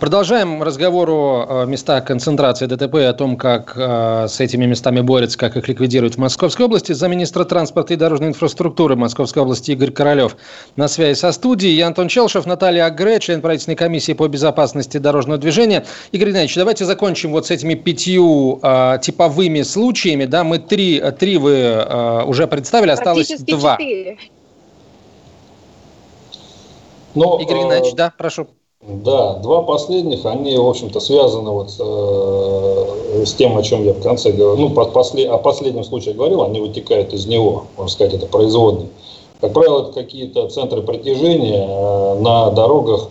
Продолжаем 0.00 0.64
разговор 0.64 1.08
о 1.10 1.64
местах 1.64 2.04
концентрации 2.06 2.66
ДТП 2.66 2.96
и 2.96 3.02
о 3.02 3.12
том, 3.12 3.36
как 3.36 3.74
э, 3.76 4.26
с 4.28 4.40
этими 4.40 4.66
местами 4.66 5.00
борются, 5.00 5.38
как 5.38 5.56
их 5.56 5.68
ликвидируют 5.68 6.16
в 6.16 6.18
Московской 6.18 6.66
области. 6.66 6.90
Замминистра 6.90 7.44
транспорта 7.44 7.94
и 7.94 7.96
дорожной 7.96 8.30
инфраструктуры 8.30 8.96
Московской 8.96 9.44
области 9.44 9.70
Игорь 9.70 9.92
Королев 9.92 10.36
на 10.74 10.88
связи 10.88 11.16
со 11.16 11.30
студией. 11.30 11.76
Я 11.76 11.86
Антон 11.86 12.08
Челшев, 12.08 12.46
Наталья 12.46 12.86
Агре, 12.86 13.20
член 13.20 13.40
правительственной 13.40 13.76
комиссии 13.76 14.12
по 14.12 14.26
безопасности 14.26 14.98
дорожного 14.98 15.38
движения. 15.38 15.84
Игорь 16.10 16.30
Геннадьевич, 16.30 16.56
давайте 16.56 16.84
закончим 16.84 17.30
вот 17.30 17.46
с 17.46 17.52
этими 17.52 17.74
пятью 17.74 18.58
э, 18.60 18.98
типовыми 19.00 19.62
случаями. 19.62 20.24
Да, 20.24 20.42
мы 20.42 20.58
три, 20.58 21.00
три 21.16 21.38
вы 21.38 21.52
э, 21.52 22.22
уже 22.24 22.48
представили, 22.48 22.90
осталось 22.90 23.28
два. 23.38 23.76
Четыре. 23.76 24.16
Но, 27.18 27.38
Игорь 27.40 27.58
Геннадьевич, 27.58 27.94
да, 27.94 28.12
прошу. 28.16 28.46
Да, 28.80 29.34
два 29.34 29.62
последних, 29.62 30.24
они, 30.24 30.56
в 30.56 30.66
общем-то, 30.66 31.00
связаны 31.00 31.50
вот 31.50 31.74
э, 31.80 33.24
с 33.24 33.34
тем, 33.34 33.58
о 33.58 33.62
чем 33.62 33.84
я 33.84 33.92
в 33.92 34.00
конце 34.00 34.30
говорил. 34.30 34.68
Ну, 34.68 34.74
по, 34.74 34.84
после, 34.84 35.28
о 35.28 35.36
последнем 35.36 35.82
случае 35.82 36.14
говорил, 36.14 36.44
они 36.44 36.60
вытекают 36.60 37.12
из 37.12 37.26
него, 37.26 37.64
можно 37.76 37.90
сказать, 37.90 38.14
это 38.14 38.26
производные. 38.26 38.88
Как 39.40 39.52
правило, 39.52 39.82
это 39.82 39.92
какие-то 39.92 40.48
центры 40.48 40.82
притяжения 40.82 41.66
э, 41.68 42.20
на 42.20 42.50
дорогах 42.50 43.08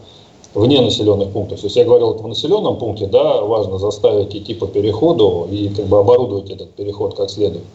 вне 0.54 0.80
населенных 0.80 1.32
пунктов. 1.32 1.60
То 1.60 1.65
есть 1.65 1.76
я 1.76 1.84
говорил, 1.84 2.12
это 2.12 2.24
в 2.24 2.28
населенном 2.28 2.78
пункте, 2.78 3.08
да, 3.08 3.41
важно 3.41 3.78
заставить 3.78 4.34
идти 4.34 4.54
по 4.54 4.67
переходу 4.67 5.50
и 5.52 5.67
как 5.67 5.86
бы 5.86 6.00
оборудовать 6.00 6.50
этот 6.50 6.72
переход 6.72 7.17
как 7.17 7.30
следует. 7.30 7.65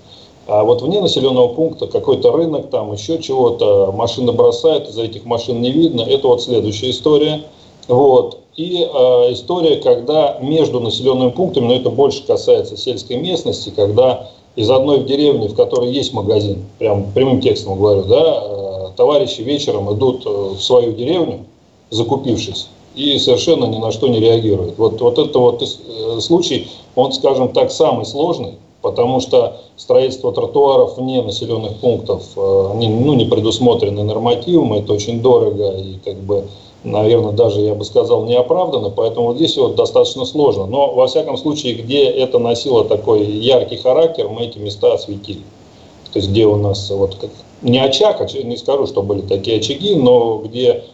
А 0.46 0.64
вот 0.64 0.82
вне 0.82 1.00
населенного 1.00 1.48
пункта 1.48 1.86
какой-то 1.86 2.32
рынок, 2.32 2.70
там 2.70 2.92
еще 2.92 3.18
чего-то, 3.20 3.92
машины 3.92 4.32
бросают, 4.32 4.88
из-за 4.88 5.04
этих 5.04 5.24
машин 5.24 5.60
не 5.60 5.70
видно. 5.70 6.02
Это 6.02 6.28
вот 6.28 6.42
следующая 6.42 6.90
история– 6.90 7.42
вот. 7.88 8.38
И 8.56 8.86
э, 8.86 9.32
история, 9.32 9.76
когда 9.76 10.38
между 10.40 10.78
населенными 10.80 11.30
пунктами, 11.30 11.66
но 11.66 11.74
это 11.74 11.88
больше 11.88 12.22
касается 12.26 12.76
сельской 12.76 13.16
местности, 13.16 13.72
когда 13.74 14.28
из 14.56 14.68
одной 14.70 14.98
в 14.98 15.06
деревне, 15.06 15.48
в 15.48 15.54
которой 15.54 15.90
есть 15.90 16.12
магазин, 16.12 16.64
прям 16.78 17.10
прямым 17.12 17.40
текстом 17.40 17.78
говорю, 17.78 18.04
да, 18.04 18.42
э, 18.42 18.88
товарищи 18.96 19.40
вечером 19.40 19.92
идут 19.94 20.26
э, 20.26 20.28
в 20.28 20.60
свою 20.60 20.92
деревню, 20.92 21.46
закупившись, 21.88 22.68
и 22.94 23.18
совершенно 23.18 23.64
ни 23.64 23.78
на 23.78 23.90
что 23.90 24.08
не 24.08 24.20
реагируют. 24.20 24.76
Вот, 24.76 25.00
вот 25.00 25.18
это 25.18 25.38
вот 25.38 25.62
э, 25.62 26.20
случай, 26.20 26.68
он, 26.94 27.12
скажем 27.14 27.48
так, 27.48 27.70
самый 27.70 28.04
сложный, 28.04 28.56
потому 28.82 29.20
что 29.20 29.60
строительство 29.76 30.32
тротуаров 30.32 30.98
вне 30.98 31.22
населенных 31.22 31.76
пунктов, 31.76 32.24
э, 32.36 32.70
они 32.72 32.88
ну, 32.88 33.14
не 33.14 33.24
предусмотрены 33.24 34.02
нормативом, 34.02 34.74
это 34.74 34.92
очень 34.92 35.22
дорого 35.22 35.76
и 35.78 35.94
как 36.04 36.16
бы 36.16 36.44
наверное, 36.84 37.32
даже, 37.32 37.60
я 37.60 37.74
бы 37.74 37.84
сказал, 37.84 38.24
неоправданно, 38.24 38.90
поэтому 38.90 39.28
вот 39.28 39.36
здесь 39.36 39.56
вот 39.56 39.76
достаточно 39.76 40.24
сложно. 40.24 40.66
Но, 40.66 40.92
во 40.92 41.06
всяком 41.06 41.36
случае, 41.36 41.74
где 41.74 42.04
это 42.04 42.38
носило 42.38 42.84
такой 42.84 43.24
яркий 43.24 43.76
характер, 43.76 44.28
мы 44.28 44.46
эти 44.46 44.58
места 44.58 44.92
осветили. 44.92 45.42
То 46.12 46.18
есть, 46.18 46.30
где 46.30 46.46
у 46.46 46.56
нас 46.56 46.90
вот 46.90 47.14
как, 47.14 47.30
не 47.62 47.78
очаг, 47.78 48.20
а 48.20 48.26
не 48.42 48.56
скажу, 48.56 48.86
что 48.86 49.02
были 49.02 49.20
такие 49.20 49.58
очаги, 49.58 49.94
но 49.94 50.38
где 50.38 50.84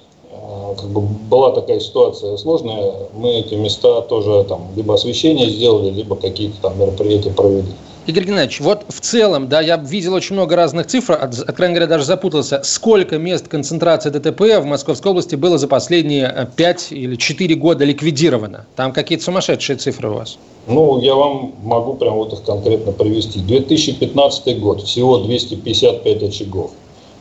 как 0.74 0.88
бы 0.90 1.00
была 1.00 1.52
такая 1.52 1.80
ситуация 1.80 2.36
сложная, 2.36 2.92
мы 3.14 3.30
эти 3.40 3.54
места 3.54 4.00
тоже 4.02 4.44
там 4.48 4.68
либо 4.76 4.94
освещение 4.94 5.48
сделали, 5.48 5.90
либо 5.90 6.16
какие-то 6.16 6.60
там 6.62 6.78
мероприятия 6.78 7.30
провели. 7.30 7.72
Игорь 8.08 8.24
Геннадьевич, 8.24 8.60
вот 8.60 8.86
в 8.88 9.00
целом, 9.00 9.50
да, 9.50 9.60
я 9.60 9.76
видел 9.76 10.14
очень 10.14 10.34
много 10.34 10.56
разных 10.56 10.86
цифр, 10.86 11.12
откровенно 11.12 11.74
говоря, 11.74 11.86
даже 11.86 12.04
запутался. 12.04 12.62
Сколько 12.64 13.18
мест 13.18 13.48
концентрации 13.48 14.08
ДТП 14.08 14.40
в 14.40 14.64
Московской 14.64 15.10
области 15.10 15.34
было 15.34 15.58
за 15.58 15.68
последние 15.68 16.48
5 16.56 16.92
или 16.92 17.16
4 17.16 17.54
года 17.56 17.84
ликвидировано? 17.84 18.64
Там 18.76 18.94
какие-то 18.94 19.24
сумасшедшие 19.24 19.76
цифры 19.76 20.08
у 20.08 20.14
вас? 20.14 20.38
Ну, 20.66 20.98
я 21.02 21.14
вам 21.14 21.52
могу 21.62 21.96
прям 21.96 22.14
вот 22.14 22.32
их 22.32 22.42
конкретно 22.44 22.92
привести. 22.92 23.40
2015 23.40 24.58
год, 24.58 24.84
всего 24.84 25.18
255 25.18 26.22
очагов. 26.22 26.70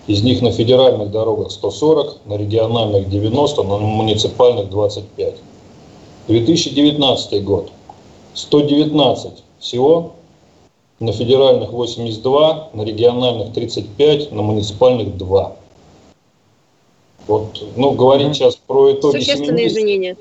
Из 0.08 0.24
них 0.24 0.42
на 0.42 0.52
федеральных 0.52 1.12
дорогах 1.12 1.52
140, 1.52 2.26
на 2.26 2.38
региональных 2.38 3.10
90, 3.10 3.64
на 3.64 3.78
муниципальных 3.78 4.70
25. 4.70 5.36
2019 6.28 7.44
год, 7.44 7.72
119 8.34 9.44
всего, 9.60 10.14
на 11.00 11.12
федеральных 11.12 11.72
82, 11.72 12.70
на 12.74 12.82
региональных 12.84 13.54
35, 13.54 14.32
на 14.32 14.42
муниципальных 14.42 15.18
2. 15.18 15.56
Вот, 17.28 17.64
ну, 17.76 17.92
говорить 17.92 18.36
сейчас 18.36 18.56
про 18.56 18.94
итоги 18.94 19.18
Существенные 19.18 19.68
изменения. 19.68 20.16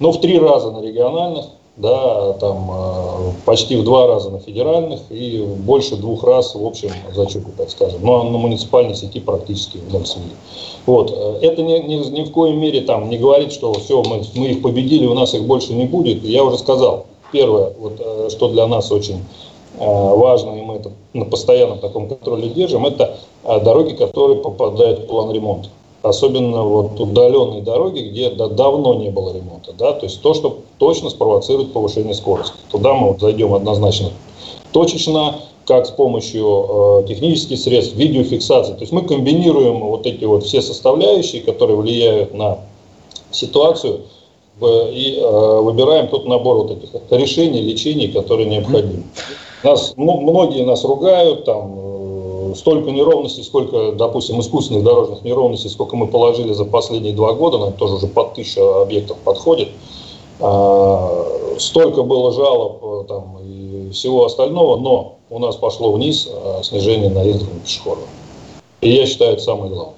Ну, 0.00 0.10
в 0.10 0.20
три 0.20 0.38
раза 0.38 0.72
на 0.72 0.82
региональных, 0.82 1.46
да, 1.76 2.32
там 2.34 2.70
э, 2.72 2.99
почти 3.44 3.76
в 3.76 3.84
два 3.84 4.06
раза 4.06 4.30
на 4.30 4.38
федеральных 4.38 5.00
и 5.10 5.44
больше 5.58 5.96
двух 5.96 6.24
раз 6.24 6.54
в 6.54 6.64
общем 6.64 6.90
зачете, 7.14 7.46
так 7.56 7.70
скажем. 7.70 8.00
Но 8.02 8.22
на 8.24 8.38
муниципальной 8.38 8.94
сети 8.94 9.20
практически 9.20 9.78
в 9.78 10.06
свели. 10.06 10.30
Вот. 10.86 11.12
Э, 11.14 11.38
это 11.42 11.62
ни, 11.62 11.78
ни, 11.78 11.96
ни 12.10 12.24
в 12.24 12.32
коей 12.32 12.54
мере 12.54 12.80
там 12.82 13.08
не 13.08 13.18
говорит, 13.18 13.52
что 13.52 13.72
все, 13.74 14.02
мы, 14.02 14.22
мы 14.34 14.46
их 14.46 14.62
победили, 14.62 15.06
у 15.06 15.14
нас 15.14 15.34
их 15.34 15.44
больше 15.44 15.72
не 15.72 15.84
будет. 15.84 16.24
Я 16.24 16.44
уже 16.44 16.58
сказал, 16.58 17.06
первое, 17.32 17.72
вот, 17.78 17.94
э, 17.98 18.28
что 18.30 18.48
для 18.48 18.66
нас 18.66 18.90
очень 18.90 19.20
Э, 19.78 20.14
важно, 20.14 20.50
и 20.58 20.62
мы 20.62 20.74
это 20.76 20.92
на 21.14 21.24
постоянном 21.24 21.78
таком 21.78 22.08
контроле 22.08 22.48
держим, 22.48 22.84
это 22.84 23.16
дороги, 23.42 23.94
которые 23.94 24.38
попадают 24.38 25.00
в 25.00 25.06
план 25.06 25.32
ремонта. 25.32 25.68
Особенно 26.02 26.62
вот 26.62 26.98
удаленные 26.98 27.62
дороги, 27.62 28.00
где 28.00 28.30
давно 28.30 28.94
не 28.94 29.10
было 29.10 29.34
ремонта. 29.34 29.72
Да? 29.72 29.92
То 29.92 30.06
есть 30.06 30.22
то, 30.22 30.32
что 30.32 30.60
точно 30.78 31.10
спровоцирует 31.10 31.72
повышение 31.72 32.14
скорости. 32.14 32.54
Туда 32.70 32.94
мы 32.94 33.08
вот 33.08 33.20
зайдем 33.20 33.52
однозначно 33.52 34.10
точечно, 34.72 35.36
как 35.66 35.86
с 35.86 35.90
помощью 35.90 37.02
э, 37.02 37.08
технических 37.08 37.58
средств, 37.58 37.94
видеофиксации. 37.94 38.72
То 38.72 38.80
есть 38.80 38.92
мы 38.92 39.02
комбинируем 39.02 39.80
вот 39.80 40.06
эти 40.06 40.24
вот 40.24 40.44
все 40.44 40.62
составляющие, 40.62 41.42
которые 41.42 41.76
влияют 41.76 42.34
на 42.34 42.58
ситуацию, 43.30 44.00
и 44.62 45.18
э, 45.18 45.60
выбираем 45.60 46.08
тот 46.08 46.26
набор 46.26 46.56
вот 46.58 46.70
этих 46.72 46.90
решений, 47.10 47.62
лечений, 47.62 48.08
которые 48.08 48.48
необходимы. 48.48 49.04
Нас, 49.62 49.94
ну, 49.96 50.20
многие 50.20 50.64
нас 50.64 50.84
ругают, 50.84 51.44
там, 51.44 51.74
э, 51.78 51.99
столько 52.54 52.90
неровностей, 52.90 53.42
сколько, 53.42 53.92
допустим, 53.92 54.40
искусственных 54.40 54.84
дорожных 54.84 55.22
неровностей, 55.22 55.70
сколько 55.70 55.96
мы 55.96 56.06
положили 56.06 56.52
за 56.52 56.64
последние 56.64 57.14
два 57.14 57.32
года, 57.32 57.58
нам 57.58 57.72
тоже 57.72 57.94
уже 57.94 58.06
под 58.06 58.34
тысячу 58.34 58.62
объектов 58.80 59.18
подходит. 59.18 59.68
А, 60.40 61.56
столько 61.58 62.02
было 62.02 62.32
жалоб 62.32 62.82
э, 62.82 63.04
там, 63.08 63.38
и 63.44 63.90
всего 63.90 64.24
остального, 64.24 64.76
но 64.76 65.18
у 65.28 65.38
нас 65.38 65.56
пошло 65.56 65.92
вниз 65.92 66.28
а, 66.30 66.62
снижение 66.62 67.10
наездов 67.10 67.52
на 67.52 67.60
пешеходов. 67.60 68.04
И 68.80 68.90
я 68.90 69.06
считаю, 69.06 69.34
это 69.34 69.42
самое 69.42 69.70
главное. 69.70 69.94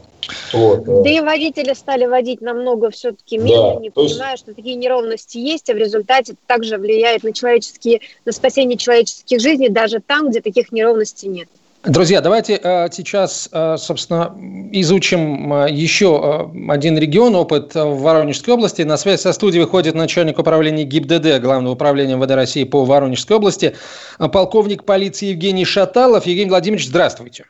Вот. 0.53 0.85
Да 0.85 1.11
и 1.11 1.21
водители 1.21 1.73
стали 1.75 2.07
водить 2.07 2.41
намного 2.41 2.91
все-таки 2.91 3.39
медленнее, 3.39 3.91
да, 3.91 4.03
понимая, 4.03 4.33
есть... 4.33 4.45
что 4.45 4.55
такие 4.55 4.77
неровности 4.77 5.39
есть, 5.39 5.69
а 5.71 5.75
в 5.75 5.77
результате 5.77 6.35
также 6.47 6.79
влияет 6.79 7.23
на 7.23 7.33
человеческие, 7.33 8.01
на 8.25 8.33
спасение 8.33 8.77
человеческих 8.77 9.41
жизней 9.41 9.69
даже 9.69 10.01
там, 10.01 10.31
где 10.31 10.41
таких 10.41 10.73
неровностей 10.73 11.29
нет. 11.29 11.49
Друзья, 11.85 12.21
давайте 12.21 12.61
э, 12.63 12.89
сейчас, 12.93 13.49
э, 13.51 13.77
собственно, 13.77 14.33
изучим 14.71 15.53
э, 15.53 15.67
еще 15.69 16.49
один 16.69 16.97
регион, 16.97 17.35
опыт 17.35 17.75
в 17.75 18.03
Воронежской 18.03 18.55
области. 18.55 18.83
На 18.83 18.97
связь 18.97 19.23
со 19.23 19.33
студией 19.33 19.65
выходит 19.65 19.97
начальник 19.97 20.39
управления 20.39 20.85
ГИБДД 20.85 21.41
Главного 21.41 21.73
управления 21.73 22.15
МВД 22.15 22.31
России 22.33 22.63
по 22.63 22.85
Воронежской 22.85 23.37
области, 23.37 23.75
полковник 24.19 24.85
полиции 24.85 25.31
Евгений 25.31 25.65
Шаталов. 25.65 26.25
Евгений 26.25 26.51
Владимирович, 26.51 26.87
здравствуйте. 26.87 27.47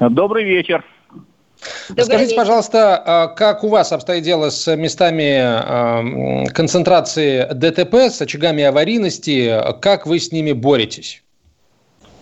Добрый 0.00 0.44
вечер. 0.44 0.82
Добрый 1.90 2.06
Скажите, 2.06 2.30
вечер. 2.30 2.36
пожалуйста, 2.38 3.34
как 3.36 3.64
у 3.64 3.68
вас 3.68 3.92
обстоит 3.92 4.24
дело 4.24 4.48
с 4.48 4.74
местами 4.74 6.48
концентрации 6.52 7.46
ДТП, 7.52 7.96
с 7.96 8.22
очагами 8.22 8.64
аварийности? 8.64 9.60
Как 9.82 10.06
вы 10.06 10.20
с 10.20 10.32
ними 10.32 10.52
боретесь? 10.52 11.22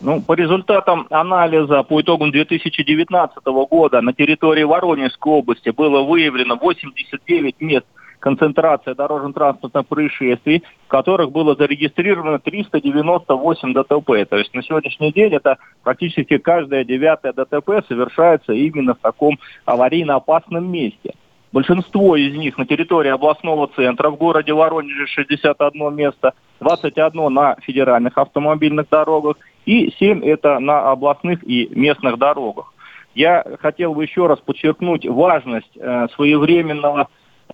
Ну, 0.02 0.22
по 0.22 0.32
результатам 0.32 1.06
анализа 1.10 1.82
по 1.82 2.00
итогам 2.00 2.30
2019 2.30 3.44
года 3.68 4.00
на 4.00 4.14
территории 4.14 4.62
Воронежской 4.62 5.32
области 5.32 5.68
было 5.68 6.02
выявлено 6.02 6.56
89 6.56 7.60
мест 7.60 7.86
концентрация 8.18 8.94
дорожно-транспортных 8.94 9.86
происшествий, 9.86 10.62
в 10.86 10.88
которых 10.88 11.32
было 11.32 11.54
зарегистрировано 11.54 12.38
398 12.38 13.74
ДТП. 13.74 14.28
То 14.28 14.36
есть 14.38 14.54
на 14.54 14.62
сегодняшний 14.62 15.12
день 15.12 15.34
это 15.34 15.58
практически 15.82 16.38
каждое 16.38 16.84
девятое 16.84 17.32
ДТП 17.32 17.86
совершается 17.86 18.52
именно 18.52 18.94
в 18.94 18.98
таком 18.98 19.38
аварийно 19.66 20.16
опасном 20.16 20.70
месте. 20.70 21.14
Большинство 21.52 22.16
из 22.16 22.36
них 22.36 22.56
на 22.58 22.64
территории 22.64 23.10
областного 23.10 23.68
центра 23.74 24.10
в 24.10 24.16
городе 24.16 24.52
Воронеже 24.52 25.06
61 25.08 25.94
место, 25.94 26.32
21 26.60 27.32
на 27.32 27.56
федеральных 27.60 28.16
автомобильных 28.16 28.88
дорогах 28.88 29.36
и 29.66 29.92
7 29.98 30.24
это 30.24 30.58
на 30.58 30.90
областных 30.90 31.46
и 31.46 31.68
местных 31.74 32.18
дорогах. 32.18 32.72
Я 33.14 33.44
хотел 33.60 33.94
бы 33.94 34.04
еще 34.04 34.26
раз 34.26 34.38
подчеркнуть 34.40 35.06
важность 35.06 35.70
э, 35.76 36.06
своевременного 36.14 37.08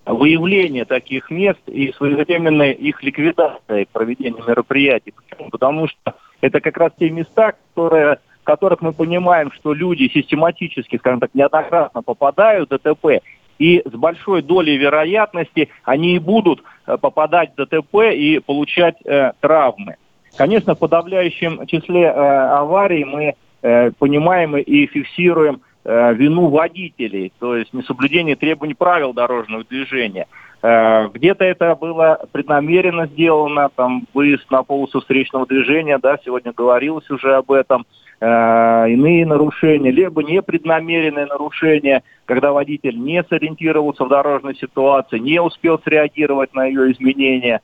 выявление 0.04 0.84
таких 0.84 1.30
мест 1.30 1.60
и 1.66 1.92
своевременная 1.92 2.72
их 2.72 3.02
ликвидация 3.02 3.86
проведения 3.92 4.42
мероприятий. 4.46 5.12
Почему? 5.12 5.50
Потому 5.50 5.88
что 5.88 6.14
это 6.40 6.60
как 6.60 6.76
раз 6.76 6.92
те 6.98 7.10
места, 7.10 7.54
которые, 7.74 8.18
которых 8.44 8.82
мы 8.82 8.92
понимаем, 8.92 9.50
что 9.52 9.72
люди 9.72 10.08
систематически, 10.12 10.98
скажем 10.98 11.20
так, 11.20 11.34
неоднократно 11.34 12.02
попадают 12.02 12.70
в 12.70 12.76
ДТП, 12.76 13.22
и 13.58 13.82
с 13.84 13.90
большой 13.90 14.42
долей 14.42 14.76
вероятности 14.76 15.70
они 15.84 16.16
и 16.16 16.18
будут 16.18 16.62
э, 16.86 16.96
попадать 16.98 17.52
в 17.56 17.64
ДТП 17.64 18.12
и 18.12 18.38
получать 18.38 18.96
э, 19.04 19.32
травмы. 19.40 19.96
Конечно, 20.37 20.75
в 20.75 20.79
подавляющем 20.79 21.66
числе 21.66 22.03
э, 22.03 22.11
аварий 22.12 23.05
мы 23.05 23.35
э, 23.62 23.90
понимаем 23.99 24.57
и 24.57 24.87
фиксируем 24.87 25.61
Э, 25.88 26.12
вину 26.14 26.49
водителей, 26.49 27.33
то 27.38 27.55
есть 27.55 27.72
несоблюдение 27.72 28.35
требований 28.35 28.75
правил 28.75 29.12
дорожного 29.12 29.62
движения. 29.62 30.27
Э, 30.61 31.07
где-то 31.14 31.44
это 31.44 31.77
было 31.77 32.27
преднамеренно 32.33 33.07
сделано, 33.07 33.68
там 33.77 34.03
выезд 34.12 34.51
на 34.51 34.64
полосу 34.64 35.01
встречного 35.01 35.46
движения, 35.46 35.99
да, 35.99 36.18
сегодня 36.25 36.53
говорилось 36.53 37.09
уже 37.09 37.37
об 37.37 37.53
этом, 37.53 37.87
э, 38.18 38.27
иные 38.27 39.25
нарушения, 39.27 39.92
либо 39.92 40.25
непреднамеренные 40.25 41.27
нарушения, 41.27 42.03
когда 42.25 42.51
водитель 42.51 42.99
не 42.99 43.22
сориентировался 43.22 44.07
в 44.07 44.09
дорожной 44.09 44.57
ситуации, 44.57 45.20
не 45.20 45.40
успел 45.40 45.79
среагировать 45.85 46.53
на 46.53 46.64
ее 46.64 46.90
изменения. 46.90 47.61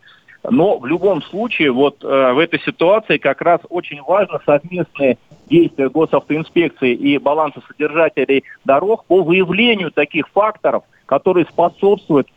Но 0.49 0.79
в 0.79 0.87
любом 0.87 1.23
случае, 1.23 1.71
вот 1.71 2.03
э, 2.03 2.33
в 2.33 2.39
этой 2.39 2.61
ситуации 2.61 3.19
как 3.19 3.41
раз 3.43 3.61
очень 3.69 4.03
важно 4.03 4.41
совместные 4.45 5.19
действия 5.49 5.89
госавтоинспекции 5.89 6.95
и 6.95 7.19
балансосодержателей 7.19 8.45
дорог 8.65 9.05
по 9.05 9.23
выявлению 9.23 9.93
таких 9.93 10.29
факторов, 10.29 10.83
которые 11.07 11.47
способствуют 11.47 12.29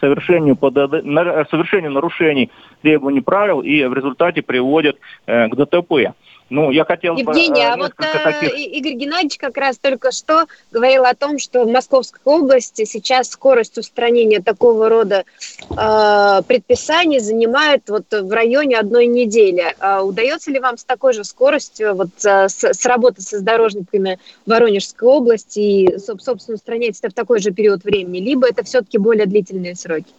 совершению, 0.00 0.56
ПДД, 0.56 1.04
совершению 1.50 1.92
нарушений 1.92 2.50
требований 2.80 3.20
правил 3.20 3.60
и 3.60 3.84
в 3.84 3.94
результате 3.94 4.42
приводят 4.42 4.96
э, 5.26 5.48
к 5.48 5.54
ДТП. 5.54 6.14
Ну, 6.50 6.70
я 6.70 6.84
хотел 6.84 7.16
Евгений, 7.16 7.50
бы, 7.50 7.58
э, 7.60 7.72
а 7.72 7.76
вот 7.76 7.92
э, 7.98 8.24
таких... 8.24 8.54
Игорь 8.54 8.92
Геннадьевич 8.92 9.38
как 9.38 9.56
раз 9.56 9.78
только 9.78 10.12
что 10.12 10.44
говорил 10.70 11.04
о 11.04 11.14
том, 11.14 11.38
что 11.38 11.64
в 11.64 11.70
Московской 11.70 12.20
области 12.24 12.84
сейчас 12.84 13.30
скорость 13.30 13.78
устранения 13.78 14.40
такого 14.40 14.90
рода 14.90 15.24
э, 15.70 16.42
предписаний 16.46 17.20
занимает 17.20 17.88
вот 17.88 18.04
в 18.10 18.30
районе 18.30 18.78
одной 18.78 19.06
недели. 19.06 19.74
А 19.80 20.02
удается 20.02 20.50
ли 20.50 20.60
вам 20.60 20.76
с 20.76 20.84
такой 20.84 21.14
же 21.14 21.24
скоростью 21.24 21.94
вот 21.94 22.10
с, 22.18 22.48
сработаться 22.48 23.38
с 23.38 23.42
дорожниками 23.42 24.18
Воронежской 24.44 25.08
области 25.08 25.58
и, 25.58 25.98
собственно, 25.98 26.56
устранять 26.56 26.98
это 26.98 27.08
в 27.08 27.14
такой 27.14 27.40
же 27.40 27.52
период 27.52 27.82
времени? 27.82 28.18
Либо 28.18 28.46
это 28.46 28.62
все-таки 28.62 28.98
более 28.98 29.26
длительные 29.26 29.74
сроки? 29.74 30.12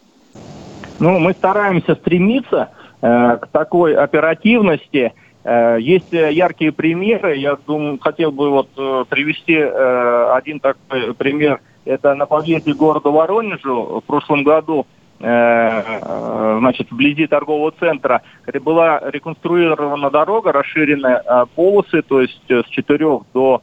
Ну, 0.98 1.18
мы 1.20 1.32
стараемся 1.32 1.94
стремиться 1.94 2.70
э, 3.02 3.36
к 3.40 3.48
такой 3.52 3.94
оперативности, 3.94 5.12
Э, 5.12 5.23
есть 5.44 6.12
э, 6.12 6.32
яркие 6.32 6.72
примеры. 6.72 7.36
Я 7.36 7.56
думаю, 7.66 7.98
хотел 8.00 8.32
бы 8.32 8.50
вот 8.50 8.68
э, 8.76 9.04
привести 9.08 9.56
один 9.56 10.60
такой 10.60 11.14
пример 11.14 11.60
Это 11.84 12.14
на 12.14 12.26
подъезде 12.26 12.72
города 12.72 13.10
Воронежу 13.10 14.00
в 14.00 14.04
прошлом 14.06 14.42
году 14.42 14.86
Э, 15.20 16.58
значит, 16.58 16.90
вблизи 16.90 17.26
торгового 17.26 17.72
центра, 17.78 18.22
где 18.46 18.58
была 18.58 19.00
реконструирована 19.10 20.10
дорога, 20.10 20.52
расширенные 20.52 21.22
э, 21.24 21.44
полосы, 21.54 22.02
то 22.02 22.20
есть 22.20 22.42
э, 22.48 22.62
с 22.62 22.68
четырех 22.68 23.22
до 23.32 23.62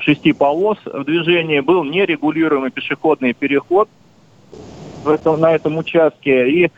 шести 0.00 0.32
полос 0.32 0.78
в 0.86 1.04
движении, 1.04 1.60
был 1.60 1.84
нерегулируемый 1.84 2.70
пешеходный 2.70 3.34
переход 3.34 3.86
в 5.04 5.08
этом, 5.10 5.38
на 5.38 5.52
этом 5.52 5.76
участке. 5.76 6.48
И 6.48 6.64
э, 6.64 6.70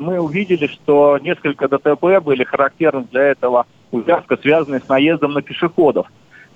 мы 0.00 0.18
увидели, 0.18 0.66
что 0.66 1.18
несколько 1.18 1.68
ДТП 1.68 2.22
были 2.22 2.44
характерны 2.44 3.06
для 3.10 3.22
этого 3.24 3.66
участка, 3.90 4.36
связанные 4.36 4.80
с 4.80 4.88
наездом 4.88 5.34
на 5.34 5.42
пешеходов. 5.42 6.06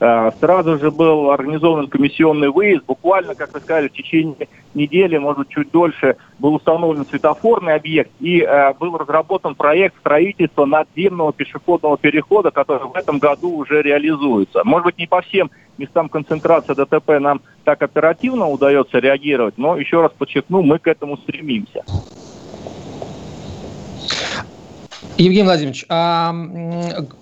Э, 0.04 0.32
сразу 0.40 0.78
же 0.80 0.90
был 0.90 1.30
организован 1.30 1.86
комиссионный 1.86 2.48
выезд. 2.48 2.84
Буквально, 2.86 3.36
как 3.36 3.54
вы 3.54 3.60
сказали, 3.60 3.86
в 3.86 3.92
течение 3.92 4.48
недели, 4.74 5.16
может 5.16 5.48
чуть 5.48 5.70
дольше, 5.70 6.16
был 6.40 6.54
установлен 6.56 7.06
светофорный 7.06 7.74
объект 7.74 8.10
и 8.18 8.40
э, 8.40 8.74
был 8.80 8.98
разработан 8.98 9.54
проект 9.54 9.96
строительства 10.00 10.64
надземного 10.64 11.32
пешеходного 11.32 11.96
перехода, 11.98 12.50
который 12.50 12.88
в 12.88 12.96
этом 12.96 13.20
году 13.20 13.54
уже 13.54 13.80
реализуется. 13.80 14.62
Может 14.64 14.86
быть, 14.86 14.98
не 14.98 15.06
по 15.06 15.20
всем 15.20 15.52
местам 15.78 16.08
концентрации 16.08 16.74
ДТП 16.74 17.20
нам 17.20 17.40
так 17.62 17.80
оперативно 17.82 18.48
удается 18.48 18.98
реагировать, 18.98 19.56
но 19.56 19.76
еще 19.76 20.02
раз 20.02 20.10
подчеркну, 20.18 20.62
мы 20.62 20.80
к 20.80 20.88
этому 20.88 21.16
стремимся. 21.16 21.84
Евгений 25.18 25.44
Владимирович, 25.44 25.84
а 25.88 26.34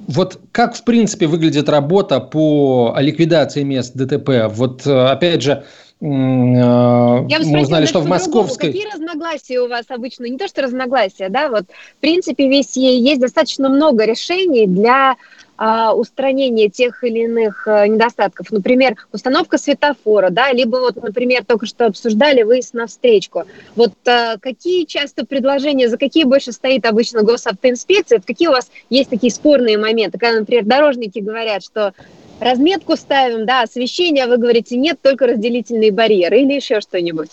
вот 0.06 0.38
как 0.52 0.74
в 0.76 0.84
принципе 0.84 1.26
выглядит 1.26 1.68
работа 1.68 2.20
по 2.20 2.94
ликвидации 2.98 3.62
мест 3.62 3.94
ДТП? 3.94 4.46
Вот 4.48 4.86
опять 4.86 5.42
же, 5.42 5.64
э, 6.00 6.04
я 6.04 7.38
мы 7.44 7.60
узнали, 7.60 7.86
что 7.86 8.00
в 8.00 8.06
Московской... 8.06 8.72
Какие 8.72 8.92
разногласия 8.92 9.60
у 9.60 9.68
вас 9.68 9.86
обычно? 9.88 10.26
Не 10.26 10.38
то, 10.38 10.46
что 10.46 10.62
разногласия, 10.62 11.28
да, 11.28 11.48
вот 11.48 11.64
в 11.64 12.00
принципе 12.00 12.48
весь 12.48 12.76
есть 12.76 13.20
достаточно 13.20 13.68
много 13.68 14.04
решений 14.04 14.66
для 14.66 15.16
устранение 15.61 16.70
тех 16.70 17.05
или 17.05 17.25
иных 17.25 17.68
а, 17.68 17.87
недостатков. 17.87 18.51
Например, 18.51 18.96
установка 19.12 19.59
светофора, 19.59 20.31
да, 20.31 20.53
либо 20.53 20.77
вот, 20.77 20.96
например, 20.96 21.44
только 21.44 21.66
что 21.66 21.85
обсуждали 21.87 22.42
выезд 22.42 22.73
на 22.73 22.87
встречку. 22.87 23.44
Вот 23.77 23.92
а, 24.09 24.38
какие 24.38 24.87
часто 24.87 25.27
предложения, 25.27 25.90
за 25.90 25.99
какие 25.99 26.25
больше 26.25 26.53
стоит 26.53 26.87
обычно 26.87 27.23
госавтоинспекция, 27.23 28.23
какие 28.27 28.49
у 28.49 28.53
вас 28.53 28.70
есть 28.88 29.11
такие 29.11 29.31
спорные 29.31 29.77
моменты, 29.77 30.18
когда, 30.18 30.40
например, 30.40 30.64
дорожники 30.64 31.18
говорят, 31.18 31.62
что 31.62 31.92
разметку 32.40 32.96
ставим, 32.96 33.44
да, 33.44 33.61
освещение, 33.61 34.27
вы 34.27 34.38
говорите, 34.38 34.79
нет, 34.79 34.99
только 35.03 35.27
разделительные 35.27 35.92
барьеры 35.92 36.40
или 36.40 36.55
еще 36.55 36.81
что-нибудь? 36.81 37.31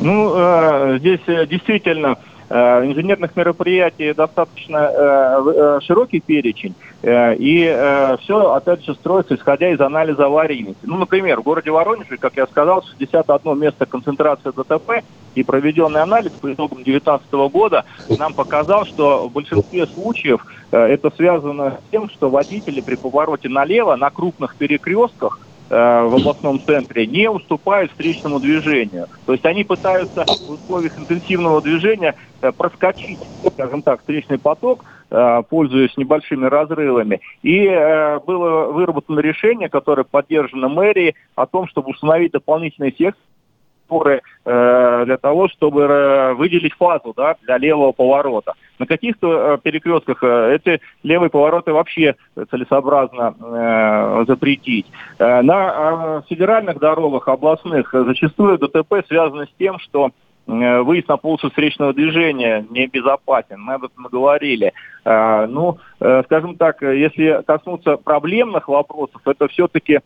Ну, 0.00 0.34
э, 0.34 0.98
здесь 0.98 1.20
э, 1.26 1.46
действительно 1.46 2.16
Э, 2.16 2.35
инженерных 2.54 3.34
мероприятий 3.36 4.12
достаточно 4.12 4.76
э, 4.76 5.42
э, 5.46 5.78
широкий 5.82 6.20
перечень, 6.20 6.74
и 7.02 8.16
все, 8.22 8.52
опять 8.52 8.84
же, 8.84 8.94
строится 8.94 9.34
исходя 9.34 9.70
из 9.70 9.80
анализа 9.80 10.26
аварийности. 10.26 10.80
Ну, 10.84 10.96
например, 10.96 11.40
в 11.40 11.42
городе 11.42 11.70
Воронеже, 11.70 12.16
как 12.16 12.36
я 12.36 12.46
сказал, 12.46 12.82
61 12.82 13.58
место 13.58 13.86
концентрации 13.86 14.50
ДТП, 14.50 15.04
и 15.34 15.42
проведенный 15.42 16.02
анализ 16.02 16.32
по 16.32 16.52
итогам 16.52 16.82
2019 16.82 17.32
года 17.52 17.84
нам 18.18 18.32
показал, 18.32 18.86
что 18.86 19.28
в 19.28 19.32
большинстве 19.32 19.86
случаев 19.86 20.44
это 20.70 21.10
связано 21.14 21.72
с 21.72 21.90
тем, 21.90 22.08
что 22.08 22.30
водители 22.30 22.80
при 22.80 22.96
повороте 22.96 23.48
налево 23.48 23.96
на 23.96 24.10
крупных 24.10 24.56
перекрестках 24.56 25.38
Э, 25.38 25.45
в 25.68 26.14
областном 26.14 26.60
центре 26.64 27.06
не 27.06 27.28
уступают 27.28 27.90
встречному 27.90 28.40
движению. 28.40 29.08
То 29.24 29.32
есть 29.32 29.44
они 29.44 29.64
пытаются 29.64 30.26
в 30.46 30.52
условиях 30.52 30.98
интенсивного 30.98 31.60
движения 31.60 32.14
э, 32.40 32.52
проскочить, 32.52 33.20
скажем 33.54 33.82
так, 33.82 34.00
встречный 34.00 34.38
поток, 34.38 34.84
э, 35.10 35.42
пользуясь 35.48 35.96
небольшими 35.96 36.46
разрывами. 36.46 37.20
И 37.42 37.66
было 38.26 38.72
выработано 38.72 39.20
решение, 39.20 39.68
которое 39.68 40.04
поддержано 40.04 40.68
мэрией, 40.68 41.14
о 41.34 41.46
том, 41.46 41.66
чтобы 41.68 41.90
установить 41.90 42.32
дополнительные 42.32 42.92
секции 42.92 43.22
опоры 43.86 44.22
э, 44.44 45.02
для 45.06 45.16
того, 45.16 45.48
чтобы 45.48 45.82
э, 45.82 46.34
выделить 46.34 46.74
фазу 46.74 47.14
да, 47.16 47.36
для 47.42 47.58
левого 47.58 47.92
поворота. 47.92 48.54
На 48.78 48.86
каких-то 48.86 49.54
э, 49.54 49.58
перекрестках 49.62 50.22
э, 50.22 50.56
эти 50.56 50.80
левые 51.02 51.30
повороты 51.30 51.72
вообще 51.72 52.16
целесообразно 52.50 53.34
э, 53.40 54.24
запретить. 54.26 54.86
На 55.18 56.22
федеральных 56.28 56.78
дорогах 56.78 57.28
областных 57.28 57.90
зачастую 57.92 58.58
ДТП 58.58 59.06
связано 59.06 59.46
с 59.46 59.50
тем, 59.58 59.78
что 59.78 60.10
выезд 60.46 61.08
на 61.08 61.16
полосу 61.16 61.48
встречного 61.48 61.92
движения 61.92 62.64
небезопасен. 62.70 63.60
Мы 63.60 63.74
об 63.74 63.84
этом 63.84 64.04
говорили. 64.04 64.72
Ну, 65.04 65.78
скажем 65.98 66.54
так, 66.56 66.82
если 66.82 67.42
коснуться 67.44 67.96
проблемных 67.96 68.68
вопросов, 68.68 69.20
это 69.24 69.48
все-таки 69.48 69.98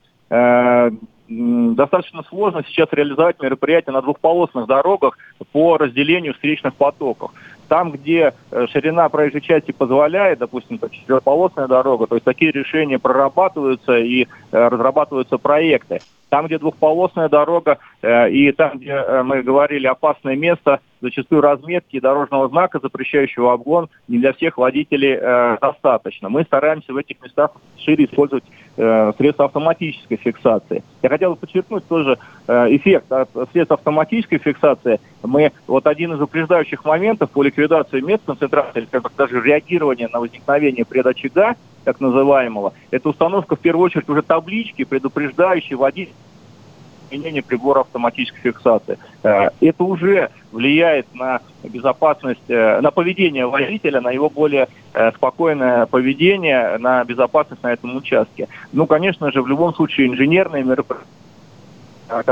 достаточно 1.30 2.24
сложно 2.24 2.64
сейчас 2.66 2.88
реализовать 2.90 3.40
мероприятия 3.40 3.92
на 3.92 4.02
двухполосных 4.02 4.66
дорогах 4.66 5.16
по 5.52 5.78
разделению 5.78 6.34
встречных 6.34 6.74
потоков. 6.74 7.30
Там, 7.68 7.92
где 7.92 8.34
э, 8.50 8.66
ширина 8.72 9.08
проезжей 9.08 9.40
части 9.40 9.70
позволяет, 9.70 10.40
допустим, 10.40 10.80
четырехполосная 10.90 11.68
дорога, 11.68 12.08
то 12.08 12.16
есть 12.16 12.24
такие 12.24 12.50
решения 12.50 12.98
прорабатываются 12.98 13.96
и 13.96 14.24
э, 14.24 14.26
разрабатываются 14.50 15.38
проекты. 15.38 16.00
Там, 16.30 16.46
где 16.46 16.58
двухполосная 16.58 17.28
дорога, 17.28 17.78
и 18.02 18.52
там, 18.52 18.78
где 18.78 18.92
э, 18.92 19.22
мы 19.22 19.42
говорили 19.42 19.86
опасное 19.86 20.36
место, 20.36 20.80
зачастую 21.00 21.40
разметки 21.40 22.00
дорожного 22.00 22.48
знака, 22.48 22.78
запрещающего 22.82 23.52
обгон, 23.52 23.88
не 24.08 24.18
для 24.18 24.32
всех 24.32 24.58
водителей 24.58 25.18
э, 25.20 25.58
достаточно. 25.60 26.28
Мы 26.28 26.44
стараемся 26.44 26.92
в 26.92 26.96
этих 26.96 27.20
местах 27.22 27.52
шире 27.78 28.04
использовать 28.04 28.44
э, 28.76 29.12
средства 29.18 29.46
автоматической 29.46 30.16
фиксации. 30.16 30.82
Я 31.02 31.08
хотел 31.08 31.32
бы 31.32 31.36
подчеркнуть 31.36 31.86
тоже 31.88 32.18
э, 32.46 32.76
эффект 32.76 33.10
от 33.12 33.30
средств 33.52 33.72
автоматической 33.72 34.38
фиксации. 34.38 35.00
Мы, 35.22 35.52
вот 35.66 35.86
один 35.86 36.14
из 36.14 36.20
упреждающих 36.20 36.84
моментов 36.84 37.30
по 37.30 37.42
ликвидации 37.42 38.00
мест 38.00 38.22
концентрации, 38.24 38.86
как 38.90 39.10
даже 39.16 39.40
реагирования 39.40 40.08
на 40.12 40.20
возникновение 40.20 40.84
предочага, 40.84 41.56
так 41.84 41.98
называемого, 42.00 42.74
это 42.90 43.08
установка 43.08 43.56
в 43.56 43.60
первую 43.60 43.86
очередь 43.86 44.08
уже 44.08 44.22
таблички, 44.22 44.84
предупреждающей 44.84 45.76
водителя 45.76 46.14
применение 47.10 47.42
прибора 47.42 47.80
автоматической 47.80 48.40
фиксации. 48.40 48.98
Э, 49.22 49.48
это 49.60 49.84
уже 49.84 50.30
влияет 50.52 51.06
на 51.14 51.40
безопасность, 51.64 52.40
э, 52.48 52.80
на 52.80 52.90
поведение 52.90 53.46
водителя, 53.46 54.00
на 54.00 54.10
его 54.10 54.30
более 54.30 54.68
э, 54.94 55.12
спокойное 55.12 55.86
поведение, 55.86 56.78
на 56.78 57.04
безопасность 57.04 57.62
на 57.62 57.72
этом 57.72 57.96
участке. 57.96 58.48
Ну, 58.72 58.86
конечно 58.86 59.30
же, 59.32 59.42
в 59.42 59.48
любом 59.48 59.74
случае 59.74 60.08
инженерные 60.08 60.64
мероприятия 60.64 61.06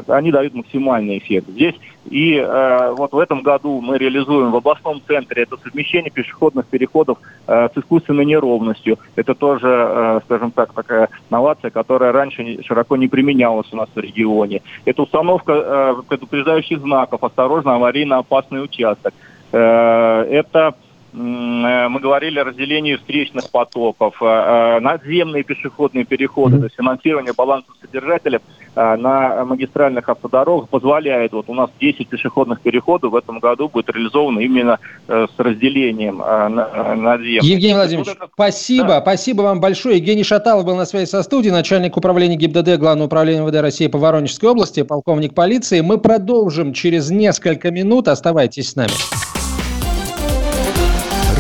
они 0.08 0.32
дают 0.32 0.54
максимальный 0.54 1.18
эффект. 1.18 1.48
Здесь 1.48 1.74
и 2.10 2.36
э, 2.36 2.94
вот 2.96 3.12
в 3.12 3.18
этом 3.18 3.42
году 3.42 3.80
мы 3.80 3.98
реализуем 3.98 4.50
в 4.50 4.56
областном 4.56 5.02
центре 5.06 5.42
это 5.42 5.56
совмещение 5.58 6.10
пешеходных 6.10 6.66
переходов 6.66 7.18
э, 7.46 7.68
с 7.74 7.78
искусственной 7.78 8.24
неровностью. 8.24 8.98
Это 9.16 9.34
тоже, 9.34 9.68
э, 9.68 10.20
скажем 10.24 10.50
так, 10.50 10.72
такая 10.72 11.08
новация, 11.30 11.70
которая 11.70 12.12
раньше 12.12 12.62
широко 12.62 12.96
не 12.96 13.08
применялась 13.08 13.66
у 13.72 13.76
нас 13.76 13.88
в 13.94 13.98
регионе. 13.98 14.62
Это 14.84 15.02
установка 15.02 15.52
э, 15.52 15.94
предупреждающих 16.08 16.80
знаков, 16.80 17.22
осторожно, 17.22 17.74
аварийно 17.74 18.18
опасный 18.18 18.62
участок. 18.64 19.12
Э, 19.52 20.22
это 20.30 20.74
мы 21.12 22.00
говорили 22.00 22.38
о 22.38 22.44
разделении 22.44 22.96
встречных 22.96 23.50
потоков, 23.50 24.16
э, 24.20 24.26
э, 24.26 24.80
надземные 24.80 25.42
пешеходные 25.42 26.04
переходы, 26.04 26.56
mm-hmm. 26.56 26.60
то 26.60 26.64
есть 26.64 26.76
финансирование 26.76 27.32
балансов 27.32 27.74
содержателя 27.80 28.40
на 28.76 29.44
магистральных 29.44 30.08
автодорогах 30.08 30.68
позволяет, 30.68 31.32
вот 31.32 31.46
у 31.48 31.54
нас 31.54 31.68
10 31.80 32.08
пешеходных 32.08 32.60
переходов 32.60 33.10
в 33.10 33.16
этом 33.16 33.40
году 33.40 33.68
будет 33.68 33.90
реализовано 33.90 34.38
именно 34.38 34.78
с 35.08 35.30
разделением 35.36 36.18
надземных. 36.18 37.42
Евгений 37.42 37.74
Владимирович, 37.74 38.06
вот 38.06 38.16
это... 38.18 38.28
спасибо, 38.32 38.88
да. 38.88 39.00
спасибо 39.00 39.42
вам 39.42 39.60
большое. 39.60 39.96
Евгений 39.96 40.22
Шаталов 40.22 40.64
был 40.64 40.76
на 40.76 40.84
связи 40.84 41.06
со 41.06 41.24
студией, 41.24 41.52
начальник 41.52 41.96
управления 41.96 42.36
ГИБДД 42.36 42.78
Главного 42.78 43.06
управления 43.06 43.42
МВД 43.42 43.56
России 43.56 43.88
по 43.88 43.98
Воронежской 43.98 44.50
области, 44.50 44.82
полковник 44.82 45.34
полиции. 45.34 45.80
Мы 45.80 45.98
продолжим 45.98 46.72
через 46.72 47.10
несколько 47.10 47.72
минут. 47.72 48.06
Оставайтесь 48.06 48.70
с 48.70 48.76
нами. 48.76 48.92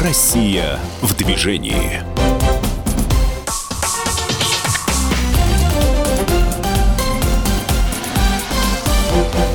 Россия 0.08 0.78
в 1.02 1.14
движении. 1.14 2.00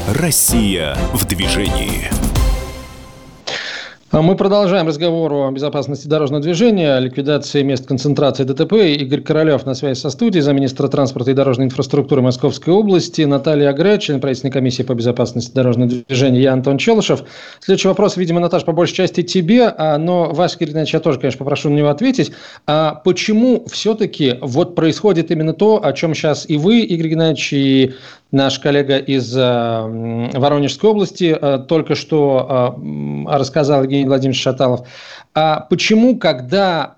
Россия 0.08 0.96
в 1.12 1.26
движении. 1.26 2.33
А 4.14 4.22
мы 4.22 4.36
продолжаем 4.36 4.88
разговор 4.88 5.34
о 5.34 5.50
безопасности 5.50 6.08
дорожного 6.08 6.44
движения, 6.44 7.00
ликвидации 7.00 7.64
мест 7.64 7.88
концентрации 7.88 8.44
ДТП. 8.44 8.74
Игорь 8.74 9.22
Королев 9.22 9.66
на 9.66 9.74
связи 9.74 9.98
со 9.98 10.12
студией, 10.12 10.44
замминистра 10.44 10.88
транспорта 10.88 11.32
и 11.32 11.34
дорожной 11.34 11.66
инфраструктуры 11.66 12.22
Московской 12.22 12.76
области, 12.76 13.24
Наталья 13.24 13.70
Агре, 13.70 13.98
член 13.98 14.22
правительственной 14.22 14.52
комиссии 14.52 14.84
по 14.84 14.94
безопасности 14.94 15.52
дорожного 15.56 15.90
движения, 16.08 16.44
я 16.44 16.54
Антон 16.54 16.78
Челышев. 16.78 17.24
Следующий 17.60 17.88
вопрос, 17.88 18.16
видимо, 18.16 18.40
Наташа, 18.40 18.66
по 18.66 18.72
большей 18.72 18.94
части 18.98 19.24
тебе, 19.24 19.64
а, 19.66 19.98
но 19.98 20.26
вас, 20.26 20.58
Иванович, 20.60 20.94
я 20.94 21.00
тоже, 21.00 21.20
конечно, 21.20 21.40
попрошу 21.40 21.72
на 21.72 21.78
него 21.78 21.90
ответить. 21.90 22.34
А 22.68 23.02
почему 23.04 23.66
все-таки 23.66 24.36
вот 24.42 24.76
происходит 24.76 25.32
именно 25.32 25.54
то, 25.54 25.84
о 25.84 25.92
чем 25.92 26.14
сейчас 26.14 26.48
и 26.48 26.58
вы, 26.58 26.82
Игорь 26.82 27.08
Геннадьевич, 27.08 27.54
и 27.54 27.94
наш 28.34 28.60
коллега 28.60 28.98
из 28.98 29.38
э, 29.38 29.42
Воронежской 30.34 30.90
области 30.90 31.38
э, 31.40 31.60
только 31.68 31.96
что 31.96 32.76
э, 32.76 33.32
рассказал 33.32 33.84
Евгений 33.84 34.06
Владимирович 34.06 34.42
Шаталов. 34.42 34.88
А 35.36 35.62
почему, 35.62 36.18
когда 36.18 36.94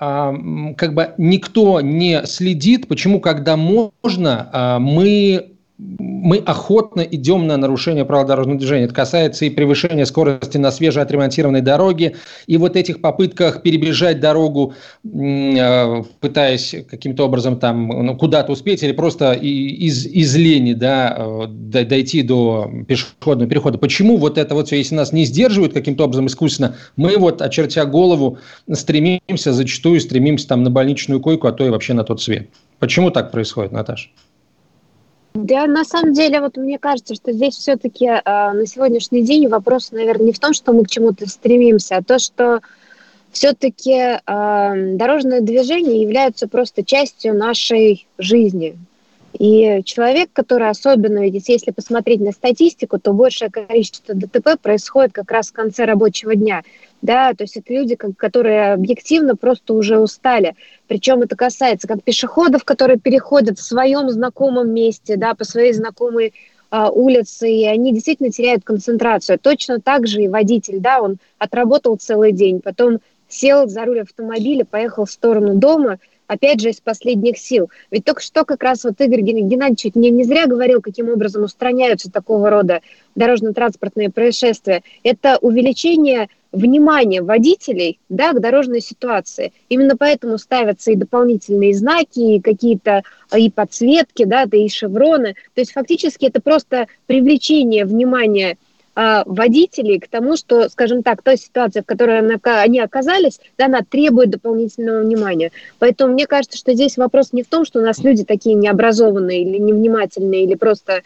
как 0.78 0.94
бы 0.94 1.14
никто 1.18 1.80
не 1.80 2.26
следит, 2.26 2.90
почему, 2.90 3.22
когда 3.22 3.56
можно, 3.56 4.78
мы 4.82 5.55
мы 5.78 6.38
охотно 6.38 7.02
идем 7.02 7.48
на 7.48 7.58
нарушение 7.58 8.06
правил 8.06 8.26
дорожного 8.26 8.58
движения. 8.58 8.86
Это 8.86 8.94
касается 8.94 9.46
и 9.46 9.50
превышения 9.50 10.06
скорости 10.06 10.58
на 10.58 10.72
свежеотремонтированной 10.72 11.62
дороге, 11.62 12.16
и 12.48 12.56
вот 12.58 12.78
этих 12.78 13.02
попытках 13.02 13.62
перебежать 13.62 14.22
дорогу, 14.22 14.74
э, 15.04 16.04
пытаясь 16.22 16.76
каким-то 16.90 17.26
образом 17.26 17.60
там 17.60 17.88
ну, 17.88 18.16
куда-то 18.16 18.54
успеть, 18.54 18.84
или 18.84 18.94
просто 18.94 19.34
из, 19.34 20.06
из 20.06 20.36
лени 20.36 20.74
да, 20.74 21.16
э, 21.18 21.48
дойти 21.48 22.22
до 22.22 22.72
пешеходного 22.88 23.50
перехода. 23.50 23.78
Почему 23.78 24.16
вот 24.16 24.38
это 24.38 24.56
вот 24.56 24.68
все, 24.68 24.78
если 24.78 24.96
нас 24.96 25.12
не 25.12 25.26
сдерживают 25.26 25.74
каким-то 25.74 26.06
образом 26.06 26.28
искусственно, 26.28 26.76
мы 26.96 27.18
вот, 27.18 27.42
очертя 27.42 27.86
голову, 27.86 28.38
стремимся, 28.72 29.52
зачастую 29.52 30.00
стремимся 30.00 30.48
там 30.48 30.64
на 30.64 30.72
больничную 30.72 31.20
койку, 31.20 31.48
а 31.48 31.52
то 31.52 31.66
и 31.66 31.70
вообще 31.70 31.94
на 31.94 32.06
тот 32.06 32.22
свет. 32.22 32.48
Почему 32.80 33.12
так 33.12 33.32
происходит, 33.32 33.74
Наташа? 33.74 34.10
Да, 35.36 35.68
на 35.68 35.84
самом 35.84 36.14
деле, 36.14 36.40
вот 36.40 36.56
мне 36.56 36.80
кажется, 36.80 37.14
что 37.14 37.34
здесь 37.34 37.56
все-таки 37.56 38.06
э, 38.06 38.22
на 38.24 38.66
сегодняшний 38.66 39.22
день 39.22 39.50
вопрос, 39.50 39.92
наверное, 39.92 40.28
не 40.28 40.32
в 40.32 40.40
том, 40.40 40.54
что 40.54 40.72
мы 40.72 40.86
к 40.86 40.90
чему-то 40.90 41.28
стремимся, 41.28 41.98
а 41.98 42.04
то, 42.04 42.20
что 42.20 42.62
все-таки 43.34 43.92
э, 43.92 44.20
дорожное 44.96 45.42
движение 45.42 46.02
является 46.02 46.48
просто 46.48 46.86
частью 46.86 47.36
нашей 47.36 48.08
жизни. 48.18 48.78
И 49.38 49.82
человек, 49.84 50.30
который 50.32 50.70
особенно, 50.70 51.20
ведь 51.30 51.50
если 51.50 51.72
посмотреть 51.72 52.22
на 52.22 52.32
статистику, 52.32 52.98
то 52.98 53.12
большее 53.12 53.52
количество 53.52 54.16
ДТП 54.16 54.58
происходит 54.62 55.12
как 55.12 55.30
раз 55.32 55.50
в 55.50 55.54
конце 55.54 55.84
рабочего 55.84 56.34
дня 56.36 56.64
да, 57.02 57.34
то 57.34 57.44
есть 57.44 57.58
это 57.58 57.74
люди, 57.74 57.96
которые 57.96 58.74
объективно 58.74 59.36
просто 59.36 59.74
уже 59.74 60.00
устали. 60.00 60.56
Причем 60.88 61.22
это 61.22 61.36
касается 61.36 61.88
как 61.88 62.04
пешеходов, 62.04 62.64
которые 62.64 63.00
переходят 63.00 63.60
в 63.60 63.64
своем 63.64 64.10
знакомом 64.10 64.72
месте, 64.72 65.16
да, 65.16 65.34
по 65.36 65.44
своей 65.44 65.74
знакомой 65.74 66.34
а, 66.72 66.90
улице, 66.90 67.50
и 67.50 67.66
они 67.66 67.94
действительно 67.94 68.32
теряют 68.32 68.64
концентрацию. 68.64 69.40
Точно 69.40 69.80
так 69.80 70.08
же 70.08 70.24
и 70.24 70.28
водитель, 70.28 70.80
да, 70.80 71.02
он 71.02 71.18
отработал 71.38 71.96
целый 71.98 72.32
день, 72.32 72.60
потом 72.60 73.00
сел 73.28 73.68
за 73.68 73.86
руль 73.86 74.02
автомобиля, 74.02 74.66
поехал 74.66 75.06
в 75.06 75.12
сторону 75.12 75.56
дома, 75.56 76.00
опять 76.28 76.62
же, 76.62 76.70
из 76.70 76.80
последних 76.80 77.38
сил. 77.38 77.70
Ведь 77.92 78.06
только 78.06 78.22
что 78.22 78.46
как 78.46 78.64
раз 78.64 78.84
вот 78.84 79.00
Игорь 79.00 79.22
Геннадьевич 79.22 79.96
не, 79.96 80.10
не 80.10 80.24
зря 80.24 80.48
говорил, 80.48 80.82
каким 80.82 81.10
образом 81.10 81.44
устраняются 81.44 82.12
такого 82.12 82.50
рода 82.50 82.82
дорожно-транспортные 83.16 84.10
происшествия. 84.10 84.84
Это 85.04 85.38
увеличение 85.42 86.30
внимание 86.56 87.22
водителей 87.22 88.00
да, 88.10 88.34
к 88.34 88.40
дорожной 88.40 88.82
ситуации. 88.82 89.54
Именно 89.70 89.98
поэтому 89.98 90.38
ставятся 90.38 90.92
и 90.92 90.96
дополнительные 90.96 91.74
знаки, 91.74 92.20
и 92.20 92.42
какие-то 92.42 93.04
а, 93.30 93.40
и 93.40 93.50
подсветки, 93.50 94.24
да, 94.24 94.46
да 94.46 94.58
и 94.58 94.70
шевроны. 94.70 95.36
То 95.54 95.62
есть 95.62 95.74
фактически 95.74 96.26
это 96.26 96.42
просто 96.42 96.88
привлечение 97.06 97.86
внимания 97.86 98.58
а, 98.96 99.24
водителей 99.26 100.00
к 100.00 100.08
тому, 100.08 100.38
что, 100.38 100.70
скажем 100.70 101.04
так, 101.04 101.22
та 101.22 101.36
ситуация, 101.36 101.84
в 101.84 101.86
которой 101.86 102.20
они 102.20 102.80
оказались, 102.80 103.40
она 103.58 103.82
требует 103.82 104.30
дополнительного 104.30 105.02
внимания. 105.02 105.52
Поэтому 105.80 106.14
мне 106.14 106.28
кажется, 106.28 106.58
что 106.58 106.74
здесь 106.74 106.96
вопрос 106.98 107.34
не 107.34 107.44
в 107.44 107.48
том, 107.48 107.66
что 107.66 107.80
у 107.80 107.82
нас 107.84 108.00
люди 108.00 108.24
такие 108.24 108.56
необразованные 108.56 109.42
или 109.42 109.58
невнимательные, 109.58 110.46
или 110.46 110.56
просто 110.56 111.04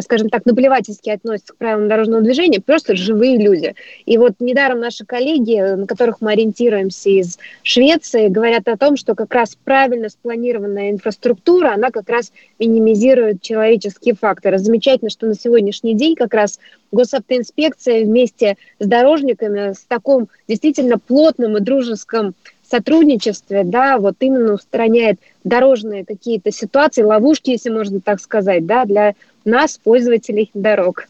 скажем 0.00 0.28
так, 0.28 0.46
наплевательски 0.46 1.10
относятся 1.10 1.54
к 1.54 1.56
правилам 1.56 1.88
дорожного 1.88 2.22
движения, 2.22 2.60
просто 2.60 2.94
живые 2.94 3.36
люди. 3.38 3.74
И 4.06 4.16
вот 4.16 4.34
недаром 4.38 4.80
наши 4.80 5.04
коллеги, 5.04 5.58
на 5.76 5.86
которых 5.86 6.20
мы 6.20 6.32
ориентируемся 6.32 7.10
из 7.10 7.38
Швеции, 7.62 8.28
говорят 8.28 8.68
о 8.68 8.76
том, 8.76 8.96
что 8.96 9.14
как 9.14 9.34
раз 9.34 9.56
правильно 9.64 10.08
спланированная 10.08 10.90
инфраструктура, 10.90 11.72
она 11.74 11.90
как 11.90 12.08
раз 12.08 12.32
минимизирует 12.58 13.42
человеческие 13.42 14.14
факторы. 14.14 14.58
Замечательно, 14.58 15.10
что 15.10 15.26
на 15.26 15.34
сегодняшний 15.34 15.94
день 15.94 16.14
как 16.14 16.32
раз 16.34 16.60
госавтоинспекция 16.92 18.04
вместе 18.04 18.56
с 18.78 18.86
дорожниками 18.86 19.72
с 19.72 19.84
таком 19.88 20.28
действительно 20.46 20.98
плотным 20.98 21.56
и 21.56 21.60
дружеском 21.60 22.34
сотрудничестве, 22.72 23.64
да, 23.64 23.98
вот 23.98 24.16
именно 24.20 24.54
устраняет 24.54 25.18
дорожные 25.44 26.06
какие-то 26.06 26.50
ситуации, 26.50 27.02
ловушки, 27.02 27.50
если 27.50 27.68
можно 27.68 28.00
так 28.00 28.18
сказать, 28.18 28.64
да, 28.64 28.86
для 28.86 29.14
нас, 29.44 29.78
пользователей 29.82 30.50
дорог. 30.54 31.08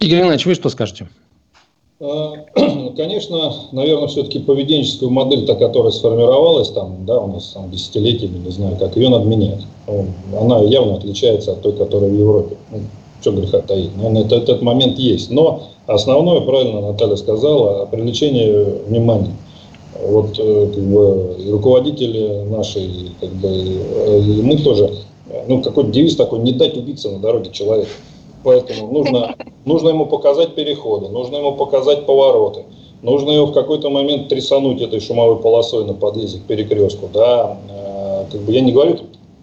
Игорь 0.00 0.20
Иванович, 0.20 0.46
вы 0.46 0.54
что 0.54 0.68
скажете? 0.68 1.08
А, 2.00 2.32
конечно, 2.96 3.52
наверное, 3.72 4.06
все-таки 4.06 4.38
поведенческую 4.38 5.10
модель, 5.10 5.46
та, 5.46 5.54
которая 5.54 5.90
сформировалась 5.90 6.70
там, 6.70 7.04
да, 7.04 7.20
у 7.20 7.32
нас 7.32 7.48
там 7.48 7.70
десятилетиями, 7.70 8.38
не 8.38 8.50
знаю 8.50 8.76
как, 8.76 8.96
ее 8.96 9.08
надо 9.08 9.24
менять. 9.24 9.64
Она 10.38 10.60
явно 10.60 10.96
отличается 10.96 11.52
от 11.52 11.62
той, 11.62 11.72
которая 11.72 12.10
в 12.10 12.14
Европе. 12.14 12.56
Ну, 12.70 12.80
что 13.20 13.32
греха 13.32 13.58
таить. 13.58 13.96
Наверное, 13.96 14.24
это, 14.24 14.36
этот 14.36 14.62
момент 14.62 14.96
есть. 14.96 15.30
Но 15.30 15.64
основное, 15.86 16.40
правильно 16.40 16.80
Наталья 16.80 17.16
сказала, 17.16 17.84
привлечение 17.86 18.64
внимания 18.86 19.34
вот 20.02 20.38
э, 20.38 20.70
как 20.74 20.84
бы, 20.84 21.36
и 21.38 21.50
руководители 21.50 22.44
наши, 22.48 23.10
как 23.20 23.30
бы, 23.30 23.48
и 23.48 24.42
мы 24.42 24.56
тоже, 24.58 24.90
ну, 25.46 25.62
какой-то 25.62 25.90
девиз 25.90 26.16
такой, 26.16 26.40
не 26.40 26.52
дать 26.52 26.76
убиться 26.76 27.10
на 27.10 27.18
дороге 27.18 27.50
человека. 27.50 27.90
Поэтому 28.44 28.92
нужно, 28.92 29.34
нужно 29.64 29.90
ему 29.90 30.06
показать 30.06 30.54
переходы, 30.54 31.08
нужно 31.08 31.36
ему 31.36 31.52
показать 31.52 32.06
повороты, 32.06 32.64
нужно 33.02 33.30
его 33.30 33.46
в 33.46 33.52
какой-то 33.52 33.90
момент 33.90 34.28
трясануть 34.28 34.80
этой 34.80 35.00
шумовой 35.00 35.36
полосой 35.36 35.84
на 35.84 35.94
подъезде 35.94 36.38
к 36.40 36.42
перекрестку, 36.42 37.08
да, 37.12 37.58
э, 37.68 38.24
как 38.30 38.40
бы 38.42 38.52
я 38.52 38.60
не 38.60 38.72
говорю 38.72 38.98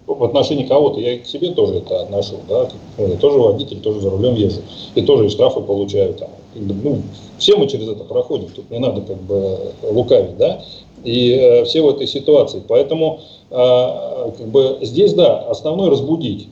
в 0.07 0.23
отношении 0.23 0.65
кого-то, 0.65 0.99
я 0.99 1.17
к 1.17 1.25
себе 1.25 1.49
тоже 1.51 1.75
это 1.75 2.01
отношу, 2.01 2.35
да, 2.47 2.69
я 2.97 3.17
тоже 3.17 3.39
водитель, 3.39 3.79
тоже 3.79 4.01
за 4.01 4.09
рулем 4.11 4.35
езжу, 4.35 4.61
и 4.93 5.01
тоже 5.01 5.25
и 5.25 5.29
штрафы 5.29 5.61
получаю 5.61 6.13
там, 6.13 6.29
ну, 6.55 7.01
все 7.37 7.57
мы 7.57 7.67
через 7.67 7.89
это 7.89 8.03
проходим, 8.03 8.47
тут 8.55 8.69
не 8.69 8.79
надо 8.79 9.01
как 9.01 9.17
бы 9.17 9.73
лукавить, 9.83 10.37
да, 10.37 10.63
и 11.05 11.31
э, 11.31 11.63
все 11.65 11.81
в 11.81 11.89
этой 11.89 12.07
ситуации. 12.07 12.61
Поэтому 12.67 13.19
э, 13.51 14.31
как 14.37 14.47
бы 14.47 14.79
здесь, 14.81 15.13
да, 15.13 15.39
основное 15.49 15.89
разбудить. 15.89 16.47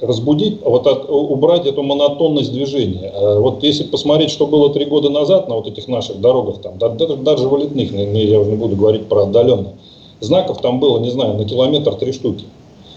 Разбудить, 0.00 0.60
вот 0.62 0.86
от, 0.86 1.08
убрать 1.08 1.66
эту 1.66 1.82
монотонность 1.82 2.52
движения. 2.52 3.12
Э, 3.12 3.38
вот 3.38 3.62
если 3.62 3.84
посмотреть, 3.84 4.30
что 4.30 4.46
было 4.46 4.70
три 4.70 4.84
года 4.84 5.10
назад 5.10 5.48
на 5.48 5.56
вот 5.56 5.66
этих 5.66 5.88
наших 5.88 6.20
дорогах, 6.20 6.60
там, 6.62 6.78
да, 6.78 6.88
даже, 6.88 7.16
даже 7.16 7.48
валютных, 7.48 7.92
я 7.92 8.40
уже 8.40 8.50
не 8.50 8.56
буду 8.56 8.76
говорить 8.76 9.06
про 9.06 9.24
отдаленные, 9.24 9.74
знаков 10.20 10.60
там 10.60 10.80
было, 10.80 10.98
не 10.98 11.10
знаю, 11.10 11.34
на 11.34 11.44
километр 11.44 11.94
три 11.94 12.12
штуки. 12.12 12.44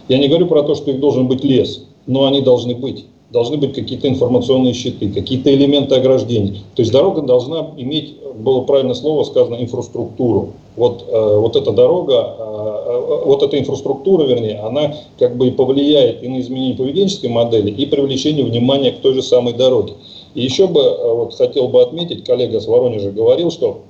Я 0.07 0.17
не 0.17 0.27
говорю 0.27 0.47
про 0.47 0.63
то, 0.63 0.75
что 0.75 0.91
их 0.91 0.99
должен 0.99 1.27
быть 1.27 1.43
лес, 1.43 1.83
но 2.05 2.25
они 2.25 2.41
должны 2.41 2.75
быть 2.75 3.05
должны 3.31 3.57
быть 3.57 3.73
какие-то 3.73 4.07
информационные 4.07 4.73
щиты, 4.73 5.09
какие-то 5.09 5.53
элементы 5.53 5.95
ограждений. 5.95 6.63
То 6.75 6.81
есть 6.81 6.91
дорога 6.91 7.21
должна 7.21 7.71
иметь, 7.77 8.15
было 8.37 8.61
правильное 8.61 8.95
слово 8.95 9.23
сказано, 9.23 9.55
инфраструктуру. 9.55 10.49
Вот, 10.75 11.05
э, 11.07 11.37
вот 11.37 11.55
эта 11.55 11.71
дорога, 11.71 12.35
э, 12.37 12.43
э, 12.87 13.25
вот 13.25 13.43
эта 13.43 13.59
инфраструктура, 13.59 14.23
вернее, 14.23 14.59
она 14.59 14.95
как 15.19 15.37
бы 15.37 15.47
и 15.47 15.51
повлияет 15.51 16.23
и 16.23 16.27
на 16.27 16.39
изменение 16.39 16.75
поведенческой 16.75 17.29
модели, 17.29 17.69
и 17.69 17.85
привлечение 17.85 18.45
внимания 18.45 18.91
к 18.91 18.99
той 18.99 19.13
же 19.13 19.21
самой 19.21 19.53
дороге. 19.53 19.93
И 20.33 20.41
еще 20.41 20.67
бы 20.67 20.81
вот, 21.15 21.35
хотел 21.35 21.67
бы 21.67 21.81
отметить, 21.81 22.23
коллега 22.23 22.59
с 22.59 22.67
Воронежа 22.67 23.11
говорил, 23.11 23.51
что 23.51 23.81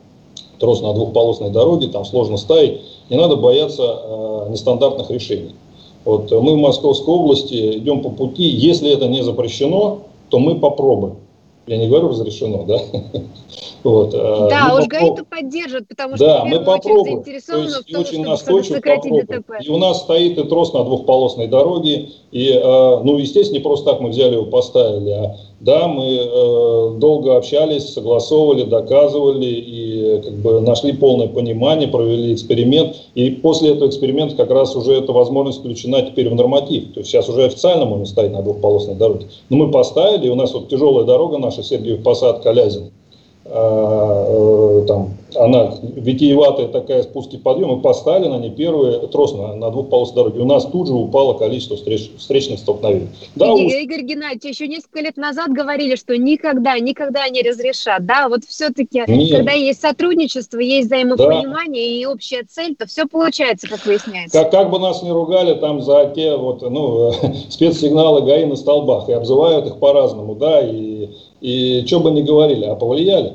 трос 0.60 0.82
на 0.82 0.94
двухполосной 0.94 1.50
дороге, 1.50 1.88
там 1.88 2.06
сложно 2.06 2.38
ставить, 2.38 2.82
не 3.10 3.18
надо 3.18 3.36
бояться 3.36 3.84
э, 3.84 4.48
нестандартных 4.50 5.10
решений. 5.10 5.52
Вот 6.06 6.32
мы 6.32 6.54
в 6.56 6.58
Московской 6.58 7.14
области 7.14 7.78
идем 7.78 8.02
по 8.02 8.10
пути, 8.10 8.44
если 8.44 8.92
это 8.92 9.08
не 9.08 9.24
запрещено, 9.24 10.00
то 10.30 10.40
мы 10.40 10.56
попробуем. 10.56 11.16
Я 11.68 11.78
не 11.78 11.88
говорю 11.88 12.10
разрешено, 12.10 12.64
да? 12.64 12.82
Вот. 13.84 14.14
Э, 14.14 14.48
да, 14.50 14.76
уж 14.76 14.86
попроб... 14.86 14.90
ГАИ-то 14.90 15.26
поддержит, 15.26 15.88
потому 15.88 16.16
что 16.16 16.26
да, 16.26 16.46
мы 16.46 16.60
попробуем. 16.60 17.24
То 17.24 17.32
есть, 17.32 17.48
в 17.48 17.52
том, 17.52 18.00
очень 18.00 18.38
чтобы 18.38 18.64
сократить 18.64 19.14
ДТП. 19.14 19.52
И 19.64 19.70
у 19.70 19.78
нас 19.78 20.02
стоит 20.02 20.38
и 20.38 20.44
трос 20.44 20.74
на 20.74 20.84
двухполосной 20.84 21.48
дороге, 21.48 22.10
и, 22.32 22.50
э, 22.52 23.00
ну, 23.04 23.18
естественно, 23.18 23.58
не 23.58 23.64
просто 23.64 23.92
так 23.92 24.02
мы 24.02 24.10
взяли 24.10 24.34
его, 24.34 24.46
поставили, 24.46 25.10
а 25.10 25.36
да, 25.60 25.88
мы 25.88 26.06
э, 26.06 27.00
долго 27.00 27.36
общались, 27.36 27.94
согласовывали, 27.94 28.64
доказывали 28.64 29.46
и 29.46 30.22
как 30.24 30.34
бы 30.36 30.62
нашли 30.62 30.94
полное 30.94 31.28
понимание, 31.28 31.88
провели 31.88 32.34
эксперимент. 32.34 32.96
И 33.14 33.32
после 33.32 33.72
этого 33.72 33.90
эксперимента 33.90 34.36
как 34.36 34.52
раз 34.52 34.76
уже 34.76 34.94
эта 34.94 35.12
возможность 35.12 35.60
включена 35.60 36.02
теперь 36.02 36.30
в 36.30 36.36
норматив. 36.36 36.94
То 36.94 37.02
есть 37.02 37.10
сейчас 37.10 37.28
уже 37.28 37.46
официально 37.46 37.86
можно 37.86 38.06
ставить 38.06 38.32
на 38.32 38.42
двухполосной 38.42 38.96
дороге. 38.96 39.28
Но 39.50 39.58
мы 39.58 39.72
поставили, 39.72 40.28
и 40.28 40.30
у 40.30 40.36
нас 40.36 40.54
вот 40.54 40.70
тяжелая 40.70 41.06
дорога 41.06 41.38
наша, 41.38 41.62
Сергиев 41.62 42.04
Посад, 42.04 42.42
Калязин. 42.42 42.92
А, 43.52 44.82
э, 44.82 44.86
там, 44.88 45.14
она 45.36 45.74
витиеватая 45.82 46.68
такая 46.68 47.04
спуски 47.04 47.38
подъем, 47.38 47.70
мы 47.70 47.82
поставили 47.82 48.28
на 48.28 48.38
ней 48.38 48.52
первый 48.52 49.08
трос 49.08 49.34
на, 49.34 49.56
на 49.56 49.72
двухполосной 49.72 50.16
дороге. 50.24 50.42
У 50.42 50.46
нас 50.46 50.66
тут 50.66 50.88
же 50.88 50.94
упало 50.94 51.34
количество 51.34 51.76
встреч, 51.76 52.12
встречных 52.18 52.60
столкновений. 52.60 53.08
Да, 53.36 53.48
Игорь, 53.48 53.66
уж... 53.66 53.74
Игорь 53.74 54.02
Геннадьевич, 54.02 54.44
еще 54.44 54.68
несколько 54.68 55.02
лет 55.02 55.18
назад 55.18 55.52
говорили, 55.52 55.96
что 55.96 56.16
никогда, 56.18 56.78
никогда 56.80 57.28
не 57.30 57.42
разрешат. 57.42 58.06
Да, 58.06 58.30
вот 58.30 58.44
все-таки, 58.46 59.02
когда 59.06 59.52
есть 59.54 59.82
сотрудничество, 59.82 60.60
есть 60.60 60.88
взаимопонимание 60.88 61.84
да. 61.84 62.02
и 62.02 62.06
общая 62.06 62.44
цель, 62.48 62.76
то 62.76 62.86
все 62.86 63.08
получается, 63.08 63.68
как 63.68 63.86
выясняется. 63.86 64.40
Как, 64.40 64.52
как 64.52 64.70
бы 64.70 64.80
нас 64.80 65.02
не 65.02 65.12
ругали 65.12 65.56
там 65.56 65.82
за 65.82 66.12
те 66.16 66.36
вот, 66.36 66.62
ну, 66.62 67.14
спецсигналы 67.50 68.22
ГАИ 68.22 68.46
на 68.46 68.56
столбах, 68.56 69.10
и 69.10 69.14
обзывают 69.14 69.66
их 69.66 69.78
по-разному, 69.80 70.36
да, 70.36 70.62
и 70.62 71.10
и 71.42 71.84
что 71.86 72.00
бы 72.00 72.12
ни 72.12 72.22
говорили, 72.22 72.66
а 72.66 72.76
повлияли. 72.76 73.34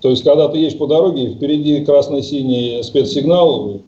То 0.00 0.10
есть, 0.10 0.22
когда 0.22 0.48
ты 0.48 0.58
едешь 0.58 0.76
по 0.76 0.86
дороге, 0.86 1.30
впереди 1.30 1.84
красно-синий 1.84 2.82
спецсигнал, 2.82 3.80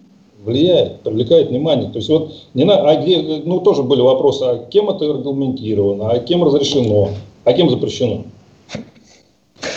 влияет, 0.47 1.01
привлекает 1.01 1.51
внимание. 1.51 1.91
То 1.91 1.99
есть 1.99 2.09
вот 2.09 2.33
не 2.55 2.65
на, 2.65 2.77
а 2.77 3.03
где, 3.03 3.43
ну 3.45 3.61
тоже 3.61 3.83
были 3.83 4.01
вопросы, 4.01 4.43
а 4.45 4.67
кем 4.71 4.89
это 4.89 5.05
регламентировано, 5.05 6.09
а 6.09 6.19
кем 6.21 6.45
разрешено, 6.45 7.11
а 7.45 7.53
кем 7.53 7.69
запрещено. 7.69 8.23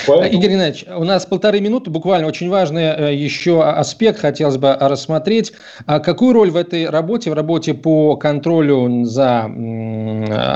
Поэтому... 0.07 0.39
Игорь 0.39 0.51
Геннадьевич, 0.51 0.85
у 0.87 1.03
нас 1.03 1.25
полторы 1.25 1.61
минуты, 1.61 1.89
буквально 1.89 2.27
очень 2.27 2.49
важный 2.49 2.83
э, 2.83 3.15
еще 3.15 3.63
аспект 3.63 4.19
хотелось 4.19 4.57
бы 4.57 4.75
рассмотреть. 4.79 5.53
А 5.85 5.99
какую 5.99 6.33
роль 6.33 6.51
в 6.51 6.55
этой 6.55 6.89
работе, 6.89 7.31
в 7.31 7.33
работе 7.33 7.73
по 7.73 8.15
контролю 8.15 9.05
за 9.05 9.45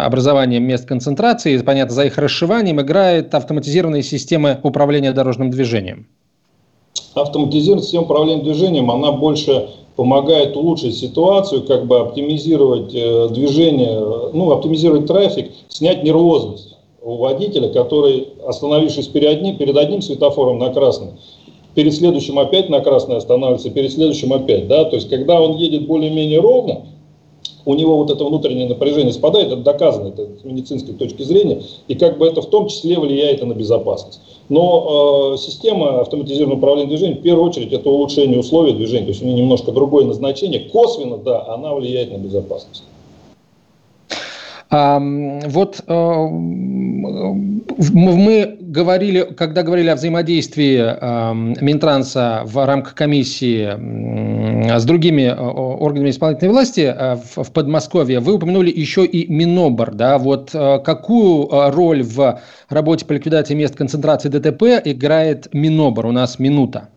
образованием 0.06 0.64
мест 0.64 0.88
концентрации, 0.88 1.58
понятно, 1.60 1.94
за 1.94 2.06
их 2.06 2.18
расшиванием, 2.18 2.82
играет 2.82 3.34
автоматизированная 3.34 4.02
система 4.02 4.60
управления 4.64 5.12
дорожным 5.12 5.52
движением? 5.52 6.08
Автоматизированная 7.14 7.84
система 7.84 8.04
управления 8.04 8.44
движением, 8.44 8.90
она 8.92 9.12
больше 9.12 9.70
помогает 9.96 10.58
улучшить 10.58 10.98
ситуацию, 10.98 11.64
как 11.68 11.86
бы 11.86 12.00
оптимизировать 12.00 12.94
э, 12.96 13.30
движение, 13.30 14.00
ну, 14.34 14.52
оптимизировать 14.52 15.06
трафик, 15.06 15.52
снять 15.68 16.04
нервозность 16.04 16.73
у 17.04 17.18
водителя, 17.18 17.70
который, 17.70 18.30
остановившись 18.48 19.08
перед 19.08 19.30
одним, 19.30 19.58
перед 19.58 19.76
одним 19.78 20.02
светофором 20.02 20.60
на 20.60 20.74
красный, 20.74 21.10
перед 21.76 21.94
следующим 21.94 22.40
опять 22.40 22.70
на 22.70 22.80
красный 22.80 23.18
останавливается, 23.18 23.70
перед 23.70 23.92
следующим 23.92 24.32
опять, 24.34 24.68
да, 24.68 24.86
то 24.86 24.96
есть 24.96 25.10
когда 25.10 25.42
он 25.42 25.58
едет 25.58 25.88
более-менее 25.88 26.40
ровно, 26.40 26.86
у 27.66 27.76
него 27.76 27.98
вот 27.98 28.12
это 28.12 28.26
внутреннее 28.26 28.68
напряжение 28.68 29.14
спадает, 29.14 29.48
это 29.48 29.58
доказано, 29.58 30.10
это 30.10 30.28
с 30.42 30.44
медицинской 30.44 30.94
точки 30.94 31.24
зрения, 31.24 31.62
и 31.88 31.96
как 31.96 32.18
бы 32.18 32.28
это 32.28 32.42
в 32.42 32.48
том 32.48 32.68
числе 32.68 33.00
влияет 33.00 33.42
и 33.42 33.46
на 33.46 33.54
безопасность. 33.54 34.20
Но 34.50 35.34
э, 35.34 35.38
система 35.38 36.02
автоматизированного 36.02 36.58
управления 36.58 36.90
движением, 36.90 37.20
в 37.20 37.22
первую 37.22 37.48
очередь, 37.48 37.72
это 37.72 37.90
улучшение 37.90 38.40
условий 38.40 38.74
движения, 38.74 39.06
то 39.06 39.12
есть 39.12 39.22
у 39.22 39.26
нее 39.26 39.36
немножко 39.36 39.72
другое 39.72 40.06
назначение, 40.06 40.60
косвенно, 40.60 41.18
да, 41.18 41.46
она 41.48 41.74
влияет 41.74 42.12
на 42.12 42.18
безопасность. 42.18 42.84
Вот 44.74 45.84
э, 45.88 46.28
мы 47.92 48.58
говорили, 48.60 49.22
когда 49.38 49.62
говорили 49.62 49.90
о 49.90 49.96
взаимодействии 49.96 50.80
Минтранса 51.64 52.42
в 52.46 52.66
рамках 52.66 52.96
комиссии 52.96 53.68
с 54.76 54.84
другими 54.86 55.22
э, 55.24 55.36
органами 55.36 56.10
исполнительной 56.10 56.54
власти 56.54 56.92
э, 56.92 57.18
в 57.36 57.52
Подмосковье, 57.52 58.20
вы 58.20 58.34
упомянули 58.34 58.72
еще 58.76 59.06
и 59.06 59.32
Минобр. 59.32 59.94
Да? 59.94 60.18
Вот 60.18 60.50
какую 60.52 61.50
роль 61.52 62.02
в 62.02 62.40
работе 62.70 63.06
по 63.06 63.14
ликвидации 63.14 63.54
мест 63.54 63.76
концентрации 63.76 64.30
ДТП 64.30 64.82
играет 64.84 65.54
Минобр? 65.54 66.08
У 66.08 66.12
нас 66.12 66.40
минута 66.40 66.90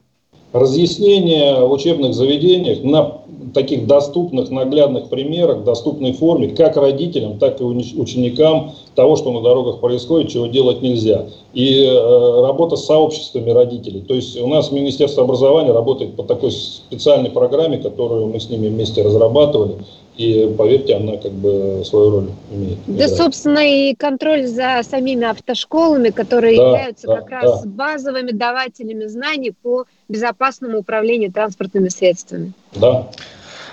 разъяснение 0.58 1.60
в 1.60 1.72
учебных 1.72 2.14
заведениях 2.14 2.82
на 2.82 3.20
таких 3.54 3.86
доступных, 3.86 4.50
наглядных 4.50 5.08
примерах, 5.08 5.64
доступной 5.64 6.12
форме, 6.12 6.48
как 6.48 6.76
родителям, 6.76 7.38
так 7.38 7.60
и 7.60 7.64
ученикам 7.64 8.72
того, 8.94 9.16
что 9.16 9.32
на 9.32 9.40
дорогах 9.40 9.80
происходит, 9.80 10.30
чего 10.30 10.46
делать 10.46 10.82
нельзя. 10.82 11.26
И 11.54 11.84
э, 11.84 12.42
работа 12.42 12.76
с 12.76 12.84
сообществами 12.84 13.50
родителей. 13.50 14.00
То 14.00 14.14
есть 14.14 14.38
у 14.40 14.46
нас 14.46 14.70
Министерство 14.70 15.24
образования 15.24 15.72
работает 15.72 16.16
по 16.16 16.22
такой 16.22 16.50
специальной 16.50 17.30
программе, 17.30 17.78
которую 17.78 18.26
мы 18.26 18.40
с 18.40 18.50
ними 18.50 18.68
вместе 18.68 19.02
разрабатывали. 19.02 19.76
И 20.16 20.54
поверьте, 20.56 20.96
она 20.96 21.18
как 21.18 21.32
бы 21.32 21.82
свою 21.84 22.10
роль 22.10 22.30
имеет. 22.50 22.78
Да, 22.86 22.92
играет. 22.92 23.16
собственно, 23.16 23.58
и 23.58 23.94
контроль 23.94 24.46
за 24.46 24.80
самими 24.82 25.26
автошколами, 25.26 26.08
которые 26.08 26.56
да, 26.56 26.62
являются 26.62 27.06
да, 27.06 27.16
как 27.16 27.30
да. 27.30 27.40
раз 27.40 27.66
базовыми 27.66 28.30
давателями 28.30 29.04
знаний 29.06 29.52
по 29.62 29.84
безопасному 30.08 30.78
управлению 30.78 31.32
транспортными 31.32 31.88
средствами. 31.88 32.52
Да. 32.74 33.10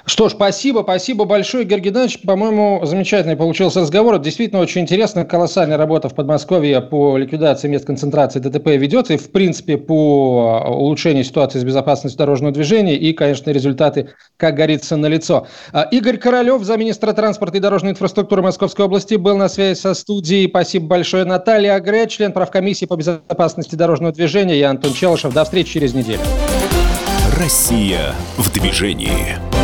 Что 0.05 0.27
ж, 0.27 0.33
спасибо, 0.33 0.81
спасибо 0.83 1.23
большое, 1.23 1.63
Георгий 1.63 1.89
Геннадьевич. 1.89 2.21
По-моему, 2.23 2.81
замечательный 2.83 3.37
получился 3.37 3.79
разговор. 3.79 4.19
Действительно, 4.19 4.61
очень 4.61 4.81
интересно. 4.81 5.23
Колоссальная 5.23 5.77
работа 5.77 6.09
в 6.09 6.15
Подмосковье 6.15 6.81
по 6.81 7.17
ликвидации 7.17 7.69
мест 7.69 7.85
концентрации 7.85 8.39
ДТП 8.39 8.67
ведется. 8.67 9.13
И, 9.13 9.17
в 9.17 9.31
принципе, 9.31 9.77
по 9.77 10.61
улучшению 10.67 11.23
ситуации 11.23 11.59
с 11.59 11.63
безопасностью 11.63 12.17
дорожного 12.17 12.53
движения. 12.53 12.97
И, 12.97 13.13
конечно, 13.13 13.49
результаты, 13.51 14.09
как 14.35 14.55
говорится, 14.55 14.97
налицо. 14.97 15.47
А, 15.71 15.83
Игорь 15.83 16.17
Королев, 16.17 16.63
замминистра 16.63 17.13
транспорта 17.13 17.57
и 17.57 17.61
дорожной 17.61 17.91
инфраструктуры 17.91 18.41
Московской 18.41 18.85
области, 18.85 19.15
был 19.15 19.37
на 19.37 19.47
связи 19.47 19.79
со 19.79 19.93
студией. 19.93 20.49
Спасибо 20.49 20.87
большое. 20.87 21.23
Наталья 21.23 21.75
Агре, 21.75 22.07
член 22.07 22.33
правкомиссии 22.33 22.85
по 22.85 22.97
безопасности 22.97 23.75
дорожного 23.75 24.13
движения. 24.13 24.59
Я 24.59 24.69
Антон 24.69 24.91
Челышев. 24.93 25.33
До 25.33 25.45
встречи 25.45 25.73
через 25.73 25.93
неделю. 25.93 26.19
Россия 27.39 28.13
в 28.37 28.51
движении. 28.51 29.62